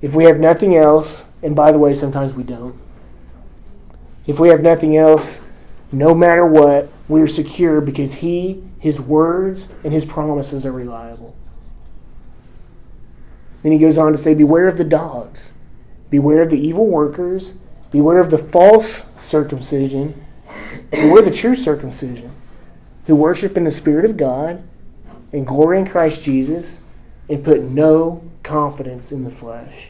If 0.02 0.14
we 0.14 0.26
have 0.26 0.40
nothing 0.40 0.76
else, 0.76 1.26
and 1.42 1.56
by 1.56 1.72
the 1.72 1.80
way, 1.80 1.94
sometimes 1.94 2.34
we 2.34 2.44
don't. 2.44 2.78
If 4.28 4.40
we 4.40 4.50
have 4.50 4.62
nothing 4.62 4.96
else, 4.96 5.42
no 5.92 6.14
matter 6.14 6.46
what, 6.46 6.90
we 7.08 7.22
are 7.22 7.28
secure 7.28 7.82
because 7.82 8.16
He, 8.16 8.64
His 8.80 9.00
words, 9.00 9.74
and 9.84 9.94
His 9.94 10.06
promises 10.06 10.66
are 10.66 10.72
reliable. 10.72 11.36
Then 13.66 13.72
he 13.72 13.80
goes 13.80 13.98
on 13.98 14.12
to 14.12 14.18
say, 14.20 14.36
Beware 14.36 14.68
of 14.68 14.78
the 14.78 14.84
dogs, 14.84 15.54
beware 16.12 16.44
of 16.44 16.52
the 16.52 16.60
evil 16.60 16.86
workers, 16.86 17.62
beware 17.90 18.20
of 18.20 18.30
the 18.30 18.38
false 18.38 19.02
circumcision, 19.18 20.24
beware 20.92 21.24
the 21.24 21.32
true 21.32 21.56
circumcision, 21.56 22.32
who 23.08 23.16
worship 23.16 23.58
in 23.58 23.64
the 23.64 23.72
Spirit 23.72 24.06
of 24.06 24.18
God 24.18 24.62
and 25.34 25.48
glory 25.48 25.80
in 25.80 25.88
Christ 25.88 26.22
Jesus 26.22 26.84
and 27.28 27.44
put 27.44 27.64
no 27.64 28.24
confidence 28.44 29.12
in 29.12 29.24
the 29.24 29.32
flesh. 29.32 29.90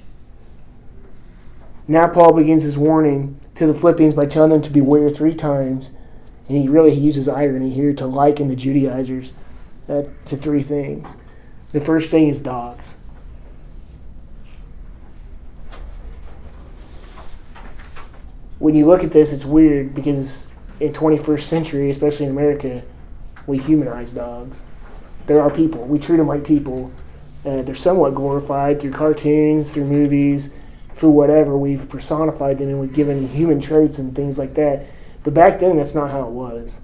Now 1.86 2.08
Paul 2.08 2.32
begins 2.32 2.64
his 2.64 2.78
warning 2.78 3.42
to 3.56 3.68
the 3.68 3.74
Philippians 3.74 4.14
by 4.14 4.26
telling 4.26 4.52
them 4.52 4.62
to 4.62 4.70
beware 4.70 5.10
three 5.10 5.36
times, 5.36 5.98
and 6.48 6.58
he 6.58 6.68
really 6.68 6.94
he 6.94 7.02
uses 7.02 7.28
irony 7.28 7.72
here 7.72 7.94
to 7.94 8.06
liken 8.06 8.48
the 8.48 8.56
Judaizers 8.56 9.34
uh, 9.90 10.04
to 10.26 10.38
three 10.38 10.64
things. 10.64 11.18
The 11.72 11.82
first 11.82 12.12
thing 12.12 12.30
is 12.30 12.40
dogs. 12.40 13.00
When 18.60 18.74
you 18.74 18.86
look 18.86 19.04
at 19.04 19.12
this, 19.12 19.34
it's 19.34 19.46
weird 19.46 19.94
because 19.94 20.50
in 20.80 20.94
21st 20.94 21.42
century, 21.42 21.90
especially 21.92 22.26
in 22.26 22.32
America, 22.32 22.84
we 23.46 23.58
humanize 23.58 24.14
dogs. 24.14 24.66
They're 25.28 25.42
our 25.42 25.50
people. 25.50 25.86
We 25.86 26.00
treat 26.00 26.18
them 26.18 26.28
like 26.28 26.44
people. 26.44 26.92
Uh, 27.46 27.62
they're 27.62 27.76
somewhat 27.76 28.16
glorified 28.16 28.80
through 28.80 28.92
cartoons, 28.92 29.74
through 29.74 29.86
movies, 29.86 30.56
through 30.94 31.12
whatever. 31.12 31.58
We've 31.58 31.88
personified 31.88 32.58
them 32.58 32.70
and 32.70 32.80
we've 32.80 32.94
given 32.94 33.28
human 33.28 33.60
traits 33.60 34.00
and 34.00 34.16
things 34.16 34.40
like 34.40 34.56
that. 34.56 34.88
But 35.26 35.34
back 35.34 35.60
then, 35.60 35.78
that's 35.78 35.96
not 35.96 36.12
how 36.12 36.22
it 36.22 36.32
was. 36.32 36.80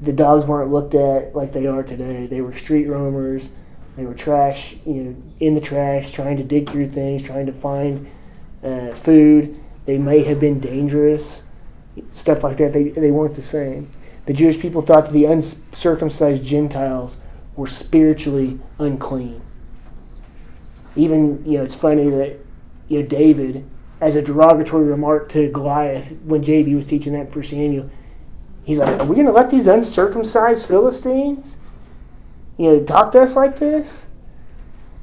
The 0.00 0.12
dogs 0.12 0.46
weren't 0.46 0.72
looked 0.72 0.94
at 0.94 1.34
like 1.34 1.52
they 1.52 1.66
are 1.66 1.82
today. 1.82 2.26
They 2.26 2.40
were 2.40 2.52
street 2.52 2.86
roamers. 2.86 3.50
They 3.96 4.06
were 4.06 4.14
trash, 4.14 4.76
you 4.86 4.94
know, 4.94 5.16
in 5.40 5.54
the 5.54 5.60
trash, 5.60 6.12
trying 6.12 6.38
to 6.38 6.44
dig 6.44 6.70
through 6.70 6.88
things, 6.88 7.22
trying 7.22 7.46
to 7.46 7.52
find 7.52 8.10
uh, 8.62 8.94
food. 8.94 9.60
They 9.84 9.98
may 9.98 10.22
have 10.22 10.38
been 10.38 10.60
dangerous, 10.60 11.44
stuff 12.12 12.44
like 12.44 12.56
that. 12.58 12.72
They, 12.72 12.90
they 12.90 13.10
weren't 13.10 13.34
the 13.34 13.42
same. 13.42 13.90
The 14.26 14.32
Jewish 14.32 14.60
people 14.60 14.80
thought 14.80 15.06
that 15.06 15.12
the 15.12 15.24
uncircumcised 15.24 16.44
Gentiles 16.44 17.16
were 17.56 17.66
spiritually 17.66 18.60
unclean. 18.78 19.42
Even, 20.94 21.44
you 21.44 21.58
know, 21.58 21.64
it's 21.64 21.74
funny 21.74 22.08
that, 22.08 22.38
you 22.86 23.02
know, 23.02 23.06
David, 23.06 23.68
as 24.02 24.16
a 24.16 24.20
derogatory 24.20 24.84
remark 24.84 25.28
to 25.28 25.48
Goliath 25.48 26.20
when 26.24 26.42
JB 26.42 26.74
was 26.74 26.86
teaching 26.86 27.12
that 27.12 27.32
for 27.32 27.40
Samuel, 27.40 27.88
he's 28.64 28.78
like, 28.78 29.00
Are 29.00 29.06
we 29.06 29.14
going 29.14 29.28
to 29.28 29.32
let 29.32 29.48
these 29.48 29.68
uncircumcised 29.68 30.66
Philistines, 30.66 31.60
you 32.58 32.68
know, 32.68 32.82
talk 32.82 33.12
to 33.12 33.20
us 33.20 33.36
like 33.36 33.60
this? 33.60 34.08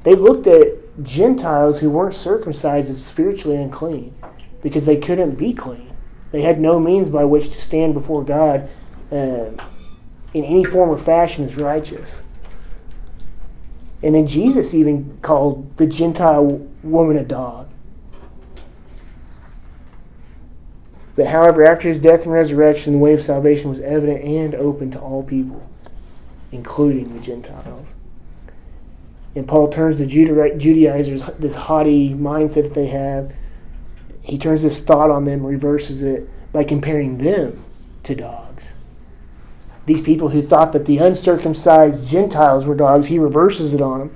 They 0.02 0.14
looked 0.14 0.46
at 0.46 1.02
Gentiles 1.02 1.80
who 1.80 1.88
weren't 1.88 2.14
circumcised 2.14 2.90
as 2.90 3.02
spiritually 3.02 3.56
unclean 3.56 4.14
because 4.62 4.84
they 4.84 4.98
couldn't 4.98 5.36
be 5.36 5.54
clean. 5.54 5.96
They 6.30 6.42
had 6.42 6.60
no 6.60 6.78
means 6.78 7.08
by 7.08 7.24
which 7.24 7.48
to 7.48 7.58
stand 7.58 7.94
before 7.94 8.22
God 8.22 8.68
uh, 9.10 9.50
in 10.34 10.44
any 10.44 10.62
form 10.62 10.90
or 10.90 10.98
fashion 10.98 11.46
as 11.46 11.56
righteous. 11.56 12.22
And 14.02 14.14
then 14.14 14.26
Jesus 14.26 14.74
even 14.74 15.18
called 15.22 15.78
the 15.78 15.86
Gentile 15.86 16.68
woman 16.82 17.16
a 17.16 17.24
dog. 17.24 17.69
But 21.20 21.28
however, 21.28 21.70
after 21.70 21.86
his 21.86 22.00
death 22.00 22.22
and 22.22 22.32
resurrection, 22.32 22.94
the 22.94 22.98
way 22.98 23.12
of 23.12 23.20
salvation 23.20 23.68
was 23.68 23.80
evident 23.80 24.24
and 24.24 24.54
open 24.54 24.90
to 24.92 24.98
all 24.98 25.22
people, 25.22 25.68
including 26.50 27.12
the 27.12 27.20
Gentiles. 27.20 27.92
And 29.36 29.46
Paul 29.46 29.68
turns 29.68 29.98
the 29.98 30.06
Judaizers, 30.06 31.22
this 31.38 31.56
haughty 31.56 32.14
mindset 32.14 32.62
that 32.62 32.74
they 32.74 32.86
have, 32.86 33.34
he 34.22 34.38
turns 34.38 34.62
this 34.62 34.80
thought 34.80 35.10
on 35.10 35.26
them, 35.26 35.44
reverses 35.44 36.02
it 36.02 36.26
by 36.54 36.64
comparing 36.64 37.18
them 37.18 37.64
to 38.04 38.14
dogs. 38.14 38.72
These 39.84 40.00
people 40.00 40.30
who 40.30 40.40
thought 40.40 40.72
that 40.72 40.86
the 40.86 40.96
uncircumcised 40.96 42.08
Gentiles 42.08 42.64
were 42.64 42.74
dogs, 42.74 43.08
he 43.08 43.18
reverses 43.18 43.74
it 43.74 43.82
on 43.82 43.98
them. 43.98 44.14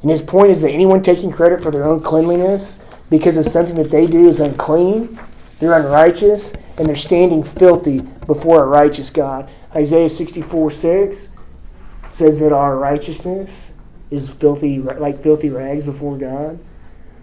And 0.00 0.10
his 0.10 0.22
point 0.22 0.50
is 0.50 0.62
that 0.62 0.70
anyone 0.70 1.02
taking 1.02 1.30
credit 1.30 1.62
for 1.62 1.70
their 1.70 1.84
own 1.84 2.02
cleanliness 2.02 2.82
because 3.10 3.36
of 3.36 3.44
something 3.44 3.74
that 3.74 3.90
they 3.90 4.06
do 4.06 4.26
is 4.26 4.40
unclean, 4.40 5.20
they're 5.62 5.78
unrighteous, 5.78 6.54
and 6.76 6.88
they're 6.88 6.96
standing 6.96 7.44
filthy 7.44 8.00
before 8.26 8.64
a 8.64 8.66
righteous 8.66 9.10
God. 9.10 9.48
Isaiah 9.76 10.10
64 10.10 10.72
6 10.72 11.28
says 12.08 12.40
that 12.40 12.52
our 12.52 12.76
righteousness 12.76 13.72
is 14.10 14.28
filthy 14.28 14.80
like 14.80 15.22
filthy 15.22 15.50
rags 15.50 15.84
before 15.84 16.18
God. 16.18 16.58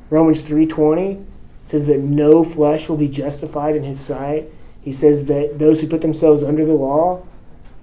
Romans 0.10 0.40
3:20 0.40 1.22
says 1.66 1.88
that 1.88 2.00
no 2.00 2.46
flesh 2.46 2.88
will 2.88 2.96
be 2.96 3.10
justified 3.10 3.76
in 3.76 3.84
his 3.84 4.00
sight. 4.00 4.50
He 4.80 4.94
says 4.94 5.26
that 5.26 5.60
those 5.60 5.82
who 5.82 5.88
put 5.88 6.00
themselves 6.00 6.42
under 6.42 6.66
the 6.66 6.72
law, 6.72 7.24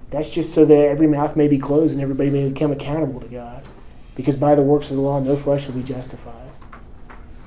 that's 0.09 0.31
just 0.31 0.51
so 0.51 0.65
that 0.65 0.73
every 0.73 1.05
mouth 1.05 1.35
may 1.35 1.47
be 1.47 1.59
closed 1.59 1.93
and 1.93 2.01
everybody 2.01 2.31
may 2.31 2.49
become 2.49 2.71
accountable 2.71 3.19
to 3.19 3.27
God. 3.27 3.63
Because 4.15 4.37
by 4.37 4.55
the 4.55 4.63
works 4.63 4.89
of 4.89 4.95
the 4.95 5.03
law 5.03 5.19
no 5.19 5.35
flesh 5.37 5.67
will 5.67 5.75
be 5.75 5.83
justified. 5.83 6.49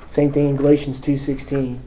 Same 0.06 0.30
thing 0.30 0.50
in 0.50 0.54
Galatians 0.54 1.00
2:16. 1.00 1.80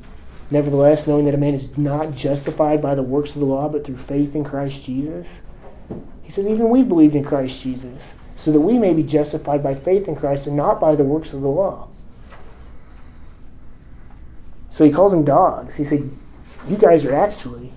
Nevertheless, 0.52 1.08
knowing 1.08 1.26
that 1.26 1.36
a 1.36 1.38
man 1.38 1.54
is 1.54 1.78
not 1.78 2.16
justified 2.16 2.82
by 2.82 2.96
the 2.96 3.04
works 3.04 3.34
of 3.34 3.40
the 3.40 3.46
law 3.46 3.70
but 3.70 3.86
through 3.86 3.98
faith 3.98 4.36
in 4.36 4.44
Christ 4.44 4.86
Jesus, 4.86 5.42
he 6.22 6.32
says 6.32 6.48
even 6.48 6.70
we 6.70 6.84
believed 6.84 7.16
in 7.16 7.24
Christ 7.24 7.62
Jesus, 7.62 8.14
so 8.36 8.52
that 8.52 8.60
we 8.60 8.78
may 8.78 8.94
be 8.94 9.04
justified 9.04 9.64
by 9.64 9.74
faith 9.74 10.08
in 10.08 10.16
Christ 10.16 10.48
and 10.48 10.56
not 10.56 10.80
by 10.80 10.96
the 10.96 11.04
works 11.04 11.34
of 11.34 11.42
the 11.42 11.48
law. 11.48 11.88
So 14.70 14.86
he 14.86 14.92
calls 14.92 15.12
them 15.12 15.24
dogs. 15.24 15.78
He 15.78 15.84
said, 15.84 16.10
You 16.68 16.78
guys 16.78 17.06
are 17.06 17.14
actually 17.14 17.74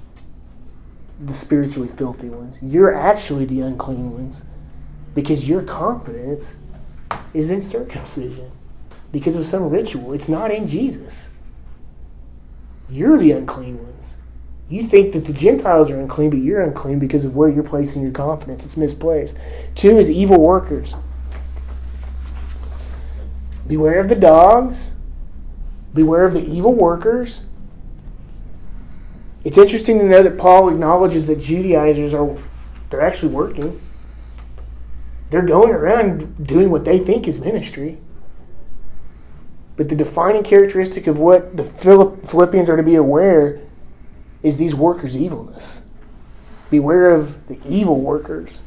the 1.20 1.34
spiritually 1.34 1.88
filthy 1.88 2.28
ones. 2.28 2.58
You're 2.62 2.94
actually 2.94 3.44
the 3.44 3.60
unclean 3.60 4.12
ones 4.12 4.44
because 5.14 5.48
your 5.48 5.62
confidence 5.62 6.56
is 7.34 7.50
in 7.50 7.60
circumcision 7.60 8.50
because 9.12 9.36
of 9.36 9.44
some 9.44 9.68
ritual. 9.68 10.12
It's 10.12 10.28
not 10.28 10.50
in 10.50 10.66
Jesus. 10.66 11.30
You're 12.88 13.18
the 13.18 13.32
unclean 13.32 13.82
ones. 13.82 14.16
You 14.68 14.86
think 14.86 15.12
that 15.12 15.24
the 15.24 15.32
Gentiles 15.32 15.90
are 15.90 16.00
unclean, 16.00 16.30
but 16.30 16.40
you're 16.40 16.62
unclean 16.62 16.98
because 16.98 17.24
of 17.24 17.36
where 17.36 17.48
you're 17.48 17.62
placing 17.62 18.02
your 18.02 18.10
confidence. 18.10 18.64
It's 18.64 18.76
misplaced. 18.76 19.36
Two 19.74 19.98
is 19.98 20.10
evil 20.10 20.40
workers. 20.40 20.96
Beware 23.66 24.00
of 24.00 24.08
the 24.08 24.14
dogs 24.14 24.96
Beware 25.96 26.24
of 26.26 26.34
the 26.34 26.46
evil 26.46 26.74
workers. 26.74 27.44
It's 29.44 29.56
interesting 29.56 29.98
to 29.98 30.04
know 30.04 30.22
that 30.22 30.36
Paul 30.36 30.68
acknowledges 30.68 31.26
that 31.26 31.40
Judaizers 31.40 32.12
are 32.12 32.36
they're 32.90 33.00
actually 33.00 33.32
working. 33.32 33.80
They're 35.30 35.40
going 35.40 35.70
around 35.70 36.46
doing 36.46 36.70
what 36.70 36.84
they 36.84 36.98
think 36.98 37.26
is 37.26 37.40
ministry. 37.40 37.96
But 39.76 39.88
the 39.88 39.96
defining 39.96 40.42
characteristic 40.42 41.06
of 41.06 41.18
what 41.18 41.56
the 41.56 41.64
Philippians 41.64 42.70
are 42.70 42.76
to 42.76 42.82
be 42.82 42.94
aware 42.94 43.60
is 44.42 44.56
these 44.56 44.74
workers' 44.74 45.16
evilness. 45.16 45.82
Beware 46.70 47.10
of 47.10 47.46
the 47.48 47.58
evil 47.68 48.00
workers. 48.00 48.64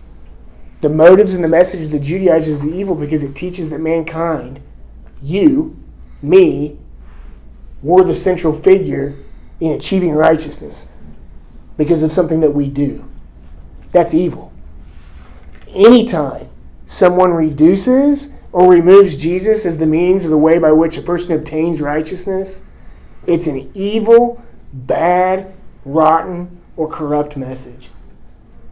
The 0.81 0.89
motives 0.89 1.33
and 1.33 1.43
the 1.43 1.49
message 1.49 1.85
of 1.85 1.91
the 1.91 1.99
is 2.47 2.65
evil 2.65 2.95
because 2.95 3.23
it 3.23 3.35
teaches 3.35 3.69
that 3.69 3.79
mankind, 3.79 4.61
you, 5.21 5.77
me, 6.21 6.77
we're 7.81 8.03
the 8.03 8.15
central 8.15 8.53
figure 8.53 9.15
in 9.59 9.71
achieving 9.71 10.11
righteousness 10.11 10.87
because 11.77 12.03
of 12.03 12.11
something 12.11 12.39
that 12.41 12.51
we 12.51 12.69
do. 12.69 13.09
That's 13.91 14.13
evil. 14.13 14.53
Anytime 15.69 16.49
someone 16.85 17.31
reduces 17.31 18.33
or 18.51 18.69
removes 18.69 19.17
Jesus 19.17 19.65
as 19.65 19.77
the 19.77 19.85
means 19.85 20.25
or 20.25 20.29
the 20.29 20.37
way 20.37 20.57
by 20.57 20.71
which 20.71 20.97
a 20.97 21.01
person 21.01 21.35
obtains 21.35 21.81
righteousness, 21.81 22.63
it's 23.27 23.47
an 23.47 23.71
evil, 23.73 24.43
bad, 24.73 25.53
rotten, 25.85 26.59
or 26.75 26.87
corrupt 26.87 27.37
message. 27.37 27.89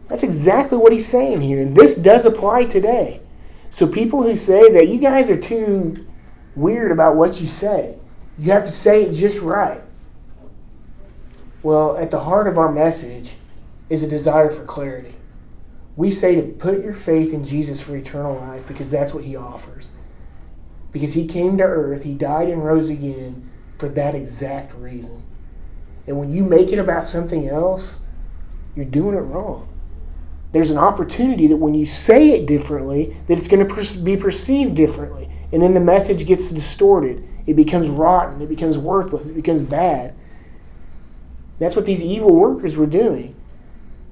That's 0.08 0.22
exactly 0.22 0.78
what 0.78 0.92
he's 0.92 1.06
saying 1.06 1.42
here. 1.42 1.60
And 1.60 1.76
this 1.76 1.94
does 1.94 2.24
apply 2.24 2.64
today. 2.64 3.20
So 3.70 3.86
people 3.86 4.22
who 4.22 4.34
say 4.34 4.72
that 4.72 4.88
you 4.88 4.98
guys 4.98 5.30
are 5.30 5.40
too 5.40 6.06
weird 6.56 6.90
about 6.90 7.16
what 7.16 7.40
you 7.40 7.46
say, 7.46 7.96
you 8.38 8.50
have 8.50 8.64
to 8.64 8.72
say 8.72 9.04
it 9.04 9.12
just 9.12 9.40
right. 9.40 9.82
Well, 11.62 11.96
at 11.96 12.10
the 12.10 12.20
heart 12.20 12.48
of 12.48 12.56
our 12.56 12.72
message 12.72 13.34
is 13.90 14.02
a 14.02 14.08
desire 14.08 14.50
for 14.50 14.64
clarity. 14.64 15.17
We 15.98 16.12
say 16.12 16.36
to 16.36 16.42
put 16.42 16.84
your 16.84 16.94
faith 16.94 17.32
in 17.32 17.42
Jesus 17.42 17.82
for 17.82 17.96
eternal 17.96 18.36
life 18.36 18.68
because 18.68 18.88
that's 18.88 19.12
what 19.12 19.24
he 19.24 19.34
offers. 19.34 19.90
Because 20.92 21.14
he 21.14 21.26
came 21.26 21.58
to 21.58 21.64
earth, 21.64 22.04
he 22.04 22.14
died 22.14 22.48
and 22.48 22.64
rose 22.64 22.88
again 22.88 23.50
for 23.78 23.88
that 23.88 24.14
exact 24.14 24.76
reason. 24.76 25.24
And 26.06 26.16
when 26.16 26.30
you 26.32 26.44
make 26.44 26.72
it 26.72 26.78
about 26.78 27.08
something 27.08 27.48
else, 27.48 28.06
you're 28.76 28.84
doing 28.84 29.16
it 29.16 29.22
wrong. 29.22 29.68
There's 30.52 30.70
an 30.70 30.78
opportunity 30.78 31.48
that 31.48 31.56
when 31.56 31.74
you 31.74 31.84
say 31.84 32.28
it 32.28 32.46
differently, 32.46 33.16
that 33.26 33.36
it's 33.36 33.48
going 33.48 33.66
to 33.66 34.04
be 34.04 34.16
perceived 34.16 34.76
differently. 34.76 35.28
And 35.50 35.60
then 35.60 35.74
the 35.74 35.80
message 35.80 36.24
gets 36.24 36.52
distorted 36.52 37.28
it 37.44 37.56
becomes 37.56 37.88
rotten, 37.88 38.40
it 38.40 38.48
becomes 38.48 38.78
worthless, 38.78 39.26
it 39.26 39.34
becomes 39.34 39.62
bad. 39.62 40.14
That's 41.58 41.74
what 41.74 41.86
these 41.86 42.02
evil 42.02 42.36
workers 42.36 42.76
were 42.76 42.86
doing. 42.86 43.34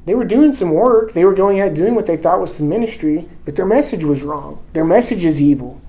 They 0.06 0.14
were 0.14 0.24
doing 0.24 0.52
some 0.52 0.70
work, 0.70 1.12
they 1.12 1.24
were 1.24 1.34
going 1.34 1.60
out 1.60 1.74
doing 1.74 1.96
what 1.96 2.06
they 2.06 2.16
thought 2.16 2.40
was 2.40 2.54
some 2.54 2.68
ministry, 2.68 3.28
but 3.44 3.56
their 3.56 3.66
message 3.66 4.04
was 4.04 4.22
wrong. 4.22 4.64
Their 4.72 4.84
message 4.84 5.24
is 5.24 5.42
evil 5.42 5.80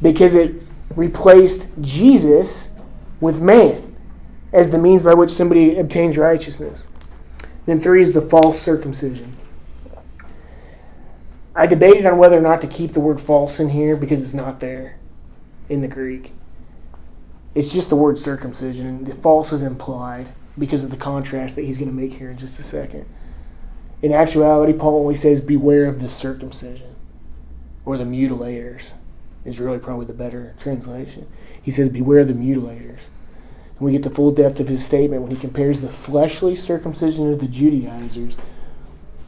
because 0.00 0.34
it 0.34 0.62
replaced 0.96 1.68
Jesus 1.82 2.74
with 3.20 3.40
man 3.40 3.94
as 4.54 4.70
the 4.70 4.78
means 4.78 5.04
by 5.04 5.12
which 5.12 5.30
somebody 5.30 5.78
obtains 5.78 6.16
righteousness. 6.16 6.88
Then 7.66 7.78
three 7.78 8.02
is 8.02 8.14
the 8.14 8.22
false 8.22 8.60
circumcision. 8.60 9.36
I 11.54 11.66
debated 11.66 12.06
on 12.06 12.16
whether 12.16 12.38
or 12.38 12.42
not 12.42 12.62
to 12.62 12.66
keep 12.66 12.94
the 12.94 13.00
word 13.00 13.20
false 13.20 13.60
in 13.60 13.68
here 13.68 13.96
because 13.96 14.24
it's 14.24 14.32
not 14.32 14.60
there 14.60 14.96
in 15.68 15.82
the 15.82 15.88
Greek. 15.88 16.32
It's 17.54 17.72
just 17.72 17.90
the 17.90 17.96
word 17.96 18.18
circumcision, 18.18 19.04
the 19.04 19.14
false 19.14 19.52
is 19.52 19.62
implied 19.62 20.28
because 20.60 20.84
of 20.84 20.90
the 20.90 20.96
contrast 20.96 21.56
that 21.56 21.64
he's 21.64 21.78
going 21.78 21.90
to 21.90 21.96
make 21.96 22.12
here 22.12 22.30
in 22.30 22.38
just 22.38 22.60
a 22.60 22.62
second. 22.62 23.06
In 24.02 24.12
actuality, 24.12 24.72
Paul 24.72 25.00
only 25.00 25.16
says, 25.16 25.42
Beware 25.42 25.86
of 25.86 26.00
the 26.00 26.08
circumcision, 26.08 26.94
or 27.84 27.96
the 27.96 28.04
mutilators, 28.04 28.92
is 29.44 29.58
really 29.58 29.78
probably 29.78 30.06
the 30.06 30.12
better 30.12 30.54
translation. 30.60 31.26
He 31.60 31.70
says, 31.70 31.88
Beware 31.88 32.20
of 32.20 32.28
the 32.28 32.34
mutilators. 32.34 33.08
And 33.78 33.80
we 33.80 33.92
get 33.92 34.02
the 34.02 34.10
full 34.10 34.30
depth 34.30 34.60
of 34.60 34.68
his 34.68 34.84
statement 34.84 35.22
when 35.22 35.30
he 35.30 35.36
compares 35.36 35.80
the 35.80 35.88
fleshly 35.88 36.54
circumcision 36.54 37.32
of 37.32 37.40
the 37.40 37.48
Judaizers 37.48 38.38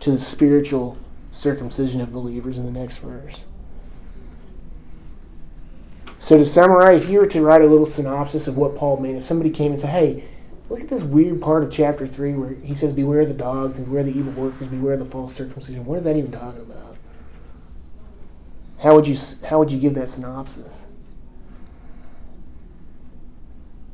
to 0.00 0.10
the 0.10 0.18
spiritual 0.18 0.98
circumcision 1.30 2.00
of 2.00 2.12
believers 2.12 2.58
in 2.58 2.66
the 2.66 2.78
next 2.78 2.98
verse. 2.98 3.44
So, 6.18 6.38
to 6.38 6.46
summarize, 6.46 7.04
if 7.04 7.10
you 7.10 7.18
were 7.18 7.26
to 7.26 7.42
write 7.42 7.62
a 7.62 7.66
little 7.66 7.86
synopsis 7.86 8.46
of 8.46 8.56
what 8.56 8.76
Paul 8.76 8.98
meant, 8.98 9.16
if 9.16 9.22
somebody 9.22 9.50
came 9.50 9.72
and 9.72 9.80
said, 9.80 9.90
Hey, 9.90 10.24
look 10.72 10.80
at 10.80 10.88
this 10.88 11.02
weird 11.02 11.42
part 11.42 11.62
of 11.62 11.70
chapter 11.70 12.06
3 12.06 12.32
where 12.32 12.54
he 12.54 12.74
says, 12.74 12.94
Beware 12.94 13.26
the 13.26 13.34
dogs 13.34 13.76
and 13.76 13.86
beware 13.86 14.02
the 14.02 14.10
evil 14.10 14.32
workers, 14.32 14.68
beware 14.68 14.96
the 14.96 15.04
false 15.04 15.34
circumcision, 15.34 15.84
what 15.84 15.98
is 15.98 16.04
that 16.04 16.16
even 16.16 16.32
talking 16.32 16.62
about? 16.62 16.96
How 18.78 18.94
would 18.96 19.06
you, 19.06 19.18
how 19.46 19.58
would 19.58 19.70
you 19.70 19.78
give 19.78 19.92
that 19.94 20.08
synopsis? 20.08 20.86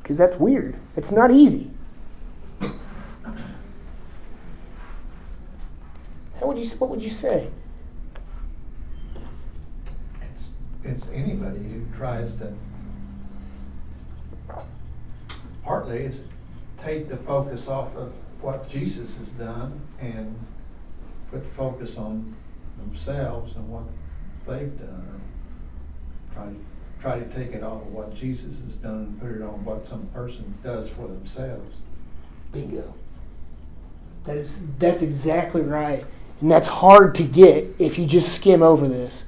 Because 0.01 0.17
that's 0.17 0.37
weird. 0.37 0.77
It's 0.95 1.11
not 1.11 1.31
easy. 1.31 1.69
How 2.61 2.71
would 6.43 6.57
you, 6.57 6.65
what 6.77 6.89
would 6.89 7.03
you 7.03 7.09
say? 7.09 7.49
It's, 10.33 10.51
it's 10.85 11.09
anybody 11.09 11.59
who 11.59 11.85
tries 11.93 12.35
to, 12.35 12.53
partly 15.61 15.99
it's 15.99 16.21
take 16.83 17.09
the 17.09 17.17
focus 17.17 17.67
off 17.67 17.95
of 17.95 18.13
what 18.41 18.69
Jesus 18.69 19.17
has 19.17 19.29
done 19.29 19.81
and 19.99 20.39
put 21.31 21.43
the 21.43 21.49
focus 21.49 21.97
on 21.97 22.35
themselves 22.77 23.55
and 23.55 23.67
what 23.69 23.83
they've 24.47 24.77
done. 24.79 25.21
Try, 26.33 26.45
to, 26.45 26.55
try 27.01 27.19
to 27.19 27.25
take 27.35 27.53
it 27.53 27.63
off 27.63 27.81
of 27.81 27.93
what 27.93 28.15
Jesus 28.15 28.57
has 28.65 28.75
done 28.75 28.93
and 28.93 29.21
put 29.21 29.31
it 29.31 29.41
on 29.41 29.63
what 29.65 29.87
some 29.87 30.07
person 30.07 30.57
does 30.63 30.89
for 30.89 31.07
themselves. 31.07 31.75
Bingo. 32.51 32.93
That 34.23 34.37
is 34.37 34.67
that's 34.77 35.01
exactly 35.01 35.61
right. 35.61 36.05
And 36.41 36.51
that's 36.51 36.67
hard 36.67 37.15
to 37.15 37.23
get 37.23 37.75
if 37.79 37.97
you 37.97 38.05
just 38.05 38.33
skim 38.33 38.63
over 38.63 38.87
this. 38.87 39.25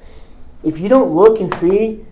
If 0.64 0.80
you 0.80 0.90
don't 0.90 1.14
look 1.14 1.40
and 1.40 1.54
see 1.54 2.06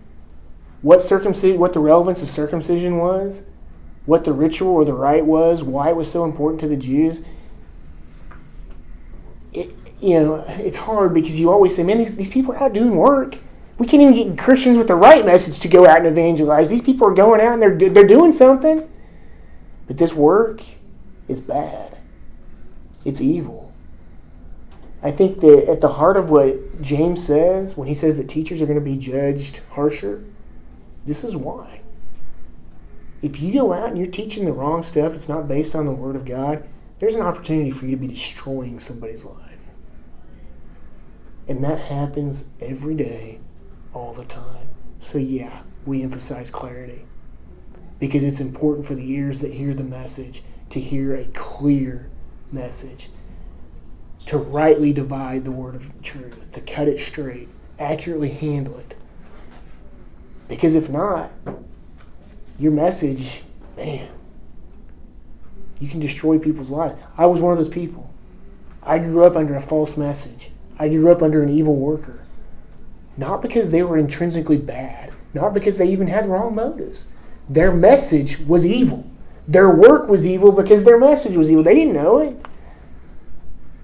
what 0.82 1.02
circumcision 1.02 1.58
what 1.58 1.72
the 1.72 1.80
relevance 1.80 2.22
of 2.22 2.30
circumcision 2.30 2.98
was, 2.98 3.44
what 4.06 4.24
the 4.24 4.32
ritual 4.32 4.72
or 4.72 4.84
the 4.84 4.94
rite 4.94 5.24
was, 5.24 5.62
why 5.62 5.90
it 5.90 5.96
was 5.96 6.10
so 6.10 6.24
important 6.24 6.60
to 6.60 6.68
the 6.68 6.76
Jews, 6.76 7.24
it, 9.52 9.74
you 10.00 10.18
know, 10.18 10.44
it's 10.48 10.78
hard 10.78 11.12
because 11.14 11.38
you 11.38 11.50
always 11.50 11.76
say, 11.76 11.82
man, 11.82 11.98
these, 11.98 12.16
these 12.16 12.30
people 12.30 12.52
are 12.54 12.62
out 12.62 12.72
doing 12.72 12.96
work. 12.96 13.38
We 13.78 13.86
can't 13.86 14.02
even 14.02 14.14
get 14.14 14.38
Christians 14.38 14.76
with 14.76 14.88
the 14.88 14.94
right 14.94 15.24
message 15.24 15.60
to 15.60 15.68
go 15.68 15.86
out 15.86 15.98
and 15.98 16.06
evangelize. 16.06 16.70
These 16.70 16.82
people 16.82 17.08
are 17.08 17.14
going 17.14 17.40
out 17.40 17.54
and 17.54 17.62
they're, 17.62 17.90
they're 17.90 18.06
doing 18.06 18.32
something. 18.32 18.88
But 19.86 19.96
this 19.96 20.12
work 20.12 20.62
is 21.28 21.40
bad, 21.40 21.98
it's 23.04 23.20
evil. 23.20 23.72
I 25.02 25.10
think 25.10 25.40
that 25.40 25.68
at 25.68 25.80
the 25.80 25.94
heart 25.94 26.16
of 26.16 26.30
what 26.30 26.82
James 26.82 27.24
says, 27.24 27.76
when 27.76 27.88
he 27.88 27.94
says 27.94 28.18
that 28.18 28.28
teachers 28.28 28.60
are 28.60 28.66
going 28.66 28.78
to 28.78 28.84
be 28.84 28.96
judged 28.96 29.62
harsher, 29.70 30.22
this 31.06 31.24
is 31.24 31.34
why. 31.34 31.79
If 33.22 33.40
you 33.40 33.52
go 33.52 33.72
out 33.72 33.88
and 33.88 33.98
you're 33.98 34.06
teaching 34.06 34.44
the 34.46 34.52
wrong 34.52 34.82
stuff, 34.82 35.14
it's 35.14 35.28
not 35.28 35.48
based 35.48 35.74
on 35.74 35.86
the 35.86 35.92
Word 35.92 36.16
of 36.16 36.24
God, 36.24 36.66
there's 36.98 37.16
an 37.16 37.22
opportunity 37.22 37.70
for 37.70 37.86
you 37.86 37.92
to 37.92 37.96
be 37.96 38.06
destroying 38.06 38.78
somebody's 38.78 39.24
life. 39.24 39.50
And 41.48 41.62
that 41.64 41.80
happens 41.80 42.48
every 42.60 42.94
day, 42.94 43.40
all 43.92 44.12
the 44.12 44.24
time. 44.24 44.68
So, 45.00 45.18
yeah, 45.18 45.62
we 45.84 46.02
emphasize 46.02 46.50
clarity 46.50 47.06
because 47.98 48.24
it's 48.24 48.40
important 48.40 48.86
for 48.86 48.94
the 48.94 49.10
ears 49.10 49.40
that 49.40 49.54
hear 49.54 49.74
the 49.74 49.84
message 49.84 50.42
to 50.70 50.80
hear 50.80 51.14
a 51.14 51.24
clear 51.26 52.08
message, 52.52 53.10
to 54.26 54.38
rightly 54.38 54.92
divide 54.92 55.44
the 55.44 55.50
word 55.50 55.74
of 55.74 56.00
truth, 56.02 56.50
to 56.52 56.60
cut 56.60 56.88
it 56.88 57.00
straight, 57.00 57.48
accurately 57.78 58.30
handle 58.30 58.78
it. 58.78 58.94
Because 60.48 60.74
if 60.74 60.88
not, 60.88 61.30
your 62.60 62.72
message, 62.72 63.42
man, 63.76 64.08
you 65.80 65.88
can 65.88 65.98
destroy 65.98 66.38
people's 66.38 66.70
lives. 66.70 66.94
I 67.16 67.24
was 67.24 67.40
one 67.40 67.52
of 67.52 67.58
those 67.58 67.70
people. 67.70 68.10
I 68.82 68.98
grew 68.98 69.24
up 69.24 69.34
under 69.34 69.56
a 69.56 69.62
false 69.62 69.96
message. 69.96 70.50
I 70.78 70.88
grew 70.88 71.10
up 71.10 71.22
under 71.22 71.42
an 71.42 71.48
evil 71.48 71.74
worker. 71.76 72.20
Not 73.16 73.40
because 73.40 73.70
they 73.70 73.82
were 73.82 73.96
intrinsically 73.96 74.58
bad, 74.58 75.10
not 75.32 75.54
because 75.54 75.78
they 75.78 75.88
even 75.88 76.08
had 76.08 76.26
wrong 76.26 76.54
motives. 76.54 77.06
Their 77.48 77.72
message 77.72 78.38
was 78.40 78.66
evil. 78.66 79.10
Their 79.48 79.70
work 79.70 80.08
was 80.08 80.26
evil 80.26 80.52
because 80.52 80.84
their 80.84 80.98
message 80.98 81.36
was 81.36 81.50
evil. 81.50 81.64
They 81.64 81.74
didn't 81.74 81.94
know 81.94 82.18
it. 82.18 82.44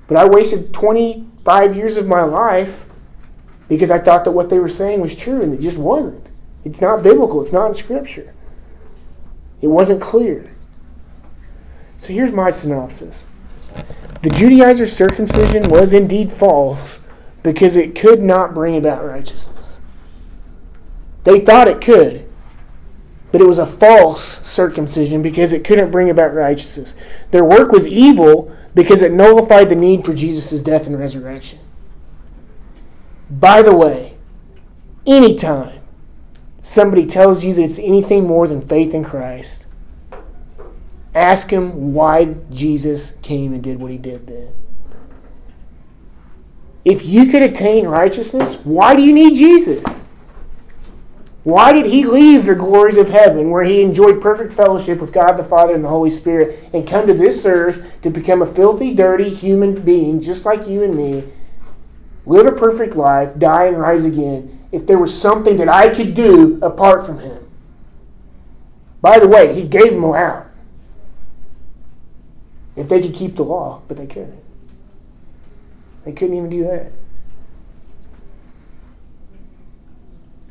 But 0.07 0.19
I 0.19 0.29
wasted 0.29 0.73
25 0.73 1.75
years 1.75 1.97
of 1.97 2.07
my 2.07 2.23
life 2.23 2.87
because 3.69 3.91
I 3.91 3.99
thought 3.99 4.25
that 4.25 4.33
what 4.33 4.51
they 4.51 4.59
were 4.59 4.69
saying 4.69 5.01
was 5.01 5.17
true, 5.17 5.43
and 5.43 5.55
it 5.55 5.61
just 5.61 5.79
wasn't. 5.79 6.31
It's 6.65 6.81
not 6.81 7.03
biblical, 7.03 7.43
it's 7.43 7.53
not 7.53 7.69
in 7.69 7.75
Scripture. 7.75 8.35
It 9.61 9.69
wasn't 9.69 10.03
clear. 10.03 10.53
So 11.97 12.13
here's 12.13 12.33
my 12.33 12.51
synopsis 12.51 13.27
The 14.23 14.31
Judaizer 14.31 14.89
circumcision 14.89 15.71
was 15.71 15.93
indeed 15.93 16.33
false 16.33 17.01
because 17.43 17.77
it 17.77 17.95
could 17.95 18.23
not 18.23 18.55
bring 18.55 18.77
about 18.77 19.05
righteousness. 19.05 19.81
They 21.25 21.41
thought 21.41 21.69
it 21.69 21.81
could, 21.81 22.29
but 23.33 23.41
it 23.41 23.47
was 23.47 23.59
a 23.59 23.67
false 23.67 24.47
circumcision 24.47 25.23
because 25.23 25.53
it 25.53 25.65
couldn't 25.65 25.91
bring 25.91 26.11
about 26.11 26.35
righteousness. 26.35 26.95
Their 27.31 27.45
work 27.45 27.73
was 27.73 27.87
evil 27.87 28.55
because 28.75 29.03
it 29.03 29.13
nullified 29.13 29.69
the 29.69 29.75
need 29.75 30.05
for 30.05 30.15
Jesus' 30.15 30.63
death 30.63 30.87
and 30.87 30.99
resurrection. 30.99 31.59
By 33.31 33.63
the 33.63 33.75
way, 33.75 34.15
anytime 35.07 35.76
somebody 36.67 37.07
tells 37.07 37.45
you 37.45 37.55
that 37.55 37.63
it's 37.63 37.79
anything 37.79 38.27
more 38.27 38.49
than 38.49 38.61
faith 38.61 38.93
in 38.93 39.05
Christ, 39.05 39.69
ask 41.15 41.51
him 41.51 41.95
why 41.95 42.35
Jesus 42.51 43.13
came 43.23 43.55
and 43.55 43.63
did 43.63 43.81
what 43.81 43.93
he 43.93 43.99
did 43.99 44.27
then. 44.27 44.53
If 46.85 47.05
you 47.05 47.27
could 47.27 47.43
attain 47.43 47.87
righteousness, 47.87 48.57
why 48.65 48.97
do 48.97 49.03
you 49.03 49.13
need 49.13 49.37
Jesus? 49.37 50.07
Why 51.45 51.73
did 51.73 51.87
he 51.87 52.05
leave 52.05 52.47
the 52.47 52.57
glories 52.57 52.97
of 52.97 53.11
heaven 53.11 53.51
where 53.51 53.63
he 53.63 53.81
enjoyed 53.81 54.21
perfect 54.21 54.53
fellowship 54.53 55.01
with 55.01 55.13
God 55.13 55.35
the 55.35 55.45
Father 55.45 55.73
and 55.73 55.85
the 55.85 55.89
Holy 55.89 56.11
Spirit 56.11 56.69
and 56.73 56.85
come 56.85 57.07
to 57.07 57.15
this 57.15 57.47
earth 57.47 57.87
to 58.03 58.11
become 58.11 58.43
a 58.43 58.47
filthy, 58.47 58.93
dirty 58.93 59.31
human 59.31 59.83
being 59.83 60.21
just 60.21 60.45
like 60.45 60.67
you 60.67 60.83
and 60.83 60.97
me, 60.97 61.33
live 62.25 62.47
a 62.47 62.53
perfect 62.53 62.97
life, 62.97 63.39
die 63.39 63.67
and 63.67 63.79
rise 63.79 64.05
again, 64.05 64.66
if 64.77 64.87
there 64.87 64.99
was 64.99 65.19
something 65.19 65.57
that 65.57 65.73
I 65.73 65.89
could 65.89 66.15
do 66.15 66.59
apart 66.61 67.07
from 67.07 67.21
him? 67.21 67.49
By 69.01 69.19
the 69.19 69.27
way, 69.27 69.55
he 69.55 69.67
gave 69.67 69.93
them 69.95 70.05
out. 70.05 70.49
If 72.77 72.87
they 72.87 73.01
could 73.01 73.15
keep 73.15 73.37
the 73.37 73.43
law, 73.43 73.81
but 73.89 73.97
they 73.97 74.07
couldn't. 74.07 74.45
They 76.05 76.13
couldn't 76.13 76.37
even 76.37 76.51
do 76.51 76.65
that. 76.65 76.93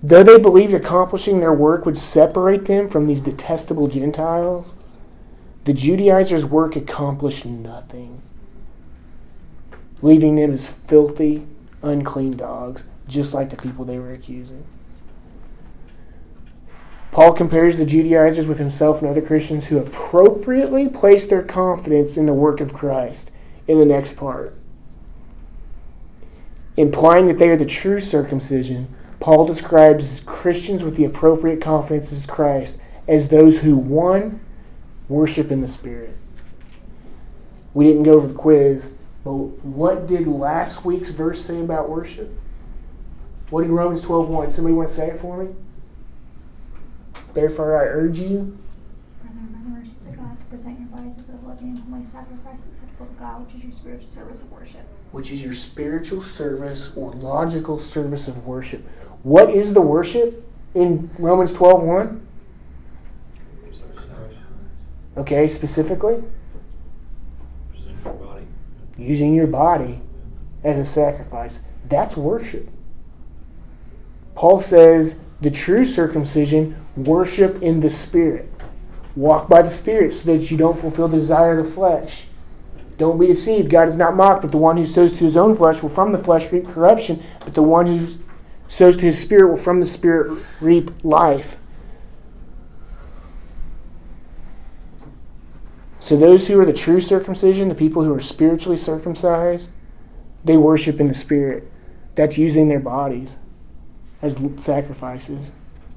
Though 0.01 0.23
they 0.23 0.39
believed 0.39 0.73
accomplishing 0.73 1.39
their 1.39 1.53
work 1.53 1.85
would 1.85 1.99
separate 1.99 2.65
them 2.65 2.89
from 2.89 3.05
these 3.05 3.21
detestable 3.21 3.87
Gentiles, 3.87 4.73
the 5.65 5.73
Judaizers' 5.73 6.45
work 6.45 6.75
accomplished 6.75 7.45
nothing, 7.45 8.23
leaving 10.01 10.35
them 10.35 10.51
as 10.51 10.67
filthy, 10.67 11.45
unclean 11.83 12.37
dogs, 12.37 12.85
just 13.07 13.33
like 13.33 13.49
the 13.49 13.55
people 13.55 13.85
they 13.85 13.97
were 13.97 14.13
accusing. 14.13 14.65
Paul 17.11 17.31
compares 17.31 17.77
the 17.77 17.85
Judaizers 17.85 18.45
with 18.45 18.59
himself 18.59 19.01
and 19.01 19.09
other 19.09 19.21
Christians 19.21 19.67
who 19.67 19.77
appropriately 19.77 20.89
place 20.89 21.25
their 21.25 21.43
confidence 21.43 22.17
in 22.17 22.25
the 22.25 22.33
work 22.33 22.59
of 22.59 22.73
Christ 22.73 23.31
in 23.67 23.79
the 23.79 23.85
next 23.85 24.17
part. 24.17 24.53
Implying 26.75 27.25
that 27.27 27.37
they 27.37 27.47
are 27.47 27.55
the 27.55 27.65
true 27.65 28.01
circumcision, 28.01 28.93
Paul 29.21 29.45
describes 29.45 30.19
Christians 30.25 30.83
with 30.83 30.97
the 30.97 31.05
appropriate 31.05 31.61
confidence 31.61 32.11
in 32.11 32.29
Christ 32.29 32.81
as 33.07 33.29
those 33.29 33.61
who, 33.61 33.77
one, 33.77 34.41
worship 35.07 35.51
in 35.51 35.61
the 35.61 35.67
Spirit. 35.67 36.17
We 37.73 37.85
didn't 37.85 38.03
go 38.03 38.13
over 38.13 38.27
the 38.27 38.33
quiz, 38.33 38.97
but 39.23 39.31
what 39.31 40.07
did 40.07 40.27
last 40.27 40.83
week's 40.83 41.09
verse 41.09 41.41
say 41.41 41.61
about 41.61 41.89
worship? 41.89 42.29
What 43.49 43.61
did 43.61 43.71
Romans 43.71 44.01
12 44.01 44.27
1? 44.29 44.49
Somebody 44.51 44.73
want 44.75 44.87
to 44.87 44.93
say 44.93 45.07
it 45.09 45.19
for 45.19 45.43
me? 45.43 45.53
Therefore, 47.33 47.77
I 47.77 47.85
urge 47.85 48.19
you. 48.19 48.57
Brethren, 49.21 49.49
by 49.51 49.59
the 49.63 49.69
mercies 49.69 50.01
of 50.01 50.17
God, 50.17 50.39
to 50.39 50.45
present 50.45 50.79
your 50.79 50.87
bodies 50.89 51.17
as 51.17 51.29
a 51.29 51.33
living 51.47 51.69
and 51.69 51.79
holy 51.79 52.05
sacrifice 52.05 52.63
acceptable 52.63 53.05
to 53.07 53.13
God, 53.19 53.45
which 53.45 53.55
is 53.55 53.63
your 53.63 53.71
spiritual 53.73 54.09
service 54.09 54.41
of 54.41 54.51
worship. 54.51 54.81
which 55.11 55.31
is 55.31 55.43
your 55.43 55.53
spiritual 55.53 56.21
service 56.21 56.95
or 56.97 57.11
logical 57.11 57.77
service 57.79 58.27
of 58.27 58.45
worship. 58.45 58.85
What 59.23 59.49
is 59.49 59.73
the 59.73 59.81
worship 59.81 60.47
in 60.73 61.09
Romans 61.17 61.53
12 61.53 61.83
1? 61.83 62.27
Okay, 65.17 65.47
specifically, 65.47 66.23
your 67.73 68.41
using 68.97 69.33
your 69.33 69.47
body 69.47 70.01
as 70.63 70.77
a 70.77 70.85
sacrifice. 70.85 71.59
That's 71.87 72.17
worship. 72.17 72.69
Paul 74.35 74.59
says 74.59 75.19
the 75.41 75.49
true 75.49 75.85
circumcision, 75.85 76.75
worship 76.95 77.61
in 77.61 77.79
the 77.79 77.89
Spirit. 77.89 78.51
Walk 79.15 79.47
by 79.47 79.61
the 79.61 79.69
Spirit 79.69 80.13
so 80.13 80.31
that 80.33 80.51
you 80.51 80.57
don't 80.57 80.77
fulfill 80.77 81.07
the 81.07 81.17
desire 81.17 81.57
of 81.57 81.65
the 81.65 81.71
flesh. 81.71 82.25
Don't 82.97 83.19
be 83.19 83.27
deceived. 83.27 83.69
God 83.69 83.87
is 83.87 83.97
not 83.97 84.15
mocked, 84.15 84.41
but 84.41 84.51
the 84.51 84.57
one 84.57 84.77
who 84.77 84.85
sows 84.85 85.17
to 85.17 85.25
his 85.25 85.37
own 85.37 85.55
flesh 85.55 85.81
will 85.81 85.89
from 85.89 86.11
the 86.11 86.17
flesh 86.17 86.51
reap 86.51 86.67
corruption, 86.67 87.23
but 87.41 87.53
the 87.53 87.63
one 87.63 87.87
who 87.87 88.07
sows 88.67 88.97
to 88.97 89.03
his 89.03 89.19
spirit 89.19 89.49
will 89.49 89.57
from 89.57 89.79
the 89.79 89.85
spirit 89.85 90.41
reap 90.61 90.91
life. 91.03 91.57
So, 95.99 96.15
those 96.15 96.47
who 96.47 96.59
are 96.59 96.65
the 96.65 96.73
true 96.73 97.01
circumcision, 97.01 97.67
the 97.67 97.75
people 97.75 98.03
who 98.03 98.13
are 98.13 98.21
spiritually 98.21 98.77
circumcised, 98.77 99.71
they 100.43 100.55
worship 100.55 100.99
in 100.99 101.07
the 101.07 101.13
spirit. 101.13 101.69
That's 102.13 102.37
using 102.37 102.69
their 102.69 102.79
bodies 102.79 103.39
as 104.25 104.41
sacrifices. 104.57 105.51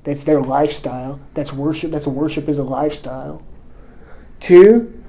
That's 0.04 0.22
their 0.22 0.40
lifestyle. 0.40 1.20
That's 1.34 1.52
worship. 1.52 1.90
That's 1.90 2.06
worship 2.06 2.48
as 2.48 2.58
a 2.58 2.62
lifestyle. 2.62 3.42
Two, 4.38 5.02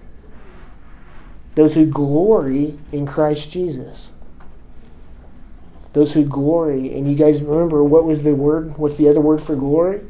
those 1.55 1.75
who 1.75 1.85
glory 1.85 2.79
in 2.91 3.05
Christ 3.05 3.51
Jesus. 3.51 4.07
Those 5.93 6.13
who 6.13 6.23
glory, 6.23 6.95
and 6.95 7.09
you 7.09 7.15
guys 7.15 7.41
remember 7.41 7.83
what 7.83 8.05
was 8.05 8.23
the 8.23 8.35
word? 8.35 8.77
What's 8.77 8.95
the 8.95 9.09
other 9.09 9.21
word 9.21 9.41
for 9.41 9.55
glory? 9.55 10.01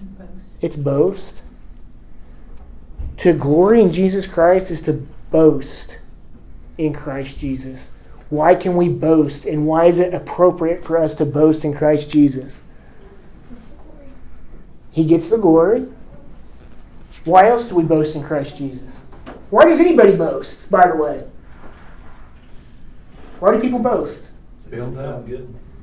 Boast. 0.00 0.62
It's 0.62 0.76
boast. 0.76 1.44
To 3.18 3.32
glory 3.32 3.80
in 3.80 3.90
Jesus 3.90 4.26
Christ 4.26 4.70
is 4.70 4.82
to 4.82 5.06
boast 5.30 6.00
in 6.76 6.92
Christ 6.92 7.38
Jesus. 7.38 7.90
Why 8.32 8.54
can 8.54 8.78
we 8.78 8.88
boast, 8.88 9.44
and 9.44 9.66
why 9.66 9.84
is 9.84 9.98
it 9.98 10.14
appropriate 10.14 10.82
for 10.82 10.96
us 10.96 11.14
to 11.16 11.26
boast 11.26 11.66
in 11.66 11.74
Christ 11.74 12.10
Jesus? 12.10 12.62
That's 13.50 13.64
the 13.66 13.74
glory. 13.76 14.06
He 14.90 15.04
gets 15.04 15.28
the 15.28 15.36
glory. 15.36 15.88
Why 17.26 17.50
else 17.50 17.68
do 17.68 17.74
we 17.74 17.82
boast 17.82 18.16
in 18.16 18.24
Christ 18.24 18.56
Jesus? 18.56 19.02
Why 19.50 19.66
does 19.66 19.80
anybody 19.80 20.16
boast, 20.16 20.70
by 20.70 20.88
the 20.88 20.96
way? 20.96 21.24
Why 23.38 23.52
do 23.52 23.60
people 23.60 23.80
boast? 23.80 24.30
Did 24.70 24.78
something 24.98 25.26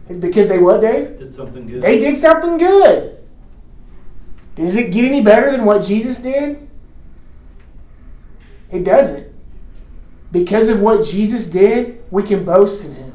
good. 0.08 0.20
Because 0.20 0.48
they 0.48 0.58
what, 0.58 0.82
Dave? 0.82 1.20
Did 1.20 1.32
something 1.32 1.68
good. 1.68 1.84
They 1.84 2.00
did 2.00 2.16
something 2.16 2.58
good. 2.58 3.20
Does 4.56 4.76
it 4.76 4.92
get 4.92 5.06
any 5.06 5.22
better 5.22 5.52
than 5.52 5.66
what 5.66 5.86
Jesus 5.86 6.18
did? 6.18 6.68
It 8.72 8.84
doesn't. 8.84 9.32
Because 10.32 10.68
of 10.68 10.82
what 10.82 11.06
Jesus 11.06 11.46
did, 11.46 11.99
we 12.12 12.24
can 12.24 12.44
boast 12.44 12.86
in 12.86 12.96
him. 12.96 13.14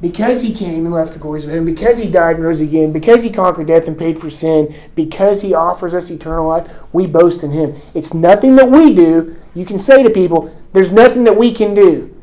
Because 0.00 0.42
he 0.42 0.52
came 0.52 0.84
and 0.84 0.92
left 0.92 1.14
the 1.14 1.18
glories 1.18 1.46
of 1.46 1.50
him, 1.50 1.64
because 1.64 1.98
he 1.98 2.08
died 2.08 2.36
and 2.36 2.44
rose 2.44 2.60
again, 2.60 2.92
because 2.92 3.22
he 3.22 3.30
conquered 3.30 3.68
death 3.68 3.88
and 3.88 3.98
paid 3.98 4.18
for 4.18 4.28
sin, 4.28 4.74
because 4.94 5.40
he 5.40 5.54
offers 5.54 5.94
us 5.94 6.10
eternal 6.10 6.48
life, 6.48 6.70
we 6.92 7.06
boast 7.06 7.42
in 7.42 7.52
him. 7.52 7.80
It's 7.94 8.12
nothing 8.12 8.56
that 8.56 8.70
we 8.70 8.94
do. 8.94 9.36
You 9.54 9.64
can 9.64 9.78
say 9.78 10.02
to 10.02 10.10
people, 10.10 10.54
there's 10.74 10.90
nothing 10.92 11.24
that 11.24 11.38
we 11.38 11.50
can 11.52 11.72
do. 11.74 12.14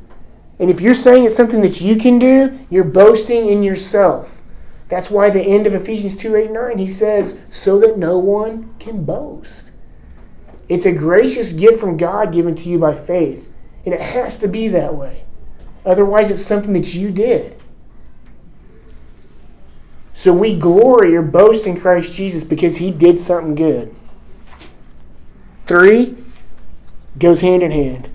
And 0.59 0.69
if 0.69 0.82
you're 0.82 0.93
saying 0.93 1.26
it's 1.26 1.36
something 1.36 1.61
that 1.61 1.82
you 1.82 1.95
can 1.95 2.19
do, 2.19 2.59
you're 2.69 2.84
boasting 2.84 3.49
in 3.49 3.63
yourself. 3.63 4.39
That's 4.88 5.09
why 5.09 5.32
the 5.32 5.41
end 5.41 5.65
of 5.65 5.74
Ephesians 5.74 6.15
2 6.15 6.36
8 6.36 6.51
9, 6.51 6.78
he 6.78 6.88
says, 6.88 7.39
so 7.49 7.80
that 7.80 7.97
no 7.97 8.19
one 8.19 8.76
can 8.78 9.03
boast. 9.03 9.71
It's 10.69 10.86
a 10.86 10.91
gracious 10.91 11.51
gift 11.51 11.80
from 11.80 11.97
God 11.97 12.32
given 12.32 12.55
to 12.55 12.69
you 12.69 12.80
by 12.80 12.95
faith. 12.95 13.51
And 13.86 13.93
it 13.93 14.01
has 14.01 14.39
to 14.39 14.47
be 14.47 14.67
that 14.69 14.95
way. 14.95 15.23
Otherwise, 15.86 16.31
it's 16.31 16.45
something 16.45 16.73
that 16.73 16.93
you 16.93 17.11
did. 17.11 17.57
So 20.13 20.34
we 20.34 20.57
glory 20.57 21.15
or 21.15 21.21
boast 21.21 21.67
in 21.67 21.79
Christ 21.79 22.15
Jesus 22.15 22.43
because 22.43 22.77
he 22.77 22.91
did 22.91 23.17
something 23.17 23.55
good. 23.55 23.93
Three 25.65 26.15
goes 27.17 27.41
hand 27.41 27.63
in 27.63 27.71
hand. 27.71 28.09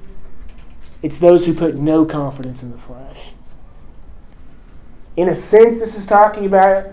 It's 1.03 1.19
those 1.19 1.47
who 1.47 1.55
put 1.55 1.77
no 1.77 2.05
confidence 2.05 2.63
in 2.63 2.71
the 2.71 2.79
flesh. 2.79 3.33
In 5.17 5.29
a 5.29 5.35
sense, 5.35 5.79
this 5.79 5.97
is 5.97 6.07
talking 6.07 6.47
about 6.47 6.87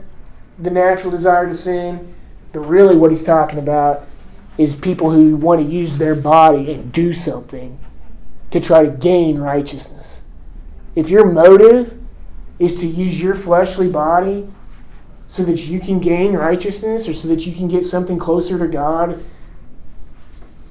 the 0.57 0.69
natural 0.69 1.11
desire 1.11 1.47
to 1.47 1.53
sin, 1.53 2.13
but 2.51 2.61
really 2.61 2.95
what 2.95 3.11
he's 3.11 3.23
talking 3.23 3.59
about 3.59 4.07
is 4.57 4.75
people 4.75 5.11
who 5.11 5.35
want 5.35 5.61
to 5.61 5.67
use 5.67 5.97
their 5.97 6.15
body 6.15 6.73
and 6.73 6.91
do 6.91 7.13
something 7.13 7.77
to 8.55 8.61
try 8.61 8.85
to 8.85 8.89
gain 8.89 9.37
righteousness. 9.37 10.21
If 10.95 11.09
your 11.09 11.29
motive 11.29 11.99
is 12.57 12.77
to 12.77 12.87
use 12.87 13.21
your 13.21 13.35
fleshly 13.35 13.89
body 13.89 14.47
so 15.27 15.43
that 15.43 15.65
you 15.65 15.81
can 15.81 15.99
gain 15.99 16.31
righteousness 16.31 17.09
or 17.09 17.13
so 17.13 17.27
that 17.27 17.45
you 17.45 17.53
can 17.53 17.67
get 17.67 17.83
something 17.83 18.17
closer 18.17 18.57
to 18.57 18.65
God, 18.65 19.21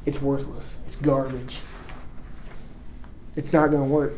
it's 0.07 0.23
worthless. 0.23 0.79
It's 0.87 0.97
garbage. 0.97 1.61
It's 3.37 3.53
not 3.53 3.71
going 3.71 3.87
to 3.87 3.95
work. 3.95 4.15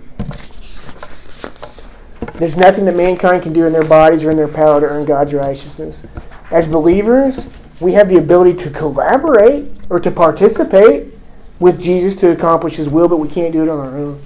There's 2.35 2.57
nothing 2.57 2.85
that 2.85 2.95
mankind 2.95 3.43
can 3.43 3.53
do 3.53 3.67
in 3.67 3.73
their 3.73 3.85
bodies 3.85 4.25
or 4.25 4.31
in 4.31 4.37
their 4.37 4.47
power 4.47 4.81
to 4.81 4.87
earn 4.87 5.07
God's 5.07 5.35
righteousness. 5.35 6.07
As 6.53 6.69
believers, 6.69 7.51
we 7.81 7.95
have 7.95 8.09
the 8.09 8.19
ability 8.19 8.55
to 8.63 8.71
collaborate 8.71 9.73
or 9.91 9.99
to 9.99 10.13
participate 10.13 11.16
with 11.59 11.81
Jesus 11.81 12.17
to 12.17 12.31
accomplish 12.31 12.77
his 12.77 12.89
will, 12.89 13.09
but 13.09 13.17
we 13.17 13.29
can't 13.29 13.53
do 13.53 13.63
it 13.63 13.69
on 13.69 13.79
our 13.79 13.97
own. 13.97 14.23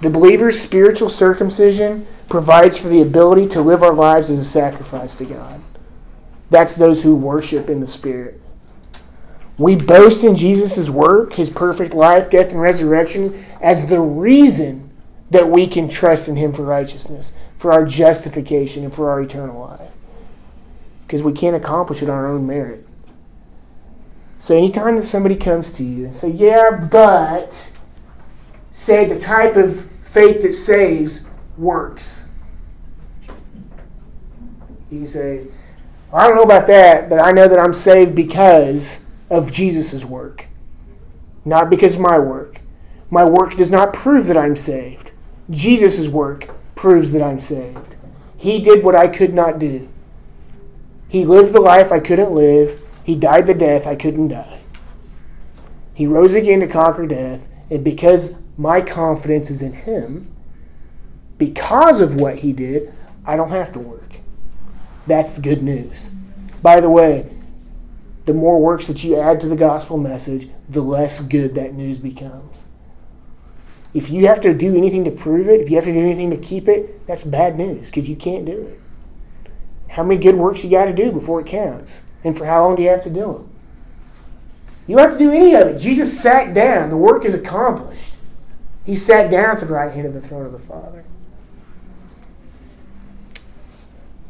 The 0.00 0.10
believer's 0.10 0.60
spiritual 0.60 1.08
circumcision 1.08 2.06
provides 2.28 2.78
for 2.78 2.88
the 2.88 3.02
ability 3.02 3.48
to 3.48 3.60
live 3.60 3.82
our 3.82 3.94
lives 3.94 4.30
as 4.30 4.38
a 4.38 4.44
sacrifice 4.44 5.16
to 5.18 5.24
God. 5.24 5.60
That's 6.50 6.74
those 6.74 7.02
who 7.02 7.14
worship 7.14 7.68
in 7.68 7.80
the 7.80 7.86
Spirit. 7.86 8.40
We 9.58 9.74
boast 9.74 10.22
in 10.22 10.36
Jesus' 10.36 10.88
work, 10.88 11.34
his 11.34 11.50
perfect 11.50 11.92
life, 11.92 12.30
death, 12.30 12.52
and 12.52 12.60
resurrection, 12.60 13.44
as 13.60 13.86
the 13.88 14.00
reason 14.00 14.90
that 15.30 15.50
we 15.50 15.66
can 15.66 15.88
trust 15.88 16.28
in 16.28 16.36
him 16.36 16.52
for 16.52 16.62
righteousness, 16.62 17.32
for 17.56 17.72
our 17.72 17.84
justification, 17.84 18.84
and 18.84 18.94
for 18.94 19.10
our 19.10 19.20
eternal 19.20 19.60
life. 19.60 19.90
Because 21.06 21.22
we 21.22 21.32
can't 21.32 21.56
accomplish 21.56 22.02
it 22.02 22.08
on 22.08 22.16
our 22.16 22.28
own 22.28 22.46
merit. 22.46 22.86
So 24.38 24.56
anytime 24.56 24.94
that 24.96 25.02
somebody 25.02 25.34
comes 25.34 25.72
to 25.72 25.84
you 25.84 26.04
and 26.04 26.14
say, 26.14 26.30
Yeah, 26.30 26.70
but 26.70 27.72
say 28.70 29.04
the 29.04 29.18
type 29.18 29.56
of 29.56 29.90
faith 30.02 30.42
that 30.42 30.52
saves 30.52 31.24
works. 31.56 32.28
You 34.90 34.98
can 34.98 35.06
say, 35.06 35.48
I 36.12 36.26
don't 36.26 36.36
know 36.36 36.42
about 36.42 36.66
that, 36.68 37.10
but 37.10 37.22
I 37.22 37.32
know 37.32 37.48
that 37.48 37.58
I'm 37.58 37.74
saved 37.74 38.14
because 38.14 39.00
of 39.28 39.52
Jesus' 39.52 40.04
work, 40.04 40.46
not 41.44 41.68
because 41.68 41.96
of 41.96 42.00
my 42.00 42.18
work. 42.18 42.60
My 43.10 43.24
work 43.24 43.56
does 43.56 43.70
not 43.70 43.92
prove 43.92 44.26
that 44.26 44.36
I'm 44.36 44.56
saved. 44.56 45.12
Jesus' 45.50 46.08
work 46.08 46.48
proves 46.74 47.12
that 47.12 47.22
I'm 47.22 47.40
saved. 47.40 47.96
He 48.36 48.60
did 48.60 48.84
what 48.84 48.94
I 48.94 49.08
could 49.08 49.34
not 49.34 49.58
do. 49.58 49.88
He 51.08 51.24
lived 51.24 51.52
the 51.52 51.60
life 51.60 51.90
I 51.90 52.00
couldn't 52.00 52.32
live. 52.32 52.80
He 53.08 53.16
died 53.16 53.46
the 53.46 53.54
death 53.54 53.86
I 53.86 53.96
couldn't 53.96 54.28
die. 54.28 54.60
He 55.94 56.06
rose 56.06 56.34
again 56.34 56.60
to 56.60 56.66
conquer 56.66 57.06
death, 57.06 57.48
and 57.70 57.82
because 57.82 58.34
my 58.58 58.82
confidence 58.82 59.48
is 59.48 59.62
in 59.62 59.72
Him, 59.72 60.30
because 61.38 62.02
of 62.02 62.20
what 62.20 62.40
He 62.40 62.52
did, 62.52 62.92
I 63.24 63.34
don't 63.34 63.48
have 63.48 63.72
to 63.72 63.78
work. 63.78 64.18
That's 65.06 65.32
the 65.32 65.40
good 65.40 65.62
news. 65.62 66.10
By 66.60 66.82
the 66.82 66.90
way, 66.90 67.34
the 68.26 68.34
more 68.34 68.60
works 68.60 68.86
that 68.88 69.02
you 69.02 69.18
add 69.18 69.40
to 69.40 69.48
the 69.48 69.56
gospel 69.56 69.96
message, 69.96 70.50
the 70.68 70.82
less 70.82 71.18
good 71.20 71.54
that 71.54 71.72
news 71.72 71.98
becomes. 71.98 72.66
If 73.94 74.10
you 74.10 74.26
have 74.26 74.42
to 74.42 74.52
do 74.52 74.76
anything 74.76 75.04
to 75.06 75.10
prove 75.10 75.48
it, 75.48 75.62
if 75.62 75.70
you 75.70 75.76
have 75.76 75.86
to 75.86 75.92
do 75.94 75.98
anything 75.98 76.28
to 76.28 76.36
keep 76.36 76.68
it, 76.68 77.06
that's 77.06 77.24
bad 77.24 77.56
news 77.56 77.88
because 77.88 78.10
you 78.10 78.16
can't 78.16 78.44
do 78.44 78.66
it. 78.66 78.80
how 79.92 80.02
many 80.02 80.20
good 80.20 80.36
works 80.36 80.62
you 80.62 80.68
got 80.68 80.84
to 80.84 80.92
do 80.92 81.10
before 81.10 81.40
it 81.40 81.46
counts, 81.46 82.02
and 82.24 82.36
for 82.36 82.46
how 82.46 82.64
long 82.64 82.76
do 82.76 82.82
you 82.82 82.88
have 82.88 83.02
to 83.04 83.10
do 83.10 83.20
them. 83.20 83.50
You 84.86 84.96
don't 84.96 85.10
have 85.10 85.18
to 85.18 85.24
do 85.24 85.30
any 85.30 85.54
of 85.54 85.68
it. 85.68 85.78
Jesus 85.78 86.18
sat 86.18 86.54
down. 86.54 86.88
The 86.88 86.96
work 86.96 87.24
is 87.24 87.34
accomplished. 87.34 88.14
He 88.84 88.96
sat 88.96 89.30
down 89.30 89.56
at 89.56 89.60
the 89.60 89.66
right 89.66 89.92
hand 89.92 90.06
of 90.06 90.14
the 90.14 90.20
throne 90.20 90.46
of 90.46 90.52
the 90.52 90.58
Father. 90.58 91.04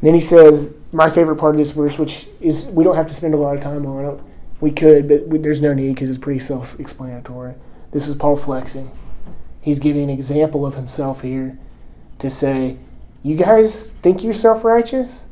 Then 0.02 0.14
he 0.14 0.20
says, 0.20 0.74
my 0.92 1.08
favorite 1.08 1.36
part 1.36 1.54
of 1.54 1.58
this 1.58 1.72
verse, 1.72 1.98
which 1.98 2.28
is 2.40 2.66
we 2.66 2.84
don't 2.84 2.96
have 2.96 3.06
to 3.06 3.14
spend 3.14 3.34
a 3.34 3.36
lot 3.36 3.56
of 3.56 3.62
time 3.62 3.84
on 3.86 4.04
it. 4.04 4.20
We 4.60 4.70
could, 4.70 5.08
but 5.08 5.28
we, 5.28 5.38
there's 5.38 5.60
no 5.60 5.74
need 5.74 5.94
because 5.94 6.10
it's 6.10 6.18
pretty 6.18 6.40
self 6.40 6.78
explanatory. 6.80 7.54
This 7.92 8.08
is 8.08 8.16
Paul 8.16 8.36
flexing. 8.36 8.90
He's 9.60 9.78
giving 9.78 10.04
an 10.04 10.10
example 10.10 10.66
of 10.66 10.74
himself 10.74 11.22
here 11.22 11.58
to 12.18 12.30
say, 12.30 12.78
You 13.22 13.36
guys 13.36 13.88
think 14.02 14.24
you're 14.24 14.34
self 14.34 14.64
righteous? 14.64 15.28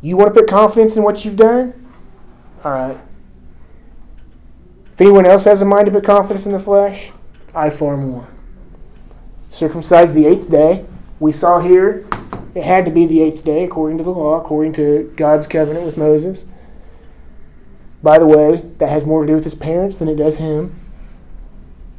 You 0.00 0.16
want 0.16 0.32
to 0.32 0.40
put 0.40 0.48
confidence 0.48 0.96
in 0.96 1.02
what 1.02 1.24
you've 1.24 1.36
done? 1.36 1.89
All 2.64 2.72
right. 2.72 2.98
If 4.92 5.00
anyone 5.00 5.26
else 5.26 5.44
has 5.44 5.62
a 5.62 5.64
mind 5.64 5.86
to 5.86 5.92
put 5.92 6.04
confidence 6.04 6.44
in 6.44 6.52
the 6.52 6.58
flesh, 6.58 7.10
I 7.54 7.70
far 7.70 7.96
more. 7.96 8.28
Circumcised 9.50 10.14
the 10.14 10.26
eighth 10.26 10.50
day. 10.50 10.84
We 11.18 11.32
saw 11.32 11.60
here 11.60 12.06
it 12.54 12.64
had 12.64 12.84
to 12.84 12.90
be 12.90 13.06
the 13.06 13.22
eighth 13.22 13.44
day 13.44 13.64
according 13.64 13.98
to 13.98 14.04
the 14.04 14.10
law, 14.10 14.40
according 14.40 14.74
to 14.74 15.12
God's 15.16 15.46
covenant 15.46 15.86
with 15.86 15.96
Moses. 15.96 16.44
By 18.02 18.18
the 18.18 18.26
way, 18.26 18.64
that 18.78 18.88
has 18.88 19.04
more 19.04 19.22
to 19.22 19.26
do 19.26 19.34
with 19.34 19.44
his 19.44 19.54
parents 19.54 19.98
than 19.98 20.08
it 20.08 20.16
does 20.16 20.36
him. 20.36 20.78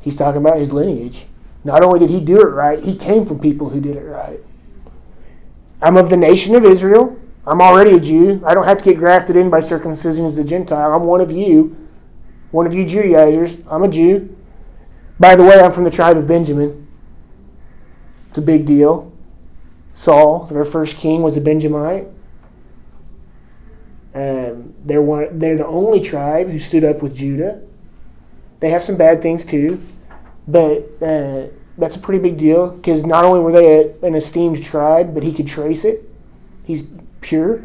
He's 0.01 0.17
talking 0.17 0.41
about 0.41 0.57
his 0.57 0.73
lineage. 0.73 1.25
Not 1.63 1.83
only 1.83 1.99
did 1.99 2.09
he 2.09 2.19
do 2.19 2.39
it 2.39 2.49
right, 2.49 2.83
he 2.83 2.95
came 2.95 3.25
from 3.25 3.39
people 3.39 3.69
who 3.69 3.79
did 3.79 3.95
it 3.95 4.03
right. 4.03 4.39
I'm 5.81 5.97
of 5.97 6.09
the 6.09 6.17
nation 6.17 6.55
of 6.55 6.65
Israel. 6.65 7.19
I'm 7.51 7.59
already 7.59 7.91
a 7.91 7.99
Jew. 7.99 8.41
I 8.45 8.53
don't 8.53 8.63
have 8.63 8.77
to 8.77 8.85
get 8.85 8.97
grafted 8.97 9.35
in 9.35 9.49
by 9.49 9.59
circumcision 9.59 10.25
as 10.25 10.37
a 10.37 10.43
Gentile. 10.43 10.93
I'm 10.93 11.03
one 11.03 11.19
of 11.19 11.33
you, 11.33 11.75
one 12.51 12.65
of 12.65 12.73
you 12.73 12.85
Judaizers. 12.85 13.59
I'm 13.69 13.83
a 13.83 13.89
Jew. 13.89 14.33
By 15.19 15.35
the 15.35 15.43
way, 15.43 15.59
I'm 15.59 15.73
from 15.73 15.83
the 15.83 15.91
tribe 15.91 16.15
of 16.15 16.25
Benjamin. 16.25 16.87
It's 18.29 18.37
a 18.37 18.41
big 18.41 18.65
deal. 18.65 19.11
Saul, 19.91 20.45
their 20.45 20.63
first 20.63 20.95
king, 20.95 21.23
was 21.23 21.35
a 21.35 21.41
Benjamite. 21.41 22.07
Um, 24.15 24.73
they're 24.85 25.01
one. 25.01 25.37
They're 25.37 25.57
the 25.57 25.67
only 25.67 25.99
tribe 25.99 26.49
who 26.49 26.57
stood 26.57 26.85
up 26.85 27.03
with 27.03 27.17
Judah. 27.17 27.63
They 28.61 28.69
have 28.69 28.81
some 28.81 28.95
bad 28.95 29.21
things 29.21 29.43
too, 29.43 29.81
but 30.47 30.89
uh, 31.01 31.47
that's 31.77 31.97
a 31.97 31.99
pretty 31.99 32.21
big 32.23 32.37
deal 32.37 32.69
because 32.69 33.05
not 33.05 33.25
only 33.25 33.41
were 33.41 33.51
they 33.51 33.81
a, 33.81 34.05
an 34.07 34.15
esteemed 34.15 34.63
tribe, 34.63 35.13
but 35.13 35.23
he 35.23 35.33
could 35.33 35.47
trace 35.47 35.83
it. 35.83 36.09
He's 36.63 36.83
pure. 37.21 37.63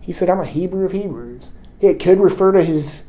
He 0.00 0.12
said, 0.12 0.30
"I'm 0.30 0.40
a 0.40 0.46
Hebrew 0.46 0.84
of 0.84 0.92
Hebrews." 0.92 1.52
It 1.80 1.98
could 1.98 2.20
refer 2.20 2.52
to 2.52 2.64
his 2.64 3.02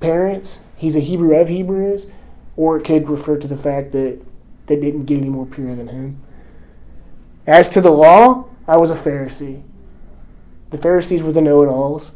parents. 0.00 0.64
He's 0.76 0.96
a 0.96 1.00
Hebrew 1.00 1.34
of 1.34 1.48
Hebrews, 1.48 2.08
or 2.56 2.76
it 2.76 2.84
could 2.84 3.08
refer 3.08 3.36
to 3.36 3.48
the 3.48 3.56
fact 3.56 3.92
that 3.92 4.20
they 4.66 4.76
didn't 4.76 5.04
get 5.04 5.18
any 5.18 5.28
more 5.28 5.46
pure 5.46 5.74
than 5.74 5.88
him. 5.88 6.22
As 7.46 7.68
to 7.70 7.80
the 7.80 7.90
law, 7.90 8.46
I 8.66 8.76
was 8.76 8.90
a 8.90 8.96
Pharisee. 8.96 9.62
The 10.70 10.78
Pharisees 10.78 11.22
were 11.22 11.32
the 11.32 11.40
know 11.40 11.62
it 11.62 11.68
alls. 11.68 12.12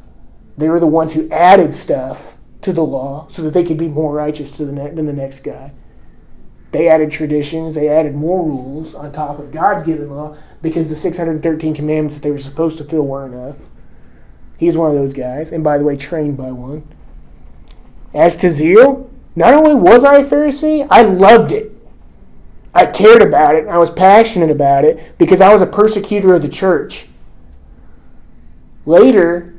They 0.59 0.69
were 0.69 0.81
the 0.81 0.87
ones 0.87 1.13
who 1.13 1.31
added 1.31 1.75
stuff 1.75 2.37
to 2.63 2.73
the 2.73 2.85
law 2.85 3.27
so 3.29 3.43
that 3.43 3.55
they 3.55 3.65
could 3.65 3.79
be 3.79 3.89
more 3.89 4.13
righteous 4.13 4.57
the 4.59 4.67
ne- 4.67 4.91
than 4.91 5.07
the 5.07 5.13
next 5.13 5.41
guy. 5.41 5.73
They 6.73 6.89
added 6.89 7.11
traditions, 7.11 7.75
they 7.75 7.89
added 7.89 8.15
more 8.15 8.45
rules 8.45 8.95
on 8.95 9.11
top 9.13 9.39
of 9.39 9.51
God's 9.51 9.83
given 9.83 10.11
law 10.11 10.37
because 10.63 10.89
the 10.89 10.95
613 10.95 11.75
commandments 11.75 12.17
that 12.17 12.23
they 12.23 12.31
were 12.31 12.39
supposed 12.39 12.79
to 12.79 12.85
fill 12.85 13.03
weren't 13.03 13.35
enough. 13.35 13.57
He 14.57 14.67
was 14.67 14.77
one 14.77 14.91
of 14.91 14.97
those 14.97 15.13
guys, 15.13 15.53
and 15.53 15.65
by 15.65 15.79
the 15.79 15.85
way, 15.85 15.97
trained 15.97 16.37
by 16.37 16.53
one. 16.53 16.85
As 18.15 18.37
to 18.39 18.51
zeal, 18.51 19.11
not 19.35 19.55
only 19.55 19.75
was 19.75 20.05
I 20.05 20.19
a 20.19 20.25
Pharisee, 20.25 20.87
I 20.91 21.03
loved 21.03 21.51
it. 21.51 21.73
I 22.75 22.87
cared 22.87 23.23
about 23.23 23.57
it. 23.57 23.67
I 23.67 23.79
was 23.79 23.91
passionate 23.91 24.51
about 24.51 24.85
it 24.85 25.19
because 25.19 25.41
I 25.41 25.53
was 25.53 25.63
a 25.63 25.67
persecutor 25.67 26.35
of 26.35 26.43
the 26.43 26.49
church. 26.49 27.07
Later, 28.87 29.55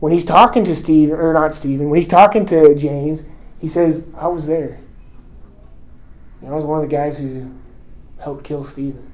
when 0.00 0.12
he's 0.12 0.24
talking 0.24 0.64
to 0.64 0.74
Stephen, 0.74 1.14
or 1.14 1.32
not 1.32 1.54
Stephen, 1.54 1.90
when 1.90 1.98
he's 1.98 2.08
talking 2.08 2.46
to 2.46 2.74
James, 2.74 3.24
he 3.60 3.68
says, 3.68 4.04
I 4.16 4.28
was 4.28 4.46
there. 4.46 4.80
I 6.46 6.50
was 6.50 6.64
one 6.64 6.82
of 6.82 6.88
the 6.88 6.94
guys 6.94 7.18
who 7.18 7.52
helped 8.18 8.44
kill 8.44 8.64
Stephen. 8.64 9.12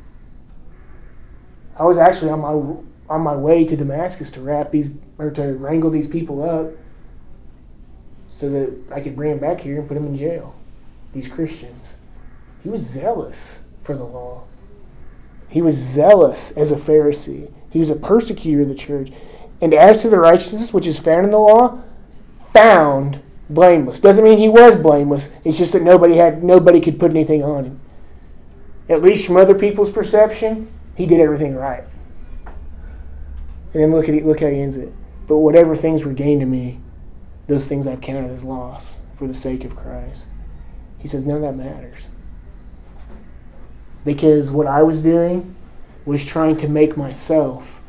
I 1.76 1.84
was 1.84 1.98
actually 1.98 2.30
on 2.30 2.40
my 2.40 2.82
on 3.08 3.22
my 3.22 3.36
way 3.36 3.64
to 3.64 3.76
Damascus 3.76 4.30
to 4.32 4.40
wrap 4.40 4.70
these 4.70 4.90
or 5.18 5.30
to 5.30 5.54
wrangle 5.54 5.90
these 5.90 6.06
people 6.06 6.42
up 6.42 6.72
so 8.26 8.50
that 8.50 8.74
I 8.92 9.00
could 9.00 9.16
bring 9.16 9.30
them 9.30 9.38
back 9.38 9.60
here 9.60 9.78
and 9.78 9.88
put 9.88 9.94
them 9.94 10.06
in 10.06 10.16
jail. 10.16 10.54
These 11.12 11.28
Christians. 11.28 11.94
He 12.62 12.68
was 12.68 12.82
zealous 12.82 13.62
for 13.80 13.94
the 13.94 14.04
law. 14.04 14.44
He 15.48 15.62
was 15.62 15.76
zealous 15.76 16.50
as 16.52 16.70
a 16.70 16.76
Pharisee. 16.76 17.50
He 17.70 17.78
was 17.78 17.88
a 17.88 17.96
persecutor 17.96 18.62
of 18.62 18.68
the 18.68 18.74
church. 18.74 19.10
And 19.60 19.72
as 19.72 20.02
to 20.02 20.10
the 20.10 20.18
righteousness 20.18 20.72
which 20.74 20.86
is 20.86 20.98
found 20.98 21.24
in 21.24 21.30
the 21.30 21.38
law, 21.38 21.82
found 22.52 23.22
blameless. 23.48 24.00
Doesn't 24.00 24.24
mean 24.24 24.38
he 24.38 24.48
was 24.48 24.76
blameless. 24.76 25.30
It's 25.44 25.58
just 25.58 25.72
that 25.72 25.82
nobody 25.82 26.16
had 26.16 26.42
nobody 26.42 26.80
could 26.80 26.98
put 26.98 27.10
anything 27.10 27.42
on 27.42 27.64
him. 27.64 27.80
At 28.88 29.02
least 29.02 29.26
from 29.26 29.36
other 29.36 29.54
people's 29.54 29.90
perception, 29.90 30.70
he 30.96 31.06
did 31.06 31.20
everything 31.20 31.54
right. 31.54 31.84
And 33.74 33.82
then 33.82 33.92
look 33.92 34.08
at 34.08 34.14
it, 34.14 34.24
look 34.24 34.40
how 34.40 34.46
he 34.46 34.60
ends 34.60 34.76
it. 34.76 34.92
But 35.26 35.38
whatever 35.38 35.76
things 35.76 36.04
were 36.04 36.14
gained 36.14 36.40
to 36.40 36.46
me, 36.46 36.80
those 37.46 37.68
things 37.68 37.86
I've 37.86 38.00
counted 38.00 38.30
as 38.30 38.44
loss 38.44 39.00
for 39.14 39.28
the 39.28 39.34
sake 39.34 39.64
of 39.64 39.76
Christ. 39.76 40.28
He 40.98 41.06
says 41.06 41.26
none 41.26 41.36
of 41.36 41.42
that 41.42 41.56
matters 41.56 42.08
because 44.08 44.50
what 44.50 44.66
I 44.66 44.82
was 44.82 45.02
doing 45.02 45.54
was 46.06 46.24
trying 46.24 46.56
to 46.56 46.66
make 46.66 46.96
myself 46.96 47.82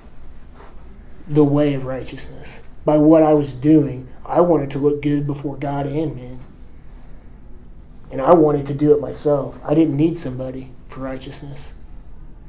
the 1.28 1.46
way 1.46 1.74
of 1.74 1.86
righteousness. 1.86 2.62
By 2.84 2.98
what 2.98 3.24
I 3.24 3.34
was 3.34 3.54
doing, 3.54 4.10
I 4.30 4.42
wanted 4.42 4.72
to 4.72 4.80
look 4.80 5.02
good 5.02 5.26
before 5.28 5.58
God 5.58 5.86
and 5.86 6.16
men. 6.16 6.40
And 8.12 8.22
I 8.22 8.34
wanted 8.34 8.66
to 8.68 8.74
do 8.74 8.94
it 8.94 9.02
myself. 9.02 9.60
I 9.64 9.74
didn't 9.74 9.98
need 9.98 10.18
somebody 10.18 10.72
for 10.88 11.02
righteousness 11.02 11.74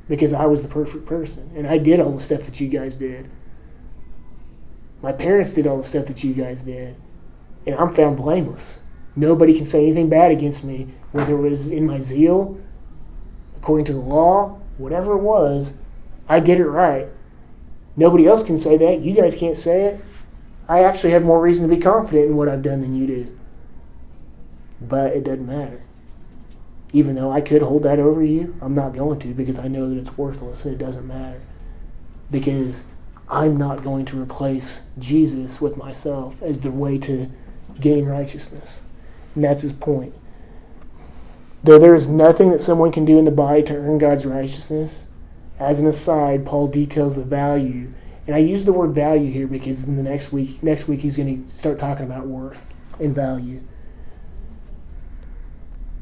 because 0.09 0.33
I 0.33 0.47
was 0.47 0.63
the 0.63 0.69
perfect 0.69 1.07
person. 1.07 1.51
And 1.55 1.67
I 1.67 1.79
did 1.79 2.01
all 2.01 2.13
the 2.13 2.21
stuff 2.21 2.43
that 2.43 2.61
you 2.61 2.69
guys 2.69 2.97
did. 2.97 3.31
My 5.03 5.13
parents 5.13 5.55
did 5.55 5.67
all 5.67 5.79
the 5.79 5.85
stuff 5.85 6.07
that 6.07 6.25
you 6.25 6.35
guys 6.35 6.63
did. 6.63 6.97
And 7.67 7.75
I'm 7.75 7.93
found 7.93 8.17
blameless. 8.17 8.83
Nobody 9.17 9.55
can 9.55 9.65
say 9.65 9.85
anything 9.85 10.09
bad 10.09 10.31
against 10.31 10.65
me, 10.65 10.95
whether 11.13 11.35
it 11.35 11.41
was 11.41 11.69
in 11.69 11.87
my 11.87 12.01
zeal 12.01 12.61
according 13.61 13.85
to 13.85 13.93
the 13.93 14.01
law, 14.01 14.59
whatever 14.79 15.13
it 15.13 15.23
was, 15.23 15.79
I 16.29 16.41
did 16.41 16.61
it 16.61 16.67
right. 16.67 17.09
Nobody 17.95 18.27
else 18.27 18.43
can 18.43 18.57
say 18.57 18.79
that. 18.79 19.01
You 19.01 19.15
guys 19.15 19.35
can't 19.35 19.57
say 19.57 19.85
it. 19.85 20.01
I 20.71 20.85
actually 20.85 21.11
have 21.11 21.25
more 21.25 21.41
reason 21.41 21.69
to 21.69 21.75
be 21.75 21.83
confident 21.83 22.31
in 22.31 22.37
what 22.37 22.49
I've 22.49 22.63
done 22.63 22.79
than 22.79 22.95
you 22.95 23.05
do. 23.05 23.39
But 24.81 25.15
it 25.15 25.25
doesn't 25.25 25.45
matter. 25.45 25.83
Even 26.93 27.17
though 27.17 27.33
I 27.33 27.41
could 27.41 27.63
hold 27.63 27.83
that 27.83 27.99
over 27.99 28.23
you, 28.23 28.55
I'm 28.63 28.77
not 28.77 28.95
going 28.95 29.19
to 29.19 29.35
because 29.35 29.59
I 29.59 29.67
know 29.67 29.89
that 29.89 29.99
it's 29.99 30.17
worthless 30.17 30.65
and 30.65 30.73
it 30.73 30.79
doesn't 30.79 31.09
matter. 31.09 31.41
Because 32.31 32.85
I'm 33.29 33.57
not 33.57 33.83
going 33.83 34.05
to 34.07 34.23
replace 34.23 34.85
Jesus 34.97 35.61
with 35.61 35.77
myself 35.77 36.41
as 36.41 36.61
the 36.61 36.71
way 36.71 36.99
to 36.99 37.29
gain 37.81 38.05
righteousness. 38.05 38.79
And 39.35 39.43
that's 39.43 39.63
his 39.63 39.73
point. 39.73 40.15
Though 41.65 41.81
there 41.81 41.97
is 41.97 42.07
nothing 42.07 42.53
that 42.53 42.61
someone 42.61 42.93
can 42.93 43.05
do 43.05 43.19
in 43.19 43.25
the 43.25 43.33
body 43.33 43.65
to 43.65 43.75
earn 43.75 43.99
God's 43.99 44.25
righteousness, 44.25 45.09
as 45.59 45.81
an 45.81 45.89
aside, 45.89 46.47
Paul 46.47 46.69
details 46.69 47.17
the 47.17 47.25
value. 47.25 47.93
And 48.31 48.37
I 48.37 48.43
use 48.43 48.65
the 48.65 48.73
word 48.73 48.95
value 48.95 49.33
here 49.33 49.49
because 49.49 49.89
in 49.89 49.97
the 49.97 50.05
next 50.05 50.31
week, 50.31 50.63
next 50.63 50.87
week 50.87 51.01
he's 51.01 51.17
going 51.17 51.43
to 51.43 51.51
start 51.51 51.81
talking 51.81 52.07
about 52.07 52.29
worth 52.29 52.65
and 53.01 53.13
value. 53.13 53.61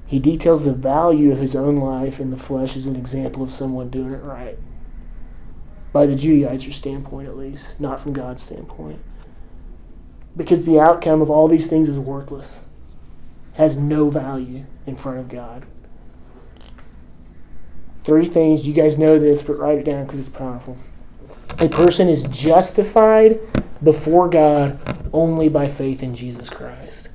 He 0.06 0.18
details 0.18 0.62
the 0.62 0.74
value 0.74 1.32
of 1.32 1.38
his 1.38 1.56
own 1.56 1.78
life 1.78 2.20
in 2.20 2.30
the 2.30 2.36
flesh 2.36 2.76
as 2.76 2.86
an 2.86 2.96
example 2.96 3.42
of 3.42 3.50
someone 3.50 3.88
doing 3.88 4.12
it 4.12 4.22
right. 4.22 4.58
By 5.90 6.04
the 6.04 6.14
Judaizer 6.14 6.70
standpoint, 6.70 7.28
at 7.28 7.36
least, 7.38 7.80
not 7.80 7.98
from 7.98 8.12
God's 8.12 8.42
standpoint. 8.42 9.00
Because 10.36 10.66
the 10.66 10.78
outcome 10.78 11.22
of 11.22 11.30
all 11.30 11.48
these 11.48 11.66
things 11.66 11.88
is 11.88 11.98
worthless 11.98 12.66
has 13.54 13.78
no 13.78 14.10
value 14.10 14.66
in 14.86 14.96
front 14.96 15.18
of 15.18 15.30
God. 15.30 15.64
Three 18.04 18.26
things, 18.26 18.66
you 18.66 18.74
guys 18.74 18.98
know 18.98 19.18
this, 19.18 19.42
but 19.42 19.58
write 19.58 19.78
it 19.78 19.84
down 19.84 20.04
because 20.04 20.20
it's 20.20 20.28
powerful. 20.28 20.76
A 21.58 21.68
person 21.68 22.08
is 22.08 22.24
justified 22.24 23.40
before 23.82 24.28
God 24.28 24.78
only 25.12 25.48
by 25.48 25.68
faith 25.68 26.02
in 26.02 26.14
Jesus 26.14 26.48
Christ. 26.48 27.08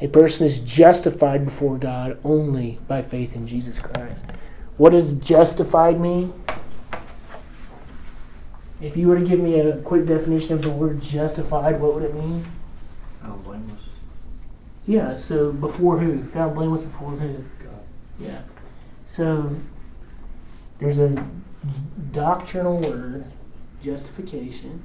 A 0.00 0.08
person 0.08 0.44
is 0.44 0.60
justified 0.60 1.44
before 1.44 1.78
God 1.78 2.18
only 2.24 2.78
by 2.86 3.00
faith 3.00 3.34
in 3.34 3.46
Jesus 3.46 3.78
Christ. 3.78 4.24
What 4.76 4.90
does 4.90 5.12
justified 5.12 6.00
mean? 6.00 6.32
If 8.80 8.96
you 8.96 9.08
were 9.08 9.18
to 9.18 9.24
give 9.24 9.40
me 9.40 9.60
a 9.60 9.78
quick 9.78 10.06
definition 10.06 10.52
of 10.52 10.62
the 10.62 10.70
word 10.70 11.00
justified, 11.00 11.80
what 11.80 11.94
would 11.94 12.02
it 12.02 12.14
mean? 12.14 12.44
Found 13.22 13.44
blameless. 13.44 13.80
Yeah, 14.86 15.16
so 15.16 15.52
before 15.52 15.98
who? 15.98 16.24
Found 16.24 16.54
blameless 16.54 16.82
before 16.82 17.12
who? 17.12 17.44
God. 17.62 17.80
Yeah. 18.18 18.42
So 19.06 19.56
there's 20.78 20.98
a 20.98 21.26
doctrinal 22.12 22.78
word, 22.78 23.24
justification. 23.82 24.82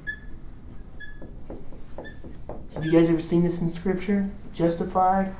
Have 2.74 2.84
you 2.84 2.92
guys 2.92 3.10
ever 3.10 3.20
seen 3.20 3.42
this 3.42 3.60
in 3.60 3.68
scripture? 3.68 4.30
Justified? 4.52 5.34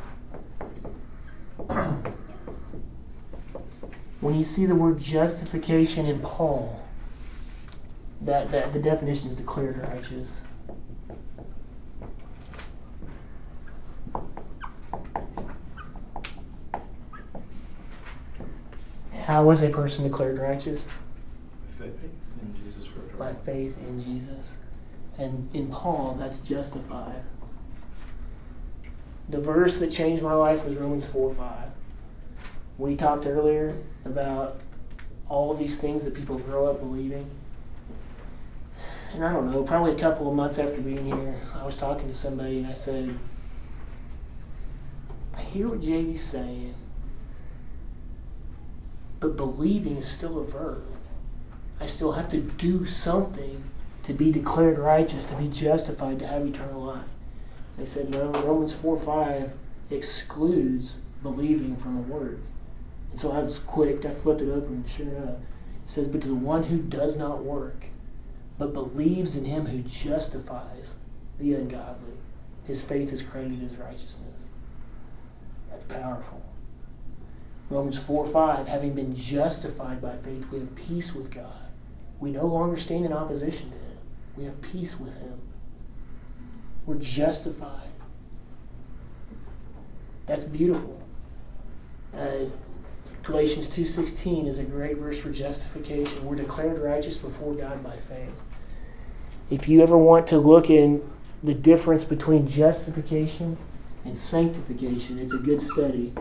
When 4.21 4.35
you 4.35 4.45
see 4.45 4.67
the 4.67 4.75
word 4.75 5.01
justification 5.01 6.07
in 6.07 6.21
Paul, 6.21 6.83
that, 8.21 8.51
that 8.51 8.73
the 8.73 8.79
definition 8.79 9.29
is 9.29 9.35
declared 9.35 9.79
righteous. 9.79 10.43
How 19.31 19.49
is 19.53 19.63
a 19.63 19.69
person 19.69 20.03
declared 20.03 20.41
righteous? 20.41 20.91
Faith 21.79 21.95
in 22.43 22.53
Jesus 22.57 22.89
By 23.17 23.33
faith 23.33 23.77
in 23.87 24.03
Jesus. 24.03 24.59
And 25.19 25.49
in 25.55 25.69
Paul, 25.69 26.17
that's 26.19 26.41
justified. 26.41 27.23
The 29.29 29.41
verse 29.41 29.79
that 29.79 29.93
changed 29.93 30.25
my 30.25 30.33
life 30.33 30.65
was 30.65 30.75
Romans 30.75 31.07
4 31.07 31.33
5. 31.33 31.69
We 32.79 32.97
talked 32.97 33.25
earlier 33.25 33.77
about 34.05 34.59
all 35.29 35.55
these 35.55 35.81
things 35.81 36.03
that 36.03 36.13
people 36.13 36.37
grow 36.37 36.67
up 36.67 36.81
believing. 36.81 37.31
And 39.15 39.25
I 39.25 39.33
don't 39.33 39.53
know, 39.53 39.63
probably 39.63 39.93
a 39.93 39.99
couple 39.99 40.29
of 40.29 40.35
months 40.35 40.59
after 40.59 40.81
being 40.81 41.07
here, 41.07 41.41
I 41.55 41.65
was 41.65 41.77
talking 41.77 42.09
to 42.09 42.15
somebody 42.15 42.59
and 42.59 42.67
I 42.67 42.73
said, 42.73 43.17
I 45.37 45.43
hear 45.43 45.69
what 45.69 45.83
JV's 45.83 46.21
saying, 46.21 46.75
but 49.21 49.37
believing 49.37 49.99
is 49.99 50.09
still 50.09 50.39
a 50.39 50.45
verb. 50.45 50.83
I 51.79 51.87
still 51.87 52.13
have 52.13 52.29
to 52.31 52.41
do 52.41 52.85
something 52.85 53.63
to 54.03 54.15
be 54.15 54.33
declared 54.33 54.79
righteous, 54.79 55.27
to 55.27 55.37
be 55.37 55.49
justified, 55.49 56.19
to 56.19 56.27
have 56.27 56.47
eternal 56.47 56.83
life. 56.83 57.05
They 57.79 57.85
said, 57.85 58.11
no, 58.11 58.31
Romans 58.31 58.73
4 58.73 58.99
5 58.99 59.53
excludes 59.91 60.99
believing 61.23 61.77
from 61.77 61.97
the 61.97 62.03
word. 62.03 62.41
And 63.11 63.19
so 63.19 63.33
I 63.33 63.41
was 63.41 63.59
quick, 63.59 64.05
I 64.05 64.11
flipped 64.11 64.41
it 64.41 64.51
open, 64.51 64.75
and 64.75 64.91
sure 64.91 65.07
enough, 65.07 65.37
it 65.85 65.91
says, 65.91 66.09
But 66.09 66.23
to 66.23 66.29
the 66.29 66.35
one 66.35 66.65
who 66.65 66.79
does 66.79 67.17
not 67.17 67.45
work, 67.45 67.87
but 68.59 68.73
believes 68.73 69.37
in 69.37 69.45
him 69.45 69.67
who 69.67 69.83
justifies 69.83 70.97
the 71.39 71.55
ungodly, 71.55 72.15
his 72.65 72.83
faith 72.83 73.13
is 73.13 73.23
credited 73.23 73.65
as 73.65 73.77
righteousness. 73.77 74.51
That's 75.71 75.85
powerful. 75.85 76.43
Romans 77.71 77.99
4 77.99 78.27
5, 78.27 78.67
having 78.67 78.95
been 78.95 79.15
justified 79.15 80.03
by 80.03 80.17
faith, 80.17 80.51
we 80.51 80.59
have 80.59 80.75
peace 80.75 81.15
with 81.15 81.33
God. 81.33 81.71
We 82.19 82.33
no 82.33 82.45
longer 82.45 82.77
stand 82.77 83.07
in 83.07 83.13
opposition 83.13 83.71
to 83.71 83.77
him, 83.77 83.99
we 84.37 84.45
have 84.45 84.61
peace 84.61 84.99
with 84.99 85.17
him. 85.19 85.41
We're 86.85 86.97
justified. 86.97 87.89
That's 90.27 90.45
beautiful. 90.45 91.01
Uh, 92.13 92.47
Galatians 93.23 93.69
2:16 93.69 94.47
is 94.47 94.59
a 94.59 94.65
great 94.65 94.97
verse 94.97 95.19
for 95.19 95.31
justification. 95.31 96.27
We're 96.27 96.37
declared 96.37 96.79
righteous 96.79 97.19
before 97.19 97.55
God 97.55 97.85
by 97.85 97.97
faith. 97.97 98.33
If 99.51 99.69
you 99.69 99.83
ever 99.83 99.99
want 99.99 100.27
to 100.29 100.39
look 100.39 100.71
in 100.71 101.03
the 101.43 101.55
difference 101.55 102.05
between 102.05 102.49
justification 102.49 103.57
and 104.05 104.17
sanctification, 104.17 105.19
it's 105.19 105.35
a 105.35 105.39
good 105.39 105.61
study. 105.61 106.13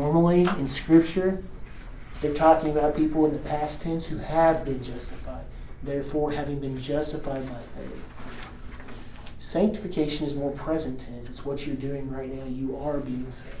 Normally 0.00 0.44
in 0.58 0.66
scripture, 0.66 1.42
they're 2.22 2.32
talking 2.32 2.70
about 2.70 2.96
people 2.96 3.26
in 3.26 3.34
the 3.34 3.38
past 3.38 3.82
tense 3.82 4.06
who 4.06 4.16
have 4.16 4.64
been 4.64 4.82
justified, 4.82 5.44
therefore 5.82 6.32
having 6.32 6.58
been 6.58 6.80
justified 6.80 7.46
by 7.46 7.58
faith. 7.76 8.02
Sanctification 9.38 10.26
is 10.26 10.34
more 10.34 10.52
present 10.52 11.00
tense. 11.00 11.28
It's 11.28 11.44
what 11.44 11.66
you're 11.66 11.76
doing 11.76 12.10
right 12.10 12.32
now. 12.32 12.46
You 12.46 12.78
are 12.78 12.96
being 12.96 13.30
saved. 13.30 13.54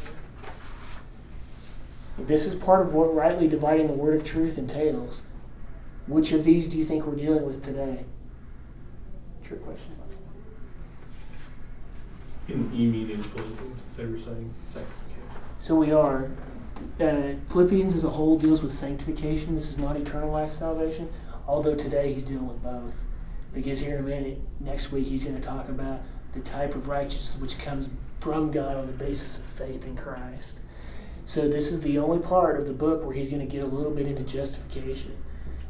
This 2.18 2.46
is 2.46 2.54
part 2.54 2.86
of 2.86 2.94
what 2.94 3.14
rightly 3.14 3.46
dividing 3.46 3.88
the 3.88 3.92
word 3.92 4.14
of 4.14 4.24
truth 4.24 4.56
entails. 4.56 5.20
Which 6.06 6.32
of 6.32 6.44
these 6.44 6.68
do 6.68 6.78
you 6.78 6.86
think 6.86 7.04
we're 7.04 7.16
dealing 7.16 7.44
with 7.44 7.62
today? 7.62 8.06
Trick 9.44 9.62
question. 9.62 9.94
In, 12.48 12.74
you 12.74 12.88
mean 12.88 13.10
in 13.10 13.22
Philippians, 13.22 13.82
is 13.90 13.96
that 13.96 14.02
what 14.04 14.10
you're 14.10 14.20
saying? 14.20 14.54
Sanctification. 14.66 14.99
So 15.60 15.74
we 15.74 15.92
are. 15.92 16.30
Uh, 16.98 17.34
Philippians 17.50 17.94
as 17.94 18.02
a 18.02 18.08
whole 18.08 18.38
deals 18.38 18.62
with 18.62 18.72
sanctification. 18.72 19.54
This 19.54 19.68
is 19.68 19.76
not 19.76 19.94
eternal 19.94 20.30
life 20.30 20.50
salvation, 20.50 21.12
although 21.46 21.74
today 21.74 22.14
he's 22.14 22.22
dealing 22.22 22.48
with 22.48 22.62
both. 22.62 22.94
Because 23.52 23.78
here 23.78 23.96
in 23.96 24.04
a 24.04 24.08
minute, 24.08 24.38
next 24.58 24.90
week, 24.90 25.06
he's 25.06 25.24
going 25.24 25.38
to 25.38 25.46
talk 25.46 25.68
about 25.68 26.00
the 26.32 26.40
type 26.40 26.74
of 26.74 26.88
righteousness 26.88 27.38
which 27.38 27.58
comes 27.58 27.90
from 28.20 28.50
God 28.50 28.74
on 28.74 28.86
the 28.86 28.94
basis 28.94 29.36
of 29.36 29.44
faith 29.44 29.84
in 29.84 29.96
Christ. 29.96 30.60
So 31.26 31.46
this 31.46 31.70
is 31.70 31.82
the 31.82 31.98
only 31.98 32.20
part 32.20 32.58
of 32.58 32.66
the 32.66 32.72
book 32.72 33.04
where 33.04 33.14
he's 33.14 33.28
going 33.28 33.46
to 33.46 33.52
get 33.52 33.62
a 33.62 33.66
little 33.66 33.92
bit 33.92 34.06
into 34.06 34.22
justification, 34.22 35.14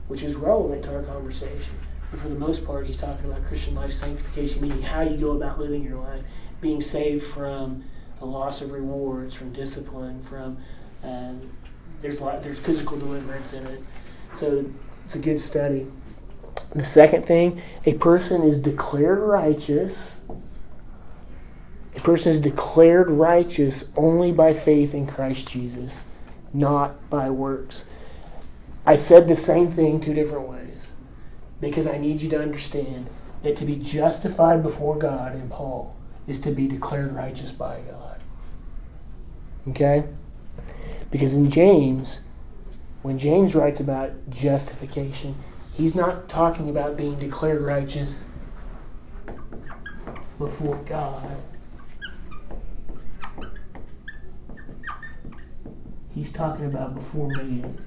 which 0.06 0.22
is 0.22 0.36
relevant 0.36 0.84
to 0.84 0.94
our 0.94 1.02
conversation. 1.02 1.74
But 2.12 2.20
for 2.20 2.28
the 2.28 2.36
most 2.36 2.64
part, 2.64 2.86
he's 2.86 2.96
talking 2.96 3.28
about 3.28 3.44
Christian 3.44 3.74
life 3.74 3.92
sanctification, 3.92 4.62
meaning 4.62 4.82
how 4.82 5.00
you 5.00 5.16
go 5.16 5.32
about 5.32 5.58
living 5.58 5.82
your 5.82 5.98
life, 5.98 6.22
being 6.60 6.80
saved 6.80 7.24
from 7.24 7.82
a 8.20 8.26
loss 8.26 8.60
of 8.60 8.72
rewards, 8.72 9.34
from 9.34 9.52
discipline, 9.52 10.20
from 10.20 10.58
um, 11.02 11.40
there's 12.00 12.20
lot, 12.20 12.42
there's 12.42 12.58
physical 12.58 12.98
deliverance 12.98 13.52
in 13.52 13.66
it. 13.66 13.82
So 14.32 14.64
it's 15.04 15.14
a 15.14 15.18
good 15.18 15.40
study. 15.40 15.86
The 16.74 16.84
second 16.84 17.24
thing, 17.24 17.62
a 17.84 17.94
person 17.94 18.42
is 18.42 18.60
declared 18.60 19.18
righteous. 19.18 20.20
A 21.96 22.00
person 22.00 22.32
is 22.32 22.40
declared 22.40 23.10
righteous 23.10 23.88
only 23.96 24.30
by 24.30 24.54
faith 24.54 24.94
in 24.94 25.06
Christ 25.06 25.48
Jesus, 25.48 26.04
not 26.52 27.10
by 27.10 27.28
works. 27.30 27.90
I 28.86 28.96
said 28.96 29.26
the 29.26 29.36
same 29.36 29.70
thing 29.70 30.00
two 30.00 30.14
different 30.14 30.48
ways 30.48 30.92
because 31.60 31.86
I 31.86 31.98
need 31.98 32.22
you 32.22 32.30
to 32.30 32.40
understand 32.40 33.06
that 33.42 33.56
to 33.56 33.64
be 33.64 33.76
justified 33.76 34.62
before 34.62 34.96
God 34.96 35.34
in 35.34 35.48
Paul 35.48 35.96
is 36.26 36.40
to 36.42 36.50
be 36.50 36.68
declared 36.68 37.14
righteous 37.14 37.52
by 37.52 37.80
God. 37.90 38.09
Okay? 39.70 40.04
Because 41.10 41.36
in 41.36 41.50
James, 41.50 42.28
when 43.02 43.18
James 43.18 43.54
writes 43.54 43.80
about 43.80 44.30
justification, 44.30 45.36
he's 45.72 45.94
not 45.94 46.28
talking 46.28 46.68
about 46.68 46.96
being 46.96 47.16
declared 47.16 47.62
righteous 47.62 48.28
before 50.38 50.76
God. 50.86 51.36
He's 56.14 56.32
talking 56.32 56.66
about 56.66 56.94
before 56.94 57.28
man. 57.28 57.78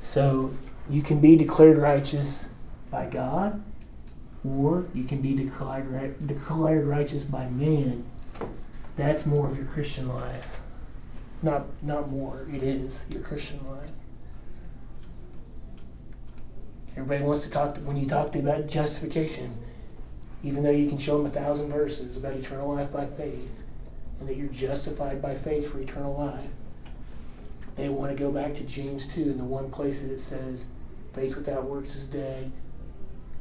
So 0.00 0.52
you 0.90 1.02
can 1.02 1.20
be 1.20 1.36
declared 1.36 1.78
righteous 1.78 2.50
by 2.90 3.06
God, 3.06 3.62
or 4.44 4.84
you 4.94 5.04
can 5.04 5.22
be 5.22 5.34
declared, 5.34 6.26
declared 6.26 6.86
righteous 6.86 7.24
by 7.24 7.48
man. 7.48 8.04
That's 8.96 9.24
more 9.24 9.48
of 9.48 9.56
your 9.56 9.66
Christian 9.66 10.08
life. 10.08 10.60
Not, 11.42 11.66
not 11.82 12.10
more, 12.10 12.46
it 12.52 12.62
is 12.62 13.06
your 13.10 13.22
Christian 13.22 13.58
life. 13.68 13.90
Everybody 16.94 17.24
wants 17.24 17.44
to 17.44 17.50
talk, 17.50 17.74
to, 17.74 17.80
when 17.80 17.96
you 17.96 18.06
talk 18.06 18.32
to 18.32 18.38
about 18.38 18.68
justification, 18.68 19.56
even 20.44 20.62
though 20.62 20.70
you 20.70 20.88
can 20.88 20.98
show 20.98 21.16
them 21.16 21.26
a 21.26 21.30
thousand 21.30 21.70
verses 21.70 22.16
about 22.16 22.34
eternal 22.34 22.74
life 22.74 22.92
by 22.92 23.06
faith, 23.06 23.62
and 24.20 24.28
that 24.28 24.36
you're 24.36 24.48
justified 24.48 25.22
by 25.22 25.34
faith 25.34 25.72
for 25.72 25.80
eternal 25.80 26.14
life, 26.14 26.50
they 27.76 27.88
want 27.88 28.12
to 28.12 28.18
go 28.18 28.30
back 28.30 28.54
to 28.54 28.64
James 28.64 29.06
2 29.06 29.22
in 29.22 29.38
the 29.38 29.44
one 29.44 29.70
place 29.70 30.02
that 30.02 30.12
it 30.12 30.20
says, 30.20 30.66
faith 31.14 31.34
without 31.34 31.64
works 31.64 31.94
is 31.94 32.06
dead. 32.06 32.52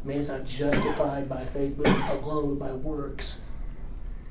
Man 0.04 0.18
is 0.18 0.30
not 0.30 0.46
justified 0.46 1.30
by 1.30 1.46
faith 1.46 1.76
but 1.78 1.88
alone 2.10 2.58
by 2.58 2.72
works. 2.72 3.42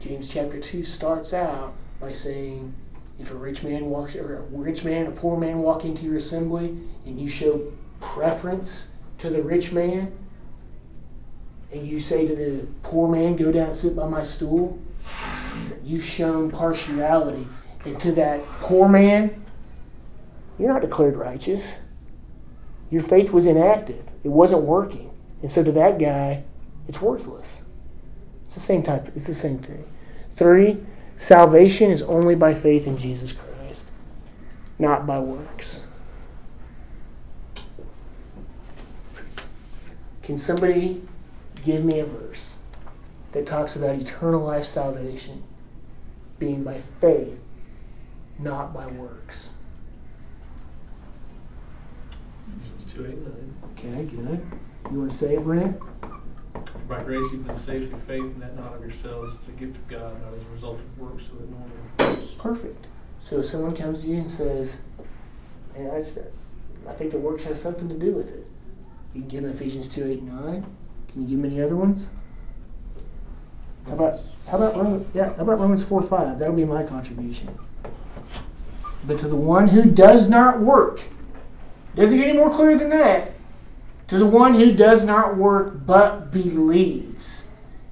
James 0.01 0.29
chapter 0.29 0.59
2 0.59 0.83
starts 0.83 1.33
out 1.33 1.75
by 2.01 2.11
saying, 2.11 2.75
if 3.19 3.31
a 3.31 3.35
rich 3.35 3.63
man 3.63 3.87
walks, 3.87 4.17
or 4.17 4.39
a 4.39 4.41
rich 4.41 4.83
man, 4.83 5.07
a 5.07 5.11
poor 5.11 5.39
man 5.39 5.59
walk 5.59 5.85
into 5.85 6.03
your 6.03 6.17
assembly, 6.17 6.77
and 7.05 7.21
you 7.21 7.29
show 7.29 7.71
preference 8.01 8.97
to 9.19 9.29
the 9.29 9.43
rich 9.43 9.73
man, 9.73 10.11
and 11.71 11.87
you 11.87 12.01
say 12.01 12.27
to 12.27 12.35
the 12.35 12.67
poor 12.83 13.09
man, 13.09 13.37
go 13.37 13.53
down 13.53 13.67
and 13.67 13.77
sit 13.77 13.95
by 13.95 14.09
my 14.09 14.23
stool, 14.23 14.79
You've 15.85 16.05
shown 16.05 16.51
partiality. 16.51 17.47
And 17.85 17.99
to 18.01 18.13
that 18.13 18.45
poor 18.61 18.89
man, 18.89 19.45
you're 20.59 20.73
not 20.73 20.83
declared 20.83 21.17
righteous. 21.17 21.81
Your 22.91 23.03
faith 23.03 23.33
was 23.33 23.47
inactive, 23.47 24.11
it 24.25 24.29
wasn't 24.29 24.63
working. 24.63 25.11
And 25.43 25.51
so 25.51 25.65
to 25.65 25.73
that 25.73 25.99
guy, 25.99 26.45
it's 26.87 27.01
worthless. 27.01 27.63
It's 28.51 28.57
the 28.57 28.61
same 28.63 28.83
type, 28.83 29.13
it's 29.15 29.29
the 29.29 29.33
same 29.33 29.61
thing. 29.61 29.85
Three, 30.35 30.85
salvation 31.17 31.93
is 31.93 32.03
only 32.03 32.35
by 32.35 32.53
faith 32.53 32.85
in 32.85 32.99
Jesus 32.99 33.33
Christ, 33.33 33.93
not 34.77 35.07
by 35.07 35.21
works. 35.21 35.87
Can 40.25 40.37
somebody 40.37 41.01
give 41.63 41.85
me 41.85 42.01
a 42.01 42.05
verse 42.05 42.59
that 43.31 43.47
talks 43.47 43.77
about 43.77 43.95
eternal 43.95 44.41
life 44.41 44.65
salvation 44.65 45.45
being 46.41 46.65
by 46.65 46.81
faith, 46.81 47.41
not 48.37 48.75
by 48.75 48.89
works? 48.89 49.53
It's 52.75 52.93
two 52.93 53.07
eight 53.07 53.19
nine. 53.19 53.55
Okay, 53.79 54.07
good. 54.07 54.45
You 54.91 54.99
want 54.99 55.13
to 55.13 55.17
say 55.17 55.37
it, 55.37 55.45
Brent? 55.45 55.81
By 56.89 57.03
grace 57.03 57.31
you've 57.33 57.47
been 57.47 57.59
saved 57.59 57.91
through 57.91 58.01
faith, 58.01 58.23
and 58.23 58.43
that 58.43 58.57
not 58.57 58.75
of 58.75 58.81
yourselves. 58.81 59.37
It's 59.37 59.49
a 59.49 59.53
gift 59.53 59.77
of 59.77 59.89
God, 59.89 60.21
not 60.23 60.35
as 60.35 60.45
a 60.45 60.49
result 60.49 60.79
of 60.79 60.99
works, 60.99 61.29
so 61.29 61.35
that 61.35 61.49
no 61.49 61.57
one 61.57 61.71
will 61.71 62.17
boast. 62.17 62.39
Perfect. 62.39 62.87
So 63.19 63.41
if 63.41 63.47
someone 63.47 63.77
comes 63.77 64.03
to 64.03 64.09
you 64.09 64.17
and 64.17 64.31
says, 64.31 64.79
"Man, 65.77 65.91
I 65.91 65.99
just, 65.99 66.19
I 66.89 66.93
think 66.93 67.13
the 67.13 67.19
works 67.19 67.45
has 67.45 67.61
something 67.61 67.89
to 67.89 67.95
do 67.95 68.13
with 68.13 68.31
it," 68.33 68.49
you 69.15 69.21
can 69.21 69.29
give 69.29 69.43
them 69.43 69.53
Ephesians 69.53 69.89
two 69.89 70.05
eight 70.05 70.23
nine. 70.23 70.67
Can 71.13 71.23
you 71.23 71.29
give 71.29 71.43
them 71.43 71.51
any 71.51 71.63
other 71.63 71.77
ones? 71.77 72.11
How 73.87 73.93
about 73.93 74.21
how 74.47 74.57
about 74.57 74.77
Romans, 74.77 75.07
yeah? 75.15 75.35
How 75.35 75.43
about 75.43 75.61
Romans 75.61 75.85
four 75.85 76.03
five? 76.03 76.39
That'll 76.39 76.55
be 76.55 76.65
my 76.65 76.83
contribution. 76.83 77.57
But 79.07 79.19
to 79.21 79.29
the 79.29 79.37
one 79.37 79.69
who 79.69 79.85
does 79.85 80.29
not 80.29 80.61
work, 80.61 81.03
doesn't 81.95 82.19
get 82.19 82.29
any 82.29 82.39
more 82.39 82.51
clear 82.51 82.77
than 82.77 82.91
that. 82.91 83.33
To 84.11 84.19
the 84.19 84.27
one 84.27 84.57
who 84.57 84.73
does 84.73 85.05
not 85.05 85.37
work 85.37 85.87
but 85.87 86.33
believes, 86.33 87.47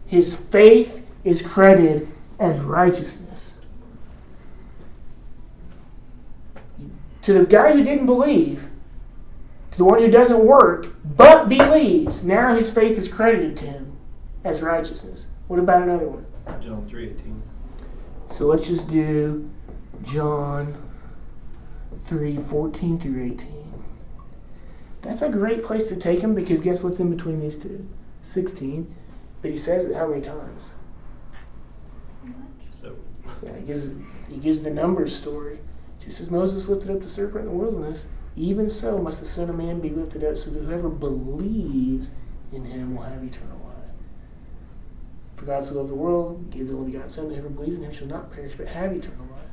his 0.04 0.34
faith 0.34 1.06
is 1.22 1.42
credited 1.42 2.08
as 2.40 2.58
righteousness. 2.58 3.56
To 7.22 7.32
the 7.32 7.46
guy 7.46 7.72
who 7.72 7.84
didn't 7.84 8.06
believe, 8.06 8.66
to 9.70 9.78
the 9.78 9.84
one 9.84 10.00
who 10.00 10.10
doesn't 10.10 10.44
work 10.44 10.88
but 11.04 11.48
believes, 11.48 12.26
now 12.26 12.52
his 12.52 12.68
faith 12.68 12.98
is 12.98 13.06
credited 13.06 13.56
to 13.58 13.66
him 13.66 13.96
as 14.42 14.60
righteousness. 14.60 15.26
What 15.46 15.60
about 15.60 15.84
another 15.84 16.08
one? 16.08 16.26
John 16.60 16.84
three 16.88 17.10
eighteen. 17.10 17.40
So 18.28 18.46
let's 18.46 18.66
just 18.66 18.90
do 18.90 19.48
John 20.02 20.82
3 22.06 22.38
14 22.38 22.98
through 22.98 23.24
18. 23.34 23.57
That's 25.08 25.22
a 25.22 25.30
great 25.30 25.64
place 25.64 25.88
to 25.88 25.96
take 25.96 26.20
him 26.20 26.34
because 26.34 26.60
guess 26.60 26.82
what's 26.82 27.00
in 27.00 27.08
between 27.08 27.40
these 27.40 27.56
two? 27.56 27.88
16. 28.20 28.94
But 29.40 29.50
he 29.50 29.56
says 29.56 29.86
it 29.86 29.96
how 29.96 30.06
many 30.06 30.20
times? 30.20 30.64
So 32.78 32.94
Yeah, 33.42 33.56
he 33.56 33.64
gives, 33.64 33.94
he 34.28 34.36
gives 34.36 34.62
the 34.62 34.70
numbers 34.70 35.16
story. 35.16 35.60
Just 35.98 36.20
as 36.20 36.30
Moses 36.30 36.68
lifted 36.68 36.90
up 36.90 37.00
the 37.00 37.08
serpent 37.08 37.46
in 37.46 37.50
the 37.50 37.56
wilderness, 37.56 38.04
even 38.36 38.68
so 38.68 38.98
must 38.98 39.20
the 39.20 39.26
Son 39.26 39.48
of 39.48 39.56
Man 39.56 39.80
be 39.80 39.88
lifted 39.88 40.22
up 40.22 40.36
so 40.36 40.50
that 40.50 40.62
whoever 40.62 40.90
believes 40.90 42.10
in 42.52 42.66
him 42.66 42.94
will 42.94 43.04
have 43.04 43.24
eternal 43.24 43.56
life. 43.64 43.94
For 45.36 45.46
God 45.46 45.62
so 45.64 45.76
loved 45.76 45.88
the 45.88 45.94
world, 45.94 46.50
gave 46.50 46.68
the 46.68 46.74
only 46.74 46.90
begotten 46.90 47.08
Son, 47.08 47.30
that 47.30 47.36
whoever 47.36 47.48
believes 47.48 47.76
in 47.76 47.84
him 47.84 47.92
shall 47.92 48.08
not 48.08 48.30
perish 48.30 48.56
but 48.56 48.68
have 48.68 48.92
eternal 48.92 49.24
life. 49.32 49.48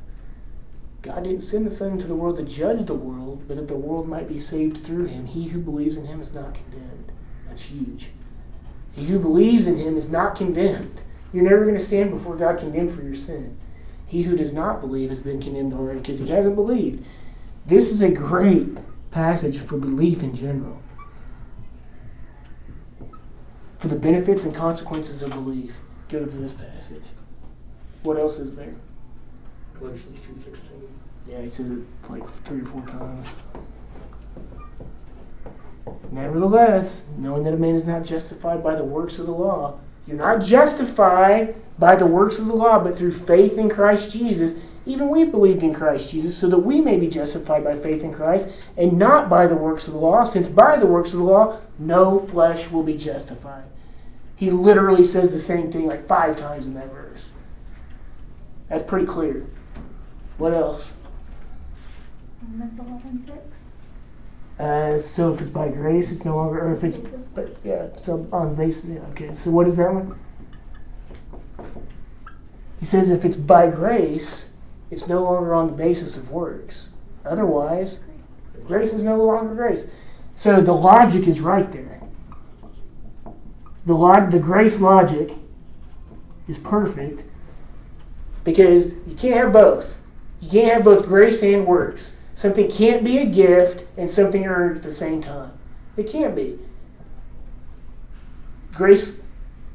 God 1.06 1.22
didn't 1.22 1.42
send 1.42 1.64
the 1.64 1.70
Son 1.70 1.92
into 1.92 2.08
the 2.08 2.16
world 2.16 2.36
to 2.36 2.42
judge 2.42 2.84
the 2.84 2.94
world, 2.94 3.44
but 3.46 3.56
that 3.56 3.68
the 3.68 3.76
world 3.76 4.08
might 4.08 4.28
be 4.28 4.40
saved 4.40 4.76
through 4.76 5.04
him. 5.04 5.26
He 5.26 5.48
who 5.48 5.60
believes 5.60 5.96
in 5.96 6.06
him 6.06 6.20
is 6.20 6.34
not 6.34 6.54
condemned. 6.54 7.12
That's 7.46 7.62
huge. 7.62 8.10
He 8.92 9.04
who 9.04 9.20
believes 9.20 9.68
in 9.68 9.76
him 9.76 9.96
is 9.96 10.08
not 10.08 10.34
condemned. 10.34 11.02
You're 11.32 11.44
never 11.44 11.62
going 11.62 11.76
to 11.76 11.84
stand 11.84 12.10
before 12.10 12.34
God 12.34 12.58
condemned 12.58 12.90
for 12.90 13.02
your 13.02 13.14
sin. 13.14 13.56
He 14.04 14.22
who 14.22 14.36
does 14.36 14.52
not 14.52 14.80
believe 14.80 15.10
has 15.10 15.22
been 15.22 15.40
condemned 15.40 15.74
already 15.74 16.00
because 16.00 16.18
he 16.18 16.28
hasn't 16.28 16.56
believed. 16.56 17.04
This 17.66 17.92
is 17.92 18.02
a 18.02 18.10
great 18.10 18.78
passage 19.12 19.58
for 19.58 19.76
belief 19.76 20.24
in 20.24 20.34
general. 20.34 20.82
For 23.78 23.86
the 23.86 23.96
benefits 23.96 24.44
and 24.44 24.54
consequences 24.54 25.22
of 25.22 25.30
belief, 25.30 25.76
go 26.08 26.24
to 26.24 26.26
this 26.26 26.52
passage. 26.52 27.04
What 28.02 28.18
else 28.18 28.40
is 28.40 28.56
there? 28.56 28.74
Galatians 29.78 30.20
two 30.20 30.38
sixteen. 30.42 30.88
Yeah, 31.28 31.42
he 31.42 31.50
says 31.50 31.70
it 31.70 31.80
like 32.08 32.22
three 32.44 32.60
or 32.60 32.66
four 32.66 32.82
times. 32.86 33.26
Nevertheless, 36.10 37.08
knowing 37.18 37.44
that 37.44 37.54
a 37.54 37.56
man 37.56 37.74
is 37.74 37.86
not 37.86 38.04
justified 38.04 38.62
by 38.62 38.74
the 38.74 38.84
works 38.84 39.18
of 39.18 39.26
the 39.26 39.32
law, 39.32 39.78
you're 40.06 40.16
not 40.16 40.42
justified 40.42 41.54
by 41.78 41.94
the 41.94 42.06
works 42.06 42.38
of 42.38 42.46
the 42.46 42.54
law, 42.54 42.78
but 42.82 42.96
through 42.96 43.12
faith 43.12 43.58
in 43.58 43.68
Christ 43.68 44.12
Jesus. 44.12 44.54
Even 44.88 45.08
we 45.08 45.24
believed 45.24 45.64
in 45.64 45.74
Christ 45.74 46.12
Jesus, 46.12 46.38
so 46.38 46.48
that 46.48 46.60
we 46.60 46.80
may 46.80 46.96
be 46.96 47.08
justified 47.08 47.64
by 47.64 47.74
faith 47.74 48.04
in 48.04 48.14
Christ, 48.14 48.48
and 48.76 48.96
not 48.96 49.28
by 49.28 49.48
the 49.48 49.56
works 49.56 49.88
of 49.88 49.94
the 49.94 49.98
law, 49.98 50.22
since 50.22 50.48
by 50.48 50.76
the 50.76 50.86
works 50.86 51.12
of 51.12 51.18
the 51.18 51.24
law, 51.24 51.58
no 51.76 52.20
flesh 52.20 52.70
will 52.70 52.84
be 52.84 52.96
justified. 52.96 53.64
He 54.36 54.48
literally 54.48 55.02
says 55.02 55.30
the 55.30 55.40
same 55.40 55.72
thing 55.72 55.88
like 55.88 56.06
five 56.06 56.36
times 56.36 56.68
in 56.68 56.74
that 56.74 56.92
verse. 56.92 57.30
That's 58.68 58.84
pretty 58.84 59.06
clear. 59.06 59.46
What 60.38 60.52
else? 60.52 60.92
Romans 62.42 62.78
eleven 62.78 63.18
six. 63.18 63.70
Uh, 64.58 64.98
so 64.98 65.32
if 65.34 65.40
it's 65.40 65.50
by 65.50 65.68
grace, 65.68 66.10
it's 66.12 66.24
no 66.24 66.36
longer, 66.36 66.60
or 66.60 66.72
if 66.74 66.82
it's, 66.82 66.96
but 66.98 67.56
yeah, 67.62 67.88
so 68.00 68.26
on 68.32 68.50
the 68.50 68.54
basis, 68.56 68.90
yeah, 68.90 69.00
okay. 69.10 69.34
So 69.34 69.50
what 69.50 69.66
is 69.66 69.76
that 69.76 69.92
one? 69.92 70.18
He 72.80 72.86
says 72.86 73.10
if 73.10 73.24
it's 73.24 73.36
by 73.36 73.68
grace, 73.68 74.54
it's 74.90 75.08
no 75.08 75.22
longer 75.22 75.54
on 75.54 75.66
the 75.66 75.72
basis 75.74 76.16
of 76.16 76.30
works. 76.30 76.94
Otherwise, 77.24 78.04
grace 78.66 78.92
is 78.92 79.02
no 79.02 79.22
longer 79.22 79.54
grace. 79.54 79.90
So 80.34 80.60
the 80.60 80.72
logic 80.72 81.26
is 81.26 81.40
right 81.40 81.70
there. 81.72 82.00
The 83.84 83.94
log, 83.94 84.30
the 84.30 84.38
grace 84.38 84.80
logic 84.80 85.32
is 86.48 86.58
perfect 86.58 87.24
because 88.42 88.96
you 89.06 89.14
can't 89.16 89.36
have 89.36 89.52
both. 89.52 89.98
You 90.40 90.50
can't 90.50 90.72
have 90.72 90.84
both 90.84 91.06
grace 91.06 91.42
and 91.42 91.66
works. 91.66 92.20
Something 92.34 92.70
can't 92.70 93.02
be 93.02 93.18
a 93.18 93.26
gift 93.26 93.86
and 93.96 94.10
something 94.10 94.46
earned 94.46 94.76
at 94.76 94.82
the 94.82 94.90
same 94.90 95.22
time. 95.22 95.52
It 95.96 96.08
can't 96.08 96.34
be. 96.34 96.58
Grace 98.74 99.24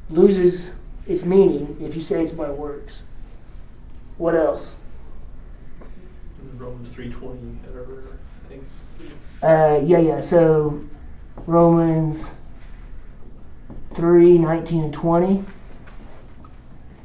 loses 0.08 0.76
its 1.06 1.24
meaning 1.24 1.76
if 1.80 1.96
you 1.96 2.02
say 2.02 2.22
it's 2.22 2.32
by 2.32 2.50
works. 2.50 3.06
What 4.18 4.36
else? 4.36 4.78
Romans 6.56 6.92
three 6.92 7.10
twenty, 7.10 7.58
whatever 7.66 8.18
I 8.44 8.48
think. 8.48 8.64
Uh, 9.42 9.80
yeah, 9.84 9.98
yeah. 9.98 10.20
So 10.20 10.84
Romans 11.46 12.34
3 13.94 14.38
19 14.38 14.84
and 14.84 14.94
20. 14.94 15.44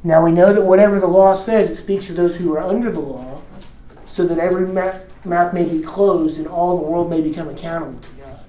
Now 0.04 0.24
we 0.24 0.32
know 0.32 0.52
that 0.52 0.62
whatever 0.62 1.00
the 1.00 1.06
law 1.06 1.34
says, 1.34 1.68
it 1.70 1.76
speaks 1.76 2.06
to 2.06 2.12
those 2.12 2.36
who 2.36 2.54
are 2.54 2.60
under 2.60 2.90
the 2.90 3.00
law, 3.00 3.37
so 4.18 4.26
that 4.26 4.40
every 4.40 4.66
mouth, 4.66 5.52
may 5.54 5.62
be 5.62 5.80
closed 5.80 6.38
and 6.38 6.48
all 6.48 6.76
the 6.76 6.82
world 6.82 7.08
may 7.08 7.20
become 7.20 7.48
accountable 7.48 8.00
to 8.00 8.10
God. 8.20 8.40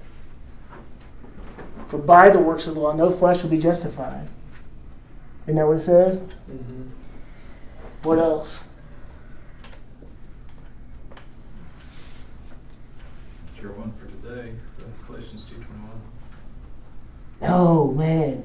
For 1.86 1.96
by 1.96 2.28
the 2.28 2.40
works 2.40 2.66
of 2.66 2.74
the 2.74 2.80
law, 2.80 2.92
no 2.92 3.08
flesh 3.08 3.44
will 3.44 3.50
be 3.50 3.58
justified. 3.58 4.26
Isn't 5.44 5.54
that 5.54 5.66
what 5.68 5.76
it 5.76 5.82
says? 5.82 6.18
Mm-hmm. 6.18 6.88
What 8.02 8.18
else? 8.18 8.64
It's 13.52 13.62
your 13.62 13.70
one 13.74 13.92
for 13.92 14.06
today, 14.06 14.54
Galatians 15.06 15.44
two 15.44 15.54
twenty 15.54 15.68
one. 15.68 16.00
Oh 17.42 17.92
man, 17.92 18.42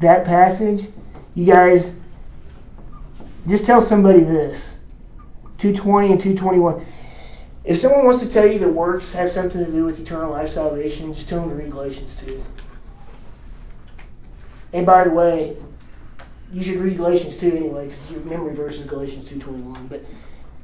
that 0.00 0.24
passage, 0.24 0.88
you 1.36 1.46
guys, 1.46 1.96
just 3.46 3.64
tell 3.64 3.80
somebody 3.80 4.24
this. 4.24 4.78
220 5.58 6.12
and 6.12 6.20
221. 6.20 6.86
If 7.64 7.78
someone 7.78 8.04
wants 8.04 8.20
to 8.20 8.28
tell 8.28 8.46
you 8.46 8.58
that 8.58 8.68
works 8.68 9.14
has 9.14 9.32
something 9.32 9.64
to 9.64 9.70
do 9.70 9.84
with 9.84 9.98
eternal 9.98 10.32
life 10.32 10.48
salvation, 10.48 11.14
just 11.14 11.28
tell 11.28 11.40
them 11.40 11.50
to 11.50 11.56
read 11.56 11.70
Galatians 11.70 12.16
2. 12.16 12.44
And 14.74 14.84
by 14.84 15.04
the 15.04 15.10
way, 15.10 15.56
you 16.52 16.62
should 16.62 16.76
read 16.76 16.96
Galatians 16.96 17.36
2 17.36 17.56
anyway, 17.56 17.84
because 17.84 18.10
your 18.10 18.20
memory 18.20 18.54
verse 18.54 18.78
is 18.78 18.84
Galatians 18.84 19.30
2.21. 19.30 19.88
But 19.88 20.04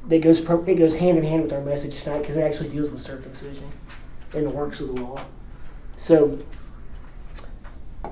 it 0.09 0.19
goes, 0.19 0.41
it 0.41 0.75
goes 0.75 0.95
hand 0.95 1.17
in 1.17 1.23
hand 1.23 1.43
with 1.43 1.53
our 1.53 1.61
message 1.61 2.01
tonight, 2.01 2.19
because 2.19 2.37
it 2.37 2.43
actually 2.43 2.69
deals 2.69 2.91
with 2.91 3.01
circumcision 3.01 3.71
and 4.33 4.45
the 4.45 4.49
works 4.49 4.79
of 4.79 4.87
the 4.87 5.01
law. 5.01 5.23
So, 5.97 6.37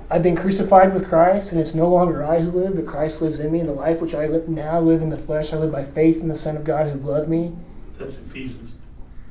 I've 0.08 0.22
been 0.22 0.36
crucified 0.36 0.92
with 0.94 1.08
Christ, 1.08 1.52
and 1.52 1.60
it's 1.60 1.74
no 1.74 1.88
longer 1.88 2.24
I 2.24 2.40
who 2.40 2.50
live, 2.50 2.76
but 2.76 2.86
Christ 2.86 3.22
lives 3.22 3.40
in 3.40 3.52
me. 3.52 3.60
And 3.60 3.68
the 3.68 3.72
life 3.72 4.00
which 4.00 4.14
I 4.14 4.26
live, 4.26 4.48
now 4.48 4.80
live 4.80 5.02
in 5.02 5.08
the 5.08 5.18
flesh, 5.18 5.52
I 5.52 5.56
live 5.56 5.72
by 5.72 5.84
faith 5.84 6.20
in 6.20 6.28
the 6.28 6.34
Son 6.34 6.56
of 6.56 6.64
God 6.64 6.88
who 6.88 6.98
loved 6.98 7.28
me. 7.28 7.52
That's 7.98 8.16
Ephesians 8.16 8.74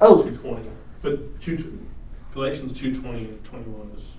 Oh. 0.01 0.23
Two 0.23 0.35
twenty, 0.35 0.69
but 1.01 1.41
two, 1.41 1.85
Galatians 2.33 2.73
two 2.73 2.99
twenty 2.99 3.25
and 3.25 3.43
twenty-one 3.43 3.91
is. 3.97 4.13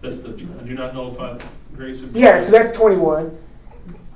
That's 0.00 0.16
the, 0.18 0.30
I 0.30 0.64
do 0.64 0.74
not 0.74 0.94
nullify 0.94 1.38
the 1.38 1.44
grace 1.76 2.02
of. 2.02 2.16
yeah, 2.16 2.40
so 2.40 2.50
that's 2.50 2.76
21. 2.76 3.38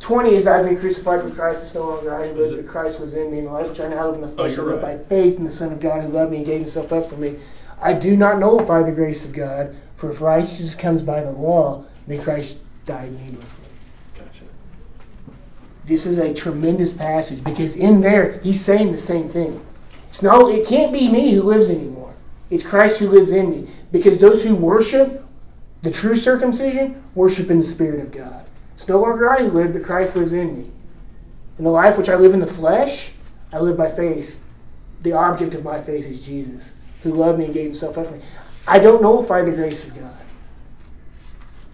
20 0.00 0.34
is 0.34 0.46
I've 0.46 0.64
been 0.64 0.76
crucified 0.76 1.22
with 1.22 1.36
Christ, 1.36 1.62
it's 1.62 1.74
no 1.74 1.88
longer 1.88 2.14
I 2.14 2.28
who 2.28 2.40
live, 2.40 2.56
but 2.56 2.66
Christ 2.66 3.00
lives 3.00 3.14
in 3.14 3.30
me. 3.30 3.38
And 3.38 3.46
the 3.46 3.52
life 3.52 3.68
which 3.68 3.80
I 3.80 3.88
now 3.88 4.06
live 4.06 4.16
in 4.16 4.20
the 4.20 4.26
oh, 4.26 4.34
flesh, 4.34 4.52
I 4.52 4.54
you're 4.56 4.64
live 4.66 4.82
by 4.82 4.98
faith 4.98 5.36
in 5.36 5.44
the 5.44 5.50
Son 5.50 5.72
of 5.72 5.80
God 5.80 6.02
who 6.02 6.08
loved 6.08 6.32
me 6.32 6.38
and 6.38 6.46
gave 6.46 6.58
himself 6.58 6.92
up 6.92 7.08
for 7.08 7.16
me. 7.16 7.36
I 7.80 7.92
do 7.92 8.16
not 8.16 8.38
nullify 8.38 8.82
the 8.82 8.92
grace 8.92 9.24
of 9.24 9.32
God, 9.32 9.76
for 9.96 10.10
if 10.10 10.20
righteousness 10.20 10.74
comes 10.74 11.02
by 11.02 11.22
the 11.22 11.30
law, 11.30 11.84
then 12.06 12.22
Christ 12.22 12.58
died 12.84 13.12
needlessly. 13.20 13.64
Gotcha. 14.16 14.44
This 15.84 16.06
is 16.06 16.18
a 16.18 16.32
tremendous 16.32 16.92
passage 16.92 17.42
because 17.44 17.76
in 17.76 18.00
there 18.00 18.38
he's 18.40 18.64
saying 18.64 18.92
the 18.92 18.98
same 18.98 19.28
thing. 19.28 19.64
It's 20.08 20.22
no, 20.22 20.48
it 20.48 20.66
can't 20.66 20.92
be 20.92 21.08
me 21.08 21.32
who 21.32 21.42
lives 21.42 21.68
anymore. 21.68 22.14
It's 22.48 22.64
Christ 22.64 23.00
who 23.00 23.08
lives 23.08 23.30
in 23.30 23.50
me. 23.50 23.68
Because 23.92 24.18
those 24.18 24.44
who 24.44 24.54
worship 24.54 25.26
the 25.82 25.90
true 25.90 26.16
circumcision 26.16 27.02
worship 27.14 27.50
in 27.50 27.58
the 27.58 27.64
Spirit 27.64 28.00
of 28.00 28.10
God. 28.10 28.44
It's 28.74 28.88
no 28.88 29.00
longer 29.00 29.30
I 29.30 29.44
who 29.44 29.50
live, 29.50 29.72
but 29.72 29.84
Christ 29.84 30.16
lives 30.16 30.32
in 30.32 30.58
me. 30.58 30.70
In 31.58 31.64
the 31.64 31.70
life 31.70 31.96
which 31.96 32.08
I 32.08 32.16
live 32.16 32.34
in 32.34 32.40
the 32.40 32.46
flesh, 32.46 33.12
I 33.52 33.60
live 33.60 33.76
by 33.76 33.88
faith. 33.88 34.42
The 35.02 35.12
object 35.12 35.54
of 35.54 35.64
my 35.64 35.80
faith 35.80 36.06
is 36.06 36.26
Jesus, 36.26 36.72
who 37.06 37.14
loved 37.14 37.38
me 37.38 37.46
and 37.46 37.54
gave 37.54 37.64
himself 37.64 37.96
up 37.96 38.06
for 38.06 38.12
me. 38.14 38.20
I 38.66 38.78
don't 38.78 39.00
nullify 39.00 39.42
the 39.42 39.52
grace 39.52 39.86
of 39.86 39.94
God. 39.94 40.16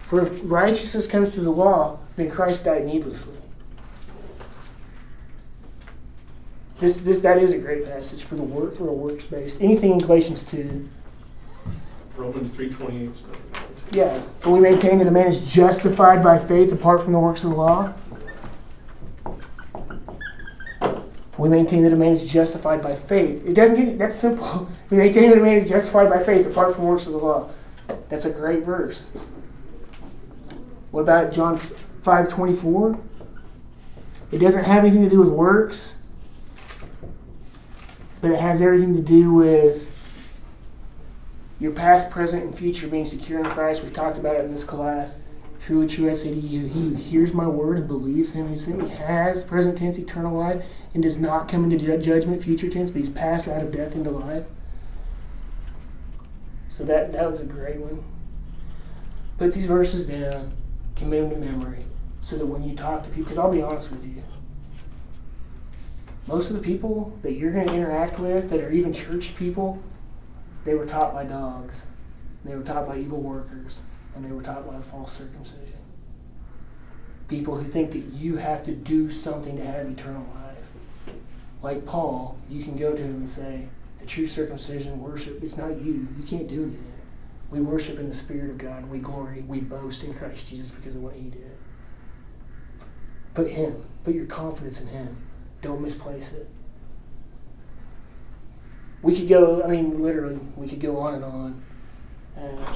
For 0.02 0.20
if 0.20 0.40
righteousness 0.44 1.06
comes 1.06 1.30
through 1.30 1.44
the 1.44 1.50
law, 1.50 1.98
then 2.16 2.30
Christ 2.30 2.64
died 2.64 2.84
needlessly. 2.84 3.36
This, 6.78 6.98
this, 6.98 7.20
that 7.20 7.38
is 7.38 7.52
a 7.52 7.58
great 7.58 7.86
passage 7.86 8.24
for 8.24 8.34
the 8.34 8.42
work 8.42 8.74
for 8.74 8.88
a 8.88 8.92
works 8.92 9.24
based. 9.24 9.62
Anything 9.62 9.92
in 9.92 9.98
Galatians 9.98 10.44
two, 10.44 10.88
Romans 12.16 12.52
three 12.54 12.68
twenty-eight 12.70 13.10
is 13.10 13.22
another 13.22 13.38
one 13.38 13.74
too. 13.90 13.98
yeah. 13.98 14.22
For 14.40 14.50
we 14.50 14.60
maintain 14.60 14.98
that 14.98 15.06
a 15.06 15.10
man 15.10 15.28
is 15.28 15.50
justified 15.50 16.22
by 16.22 16.38
faith 16.38 16.72
apart 16.72 17.02
from 17.02 17.12
the 17.12 17.20
works 17.20 17.44
of 17.44 17.50
the 17.50 17.56
law. 17.56 17.94
We 21.38 21.48
maintain 21.48 21.82
that 21.84 21.92
a 21.92 21.96
man 21.96 22.12
is 22.12 22.30
justified 22.30 22.82
by 22.82 22.94
faith. 22.94 23.46
It 23.46 23.54
doesn't 23.54 23.76
get 23.76 23.98
that's 23.98 24.16
simple. 24.16 24.68
We 24.90 24.98
maintain 24.98 25.30
that 25.30 25.38
a 25.38 25.40
man 25.40 25.56
is 25.56 25.68
justified 25.68 26.10
by 26.10 26.22
faith 26.22 26.46
apart 26.46 26.74
from 26.74 26.84
works 26.84 27.06
of 27.06 27.12
the 27.12 27.18
law. 27.18 27.48
That's 28.10 28.26
a 28.26 28.30
great 28.30 28.62
verse. 28.62 29.16
What 30.90 31.00
about 31.00 31.32
John 31.32 31.58
five 32.02 32.28
twenty 32.28 32.54
four? 32.54 32.98
It 34.30 34.38
doesn't 34.38 34.64
have 34.64 34.84
anything 34.84 35.02
to 35.04 35.10
do 35.10 35.20
with 35.20 35.28
works, 35.28 36.02
but 38.20 38.30
it 38.30 38.38
has 38.38 38.60
everything 38.60 38.94
to 38.96 39.02
do 39.02 39.32
with 39.32 39.90
your 41.58 41.72
past, 41.72 42.10
present, 42.10 42.42
and 42.42 42.54
future 42.54 42.88
being 42.88 43.06
secure 43.06 43.38
in 43.38 43.46
Christ. 43.46 43.82
We've 43.82 43.92
talked 43.92 44.18
about 44.18 44.36
it 44.36 44.44
in 44.44 44.52
this 44.52 44.64
class. 44.64 45.22
Truly, 45.64 45.86
true, 45.86 46.10
I 46.10 46.12
say 46.12 46.30
to 46.30 46.40
you, 46.40 46.66
he 46.66 46.80
who 46.88 46.94
hears 46.94 47.32
my 47.32 47.46
word 47.46 47.78
and 47.78 47.86
believes 47.86 48.32
him 48.32 48.48
who 48.48 48.56
sent 48.56 48.82
me 48.82 48.88
has, 48.88 49.44
present 49.44 49.78
tense, 49.78 49.96
eternal 49.96 50.36
life, 50.36 50.64
and 50.94 51.02
does 51.02 51.20
not 51.20 51.48
come 51.48 51.64
into 51.64 51.78
ju- 51.78 51.98
judgment, 51.98 52.42
future 52.42 52.68
tense, 52.68 52.90
but 52.90 52.98
he's 52.98 53.10
passed 53.10 53.48
out 53.48 53.62
of 53.62 53.72
death 53.72 53.94
into 53.94 54.10
life. 54.10 54.44
So 56.68 56.84
that, 56.84 57.12
that 57.12 57.30
was 57.30 57.40
a 57.40 57.46
great 57.46 57.78
one. 57.78 58.02
Put 59.38 59.52
these 59.52 59.66
verses 59.66 60.06
down, 60.06 60.52
commit 60.96 61.28
them 61.28 61.40
to 61.40 61.46
memory, 61.46 61.84
so 62.20 62.36
that 62.36 62.46
when 62.46 62.62
you 62.62 62.76
talk 62.76 63.02
to 63.02 63.08
people, 63.08 63.24
because 63.24 63.38
I'll 63.38 63.52
be 63.52 63.62
honest 63.62 63.90
with 63.90 64.04
you, 64.04 64.22
most 66.26 66.50
of 66.50 66.56
the 66.56 66.62
people 66.62 67.18
that 67.22 67.32
you're 67.32 67.52
going 67.52 67.66
to 67.68 67.74
interact 67.74 68.18
with 68.18 68.50
that 68.50 68.60
are 68.60 68.70
even 68.70 68.92
church 68.92 69.34
people, 69.36 69.82
they 70.64 70.74
were 70.74 70.86
taught 70.86 71.12
by 71.12 71.24
dogs. 71.24 71.86
They 72.44 72.54
were 72.54 72.62
taught 72.62 72.86
by 72.86 72.98
evil 72.98 73.20
workers. 73.20 73.82
And 74.14 74.24
they 74.24 74.30
were 74.30 74.42
taught 74.42 74.66
by 74.66 74.80
false 74.80 75.12
circumcision. 75.12 75.78
People 77.28 77.56
who 77.56 77.64
think 77.64 77.92
that 77.92 78.12
you 78.12 78.36
have 78.36 78.62
to 78.64 78.72
do 78.72 79.10
something 79.10 79.56
to 79.56 79.64
have 79.64 79.86
eternal 79.86 80.26
life. 80.34 80.41
Like 81.62 81.86
Paul, 81.86 82.36
you 82.50 82.64
can 82.64 82.76
go 82.76 82.92
to 82.94 83.02
him 83.02 83.14
and 83.14 83.28
say, 83.28 83.68
the 84.00 84.06
true 84.06 84.26
circumcision 84.26 85.00
worship, 85.00 85.42
it's 85.42 85.56
not 85.56 85.80
you. 85.80 86.08
You 86.18 86.24
can't 86.26 86.48
do 86.48 86.62
anything. 86.62 86.92
We 87.50 87.60
worship 87.60 87.98
in 87.98 88.08
the 88.08 88.14
Spirit 88.14 88.50
of 88.50 88.58
God. 88.58 88.78
and 88.78 88.90
We 88.90 88.98
glory, 88.98 89.42
we 89.46 89.60
boast 89.60 90.02
in 90.02 90.14
Christ 90.14 90.48
Jesus 90.48 90.70
because 90.70 90.94
of 90.94 91.02
what 91.02 91.14
he 91.14 91.28
did. 91.28 91.50
Put 93.34 93.48
him, 93.48 93.84
put 94.04 94.14
your 94.14 94.26
confidence 94.26 94.80
in 94.80 94.88
him. 94.88 95.16
Don't 95.60 95.80
misplace 95.80 96.32
it 96.32 96.48
we 99.02 99.16
could 99.16 99.28
go, 99.28 99.62
I 99.62 99.66
mean, 99.66 100.00
literally, 100.00 100.38
we 100.56 100.68
could 100.68 100.80
go 100.80 100.98
on 100.98 101.14
and 101.14 101.24
on. 101.24 101.62
Uh, 102.38 102.72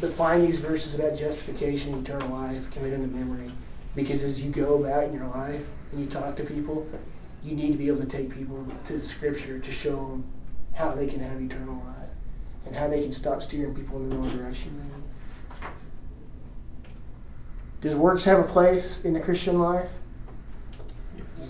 but 0.00 0.12
find 0.12 0.42
these 0.42 0.58
verses 0.58 0.94
about 0.96 1.16
justification, 1.16 2.00
eternal 2.00 2.28
life, 2.28 2.70
commit 2.70 2.90
them 2.90 3.08
to 3.08 3.16
memory. 3.16 3.50
Because 3.94 4.24
as 4.24 4.42
you 4.42 4.50
go 4.50 4.74
about 4.74 5.04
in 5.04 5.14
your 5.14 5.28
life 5.28 5.64
and 5.92 6.00
you 6.00 6.06
talk 6.06 6.34
to 6.36 6.42
people, 6.42 6.86
you 7.44 7.54
need 7.54 7.72
to 7.72 7.78
be 7.78 7.88
able 7.88 8.00
to 8.00 8.06
take 8.06 8.30
people 8.30 8.66
to 8.84 8.94
the 8.94 9.04
scripture 9.04 9.58
to 9.58 9.70
show 9.70 9.96
them 9.96 10.24
how 10.72 10.92
they 10.92 11.06
can 11.06 11.20
have 11.20 11.40
eternal 11.40 11.74
life 11.74 12.08
and 12.66 12.74
how 12.74 12.88
they 12.88 13.02
can 13.02 13.12
stop 13.12 13.42
steering 13.42 13.74
people 13.74 13.98
in 13.98 14.08
the 14.08 14.16
wrong 14.16 14.34
direction. 14.36 14.90
Does 17.82 17.94
works 17.94 18.24
have 18.24 18.38
a 18.38 18.44
place 18.44 19.04
in 19.04 19.12
the 19.12 19.20
Christian 19.20 19.58
life? 19.58 19.90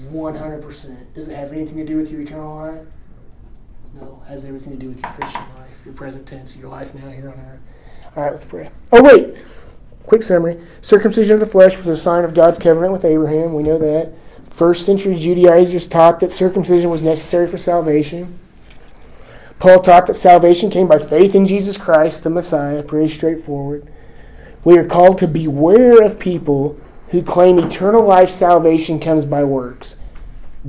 100%. 0.07 1.15
Does 1.15 1.29
it 1.29 1.37
have 1.37 1.53
anything 1.53 1.77
to 1.77 1.85
do 1.85 1.97
with 1.97 2.11
your 2.11 2.23
eternal 2.23 2.57
life? 2.57 2.87
No, 3.95 4.21
it 4.27 4.31
has 4.31 4.45
everything 4.45 4.73
to 4.73 4.79
do 4.79 4.89
with 4.89 5.01
your 5.01 5.13
Christian 5.13 5.43
life, 5.57 5.81
your 5.85 5.95
present 5.95 6.27
tense, 6.27 6.57
your 6.57 6.69
life 6.69 6.93
now 6.93 7.09
here 7.09 7.29
on 7.29 7.39
earth. 7.39 7.61
All 8.17 8.25
right, 8.25 8.33
let's 8.33 8.45
pray. 8.45 8.71
Oh, 8.91 9.01
wait. 9.01 9.37
Quick 10.07 10.25
summary. 10.25 10.61
Circumcision 10.83 11.35
of 11.35 11.41
the 11.41 11.47
flesh 11.47 11.79
was 11.79 11.87
a 11.87 11.97
sign 11.97 12.25
of 12.25 12.35
God's 12.35 12.59
covenant 12.59 12.93
with 12.93 13.05
Abraham. 13.05 13.55
We 13.55 13.63
know 13.63 13.79
that. 13.79 14.13
First 14.55 14.87
century 14.87 15.17
Judaizers 15.17 15.89
taught 15.89 16.21
that 16.21 16.31
circumcision 16.31 16.89
was 16.89 17.03
necessary 17.03 17.49
for 17.49 17.59
salvation. 17.59 18.39
Paul 19.59 19.81
taught 19.81 20.07
that 20.07 20.15
salvation 20.15 20.71
came 20.71 20.87
by 20.87 21.01
faith 21.01 21.35
in 21.35 21.45
Jesus 21.45 21.77
Christ, 21.77 22.23
the 22.23 22.31
Messiah. 22.31 22.85
Pretty 22.85 23.13
straightforward. 23.13 23.89
We 24.63 24.79
are 24.79 24.87
called 24.87 25.19
to 25.19 25.27
beware 25.27 26.01
of 26.01 26.21
people 26.21 26.79
who 27.09 27.21
claim 27.21 27.59
eternal 27.59 28.05
life 28.05 28.31
salvation 28.31 29.01
comes 29.01 29.25
by 29.25 29.43
works. 29.43 29.99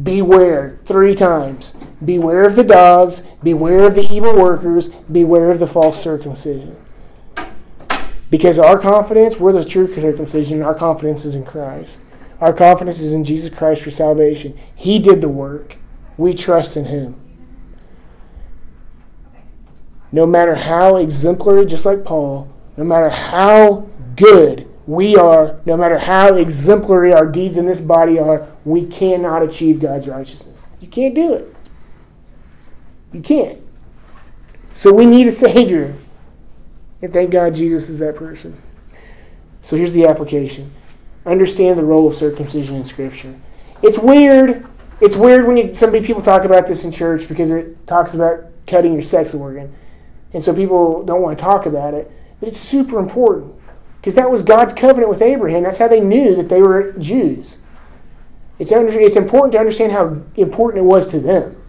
Beware 0.01 0.79
three 0.85 1.13
times. 1.13 1.77
Beware 2.03 2.43
of 2.43 2.55
the 2.55 2.63
dogs, 2.63 3.27
beware 3.43 3.85
of 3.85 3.93
the 3.93 4.11
evil 4.11 4.35
workers, 4.35 4.89
beware 5.11 5.51
of 5.51 5.59
the 5.59 5.67
false 5.67 6.01
circumcision. 6.01 6.75
Because 8.31 8.57
our 8.57 8.79
confidence, 8.79 9.39
we're 9.39 9.53
the 9.53 9.63
true 9.63 9.87
circumcision, 9.87 10.63
our 10.63 10.73
confidence 10.73 11.23
is 11.23 11.35
in 11.35 11.45
Christ. 11.45 12.01
Our 12.41 12.53
confidence 12.53 12.99
is 12.99 13.13
in 13.13 13.23
Jesus 13.23 13.55
Christ 13.55 13.81
for 13.83 13.91
salvation. 13.91 14.59
He 14.75 14.99
did 14.99 15.21
the 15.21 15.29
work. 15.29 15.77
We 16.17 16.33
trust 16.33 16.75
in 16.75 16.85
Him. 16.85 17.15
No 20.11 20.25
matter 20.25 20.55
how 20.55 20.97
exemplary, 20.97 21.65
just 21.65 21.85
like 21.85 22.05
Paul, 22.05 22.49
no 22.77 22.83
matter 22.83 23.09
how 23.09 23.89
good 24.15 24.67
we 24.87 25.15
are, 25.15 25.59
no 25.65 25.75
matter 25.75 25.99
how 25.99 26.35
exemplary 26.35 27.13
our 27.13 27.25
deeds 27.25 27.57
in 27.57 27.65
this 27.65 27.81
body 27.81 28.19
are, 28.19 28.47
we 28.63 28.85
cannot 28.85 29.41
achieve 29.43 29.79
God's 29.79 30.07
righteousness. 30.07 30.67
You 30.79 30.87
can't 30.87 31.15
do 31.15 31.33
it. 31.33 31.55
You 33.11 33.21
can't. 33.21 33.61
So 34.73 34.93
we 34.93 35.05
need 35.05 35.27
a 35.27 35.31
Savior. 35.31 35.95
And 37.01 37.11
thank 37.13 37.31
God 37.31 37.55
Jesus 37.55 37.89
is 37.89 37.99
that 37.99 38.15
person. 38.15 38.61
So 39.61 39.75
here's 39.77 39.93
the 39.93 40.05
application 40.05 40.71
understand 41.25 41.79
the 41.79 41.83
role 41.83 42.07
of 42.07 42.15
circumcision 42.15 42.75
in 42.75 42.83
Scripture. 42.83 43.35
It's 43.81 43.97
weird. 43.97 44.65
It's 45.01 45.15
weird 45.15 45.45
when 45.47 45.57
you, 45.57 45.73
some 45.73 45.91
people 45.91 46.21
talk 46.21 46.45
about 46.45 46.67
this 46.67 46.83
in 46.83 46.91
church 46.91 47.27
because 47.27 47.51
it 47.51 47.85
talks 47.87 48.13
about 48.13 48.45
cutting 48.67 48.93
your 48.93 49.01
sex 49.01 49.33
organ. 49.33 49.73
And 50.33 50.41
so 50.43 50.53
people 50.53 51.03
don't 51.03 51.21
want 51.21 51.37
to 51.37 51.43
talk 51.43 51.65
about 51.65 51.93
it. 51.93 52.11
But 52.39 52.49
it's 52.49 52.59
super 52.59 52.99
important 52.99 53.53
because 53.99 54.15
that 54.15 54.29
was 54.29 54.43
God's 54.43 54.73
covenant 54.73 55.09
with 55.09 55.21
Abraham. 55.21 55.63
That's 55.63 55.77
how 55.77 55.87
they 55.87 56.01
knew 56.01 56.35
that 56.35 56.49
they 56.49 56.61
were 56.61 56.93
Jews. 56.93 57.59
It's, 58.57 58.71
under, 58.71 58.97
it's 58.99 59.17
important 59.17 59.51
to 59.53 59.59
understand 59.59 59.91
how 59.91 60.21
important 60.35 60.85
it 60.85 60.87
was 60.87 61.09
to 61.09 61.19
them. 61.19 61.61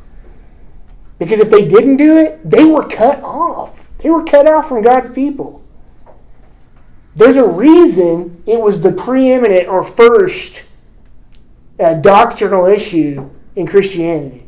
Because 1.18 1.40
if 1.40 1.50
they 1.50 1.66
didn't 1.66 1.96
do 1.96 2.16
it, 2.16 2.48
they 2.48 2.64
were 2.64 2.86
cut 2.86 3.22
off. 3.22 3.88
They 3.98 4.10
were 4.10 4.22
cut 4.22 4.46
off 4.46 4.68
from 4.68 4.82
God's 4.82 5.08
people. 5.08 5.64
There's 7.16 7.36
a 7.36 7.48
reason 7.48 8.42
it 8.46 8.60
was 8.60 8.82
the 8.82 8.92
preeminent 8.92 9.68
or 9.68 9.82
first 9.82 10.64
uh, 11.80 11.94
doctrinal 11.94 12.66
issue 12.66 13.30
in 13.56 13.66
Christianity. 13.66 14.46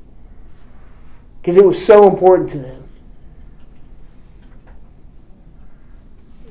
Because 1.41 1.57
it 1.57 1.65
was 1.65 1.83
so 1.83 2.09
important 2.09 2.51
to 2.51 2.59
them. 2.59 2.89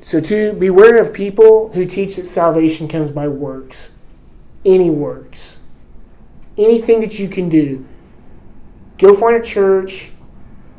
So 0.01 0.19
to 0.21 0.53
beware 0.53 0.99
of 0.99 1.13
people 1.13 1.71
who 1.73 1.85
teach 1.85 2.15
that 2.15 2.27
salvation 2.27 2.87
comes 2.87 3.11
by 3.11 3.27
works. 3.27 3.95
Any 4.65 4.89
works. 4.89 5.61
Anything 6.57 6.99
that 7.01 7.19
you 7.19 7.29
can 7.29 7.47
do. 7.47 7.85
Go 8.97 9.13
find 9.13 9.35
a 9.35 9.43
church 9.43 10.09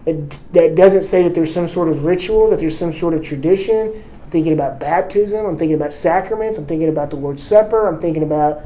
that, 0.04 0.30
that 0.52 0.74
doesn't 0.74 1.04
say 1.04 1.22
that 1.22 1.34
there's 1.34 1.54
some 1.54 1.68
sort 1.68 1.88
of 1.88 2.04
ritual, 2.04 2.50
that 2.50 2.58
there's 2.58 2.76
some 2.76 2.92
sort 2.92 3.14
of 3.14 3.22
tradition. 3.22 4.02
I'm 4.28 4.32
thinking 4.32 4.52
about 4.52 4.78
baptism, 4.78 5.46
I'm 5.46 5.56
thinking 5.56 5.74
about 5.74 5.90
sacraments, 5.90 6.58
I'm 6.58 6.66
thinking 6.66 6.90
about 6.90 7.08
the 7.08 7.16
Lord's 7.16 7.42
Supper, 7.42 7.88
I'm 7.88 7.98
thinking 7.98 8.22
about 8.22 8.62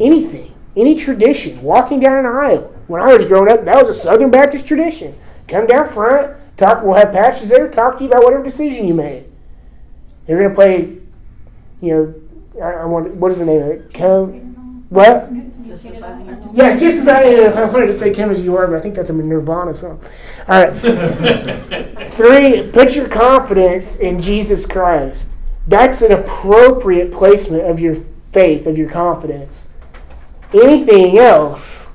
anything, 0.00 0.54
any 0.74 0.94
tradition, 0.94 1.60
walking 1.60 2.00
down 2.00 2.24
an 2.24 2.24
aisle. 2.24 2.72
When 2.86 3.02
I 3.02 3.12
was 3.12 3.26
growing 3.26 3.52
up, 3.52 3.66
that 3.66 3.76
was 3.76 3.90
a 3.90 3.94
Southern 4.00 4.30
Baptist 4.30 4.66
tradition. 4.66 5.14
Come 5.48 5.66
down 5.66 5.86
front, 5.86 6.34
talk. 6.56 6.82
We'll 6.82 6.94
have 6.94 7.12
pastors 7.12 7.50
there 7.50 7.68
talk 7.68 7.98
to 7.98 8.04
you 8.04 8.08
about 8.08 8.24
whatever 8.24 8.42
decision 8.42 8.88
you 8.88 8.94
made. 8.94 9.26
They're 10.24 10.38
going 10.38 10.48
to 10.48 10.54
play, 10.54 10.96
you 11.82 11.92
know, 11.92 12.64
I, 12.64 12.72
I 12.80 12.84
want. 12.86 13.12
What 13.16 13.30
is 13.32 13.38
the 13.38 13.44
name 13.44 13.60
of 13.60 13.68
it? 13.68 13.92
Come. 13.92 14.51
What? 14.92 15.32
Just 15.66 15.86
as 15.86 16.02
I 16.02 16.20
am. 16.20 16.48
Yeah, 16.52 16.76
just 16.76 16.98
as 16.98 17.08
I 17.08 17.22
am. 17.22 17.56
I 17.56 17.64
wanted 17.64 17.86
to 17.86 17.94
say 17.94 18.12
"Come 18.12 18.30
as 18.30 18.42
You 18.42 18.54
Are," 18.58 18.66
but 18.66 18.76
I 18.76 18.80
think 18.80 18.94
that's 18.94 19.08
a 19.08 19.14
Nirvana 19.14 19.72
song. 19.72 20.04
All 20.46 20.64
right. 20.64 20.70
Three. 22.12 22.70
Put 22.70 22.94
your 22.94 23.08
confidence 23.08 23.96
in 23.96 24.20
Jesus 24.20 24.66
Christ. 24.66 25.30
That's 25.66 26.02
an 26.02 26.12
appropriate 26.12 27.10
placement 27.10 27.64
of 27.64 27.80
your 27.80 27.94
faith, 28.32 28.66
of 28.66 28.76
your 28.76 28.90
confidence. 28.90 29.72
Anything 30.52 31.18
else 31.18 31.90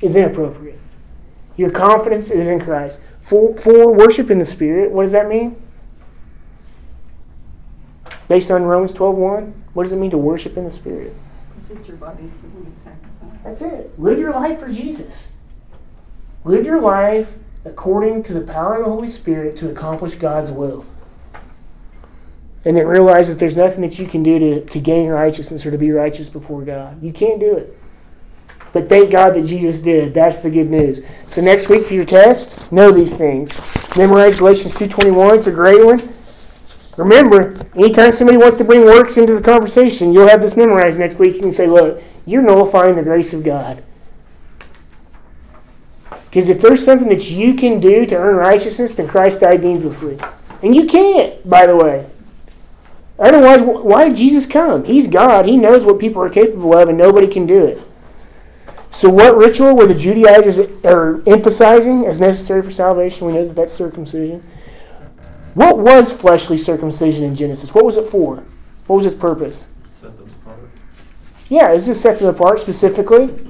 is 0.00 0.16
inappropriate. 0.16 0.78
Your 1.58 1.70
confidence 1.70 2.30
is 2.30 2.48
in 2.48 2.60
Christ. 2.60 2.98
For, 3.20 3.54
for 3.58 3.92
worship 3.92 4.30
in 4.30 4.38
the 4.38 4.46
Spirit, 4.46 4.90
what 4.90 5.02
does 5.02 5.12
that 5.12 5.28
mean? 5.28 5.62
Based 8.26 8.50
on 8.50 8.62
Romans 8.62 8.94
12.1, 8.94 9.52
what 9.74 9.82
does 9.82 9.92
it 9.92 9.96
mean 9.96 10.10
to 10.12 10.18
worship 10.18 10.56
in 10.56 10.64
the 10.64 10.70
Spirit? 10.70 11.14
Fit 11.74 11.88
your 11.88 11.96
body 11.96 12.30
for 12.40 12.46
the 12.46 12.70
sacrifice. 12.84 13.40
That's 13.42 13.62
it. 13.62 13.98
Live 13.98 14.18
your 14.18 14.32
life 14.32 14.60
for 14.60 14.70
Jesus. 14.70 15.30
Live 16.44 16.66
your 16.66 16.80
life 16.80 17.36
according 17.64 18.22
to 18.24 18.34
the 18.34 18.40
power 18.40 18.76
of 18.76 18.84
the 18.84 18.90
Holy 18.90 19.08
Spirit 19.08 19.56
to 19.56 19.70
accomplish 19.70 20.14
God's 20.14 20.52
will. 20.52 20.84
And 22.64 22.76
then 22.76 22.86
realize 22.86 23.28
that 23.28 23.38
there's 23.38 23.56
nothing 23.56 23.80
that 23.82 23.98
you 23.98 24.06
can 24.06 24.22
do 24.22 24.38
to, 24.38 24.64
to 24.64 24.78
gain 24.78 25.08
righteousness 25.08 25.66
or 25.66 25.70
to 25.70 25.78
be 25.78 25.90
righteous 25.90 26.30
before 26.30 26.62
God. 26.62 27.02
You 27.02 27.12
can't 27.12 27.40
do 27.40 27.56
it. 27.56 27.76
But 28.72 28.88
thank 28.88 29.10
God 29.10 29.34
that 29.34 29.44
Jesus 29.44 29.80
did. 29.80 30.14
That's 30.14 30.38
the 30.38 30.50
good 30.50 30.70
news. 30.70 31.02
So 31.26 31.40
next 31.40 31.68
week 31.68 31.84
for 31.84 31.94
your 31.94 32.04
test, 32.04 32.70
know 32.72 32.90
these 32.90 33.16
things. 33.16 33.52
Memorize 33.96 34.36
Galatians 34.36 34.72
2.21. 34.74 35.38
It's 35.38 35.46
a 35.46 35.52
great 35.52 35.84
one. 35.84 36.13
Remember, 36.96 37.54
anytime 37.74 38.12
somebody 38.12 38.38
wants 38.38 38.56
to 38.58 38.64
bring 38.64 38.84
works 38.84 39.16
into 39.16 39.34
the 39.34 39.40
conversation, 39.40 40.12
you'll 40.12 40.28
have 40.28 40.40
this 40.40 40.56
memorized 40.56 41.00
next 41.00 41.18
week. 41.18 41.34
You 41.34 41.40
can 41.40 41.50
say, 41.50 41.66
look, 41.66 42.02
you're 42.24 42.42
nullifying 42.42 42.96
the 42.96 43.02
grace 43.02 43.32
of 43.32 43.42
God. 43.42 43.82
Because 46.34 46.48
if 46.48 46.60
there's 46.60 46.84
something 46.84 47.08
that 47.08 47.30
you 47.30 47.54
can 47.54 47.80
do 47.80 48.06
to 48.06 48.16
earn 48.16 48.36
righteousness, 48.36 48.94
then 48.94 49.08
Christ 49.08 49.40
died 49.40 49.62
needlessly. 49.62 50.18
And 50.62 50.74
you 50.74 50.86
can't, 50.86 51.48
by 51.48 51.66
the 51.66 51.76
way. 51.76 52.06
Otherwise, 53.18 53.60
why 53.60 54.08
did 54.08 54.16
Jesus 54.16 54.46
come? 54.46 54.84
He's 54.84 55.06
God. 55.06 55.46
He 55.46 55.56
knows 55.56 55.84
what 55.84 56.00
people 56.00 56.20
are 56.22 56.30
capable 56.30 56.76
of, 56.76 56.88
and 56.88 56.98
nobody 56.98 57.28
can 57.28 57.46
do 57.46 57.64
it. 57.64 57.80
So, 58.90 59.08
what 59.08 59.36
ritual 59.36 59.76
were 59.76 59.86
the 59.86 59.94
Judaizers 59.94 60.58
are 60.84 61.22
emphasizing 61.26 62.06
as 62.06 62.20
necessary 62.20 62.62
for 62.62 62.70
salvation? 62.70 63.26
We 63.26 63.34
know 63.34 63.46
that 63.46 63.54
that's 63.54 63.72
circumcision. 63.72 64.42
What 65.54 65.78
was 65.78 66.12
fleshly 66.12 66.58
circumcision 66.58 67.24
in 67.24 67.34
Genesis? 67.34 67.74
What 67.74 67.84
was 67.84 67.96
it 67.96 68.06
for? 68.06 68.42
What 68.86 68.96
was 68.96 69.06
its 69.06 69.14
purpose? 69.16 69.68
Set 69.86 70.16
them 70.18 70.28
apart. 70.42 70.58
Yeah, 71.48 71.72
is 71.72 71.86
this 71.86 72.00
set 72.00 72.18
them 72.18 72.28
apart 72.28 72.60
specifically? 72.60 73.46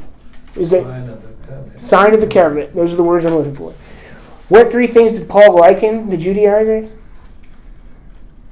Is 0.57 0.73
it 0.73 0.83
Sign 0.85 1.09
of 1.09 1.23
the 1.23 1.47
covenant. 1.47 1.81
sign 1.81 2.15
of 2.15 2.21
the 2.21 2.27
covenant? 2.27 2.75
Those 2.75 2.93
are 2.93 2.97
the 2.97 3.03
words 3.03 3.25
I'm 3.25 3.35
looking 3.35 3.55
for. 3.55 3.73
What 4.49 4.71
three 4.71 4.87
things 4.87 5.19
did 5.19 5.29
Paul 5.29 5.57
liken 5.57 6.11
the 6.11 6.17
Judaizers? 6.19 6.91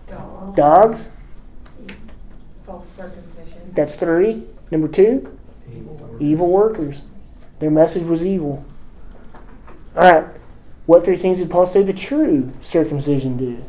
Dogs. 0.08 0.56
Dogs. 0.56 1.10
False 2.66 2.88
circumcision. 2.88 3.72
That's 3.74 3.94
three. 3.94 4.44
Number 4.70 4.88
two, 4.88 5.38
Evil 5.70 5.94
work. 5.96 6.20
evil 6.22 6.48
workers. 6.48 7.08
Their 7.58 7.70
message 7.70 8.04
was 8.04 8.24
evil. 8.24 8.64
All 9.94 10.10
right. 10.10 10.24
What 10.86 11.04
three 11.04 11.16
things 11.16 11.38
did 11.38 11.50
Paul 11.50 11.66
say 11.66 11.82
the 11.82 11.92
true 11.92 12.52
circumcision 12.60 13.36
do? 13.36 13.64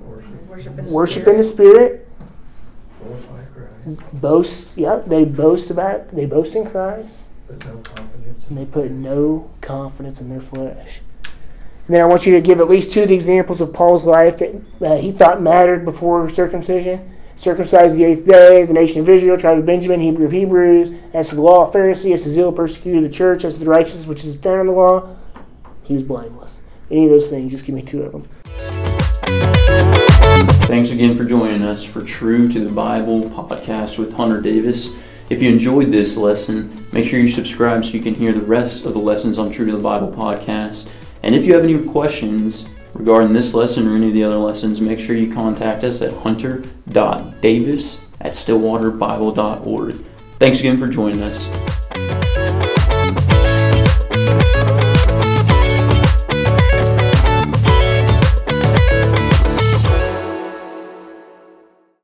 Worship. 0.00 0.30
Worship 0.46 0.78
in 0.78 0.86
the 0.86 0.92
Worship 0.92 1.26
in 1.28 1.36
the 1.36 1.42
spirit. 1.42 1.74
Spirit. 1.74 2.08
Glorify 3.02 3.44
Christ, 3.54 4.20
Boast. 4.20 4.78
Yeah, 4.78 5.02
they 5.06 5.24
boast 5.24 5.70
about. 5.70 6.08
They 6.14 6.26
boast 6.26 6.56
in 6.56 6.66
Christ. 6.66 7.26
but 7.46 7.64
no 7.66 7.76
confidence. 7.78 8.44
and 8.48 8.56
they 8.58 8.64
put 8.64 8.90
no 8.90 9.50
confidence 9.60 10.20
in 10.20 10.30
their 10.30 10.40
flesh. 10.40 11.00
And 11.86 11.94
then 11.94 12.00
I 12.00 12.06
want 12.06 12.24
you 12.24 12.32
to 12.34 12.40
give 12.40 12.60
at 12.60 12.68
least 12.68 12.92
two 12.92 13.02
of 13.02 13.08
the 13.08 13.14
examples 13.14 13.60
of 13.60 13.74
Paul's 13.74 14.04
life 14.04 14.38
that 14.38 14.54
uh, 14.80 14.96
he 14.96 15.12
thought 15.12 15.42
mattered 15.42 15.84
before 15.84 16.30
circumcision. 16.30 17.13
Circumcised 17.36 17.96
the 17.96 18.04
eighth 18.04 18.24
day, 18.24 18.64
the 18.64 18.72
nation 18.72 19.00
of 19.00 19.08
Israel, 19.08 19.36
tribe 19.36 19.58
of 19.58 19.66
Benjamin, 19.66 20.00
Hebrew 20.00 20.26
of 20.26 20.32
Hebrews, 20.32 20.94
as 21.12 21.30
to 21.30 21.34
the 21.34 21.42
law, 21.42 21.66
of 21.66 21.72
Pharisee, 21.74 22.14
as 22.14 22.22
to 22.22 22.30
zeal, 22.30 22.52
persecuted 22.52 23.02
the 23.04 23.08
church, 23.08 23.44
as 23.44 23.54
to 23.54 23.60
the 23.60 23.70
righteousness 23.70 24.06
which 24.06 24.24
is 24.24 24.36
found 24.36 24.60
in 24.62 24.66
the 24.68 24.72
law, 24.72 25.16
he 25.82 25.94
was 25.94 26.02
blameless. 26.02 26.62
Any 26.90 27.04
of 27.04 27.10
those 27.10 27.28
things, 27.28 27.50
just 27.50 27.66
give 27.66 27.74
me 27.74 27.82
two 27.82 28.02
of 28.02 28.12
them. 28.12 28.28
Thanks 30.66 30.92
again 30.92 31.16
for 31.16 31.24
joining 31.24 31.62
us 31.62 31.82
for 31.84 32.02
True 32.02 32.48
to 32.48 32.60
the 32.60 32.70
Bible 32.70 33.22
podcast 33.30 33.98
with 33.98 34.14
Hunter 34.14 34.40
Davis. 34.40 34.96
If 35.28 35.42
you 35.42 35.50
enjoyed 35.50 35.90
this 35.90 36.16
lesson, 36.16 36.86
make 36.92 37.04
sure 37.06 37.18
you 37.18 37.28
subscribe 37.30 37.84
so 37.84 37.92
you 37.92 38.00
can 38.00 38.14
hear 38.14 38.32
the 38.32 38.40
rest 38.40 38.84
of 38.84 38.92
the 38.92 39.00
lessons 39.00 39.38
on 39.38 39.50
True 39.50 39.66
to 39.66 39.72
the 39.72 39.82
Bible 39.82 40.12
podcast. 40.12 40.88
And 41.22 41.34
if 41.34 41.44
you 41.44 41.54
have 41.54 41.64
any 41.64 41.82
questions 41.86 42.68
regarding 42.94 43.32
this 43.32 43.54
lesson 43.54 43.88
or 43.88 43.96
any 43.96 44.08
of 44.08 44.14
the 44.14 44.24
other 44.24 44.36
lessons, 44.36 44.80
make 44.80 45.00
sure 45.00 45.16
you 45.16 45.32
contact 45.32 45.84
us 45.84 46.00
at 46.00 46.12
hunter.davis 46.14 48.00
at 48.20 48.32
stillwaterbible.org. 48.32 50.04
Thanks 50.38 50.60
again 50.60 50.78
for 50.78 50.88
joining 50.88 51.22
us. 51.22 52.43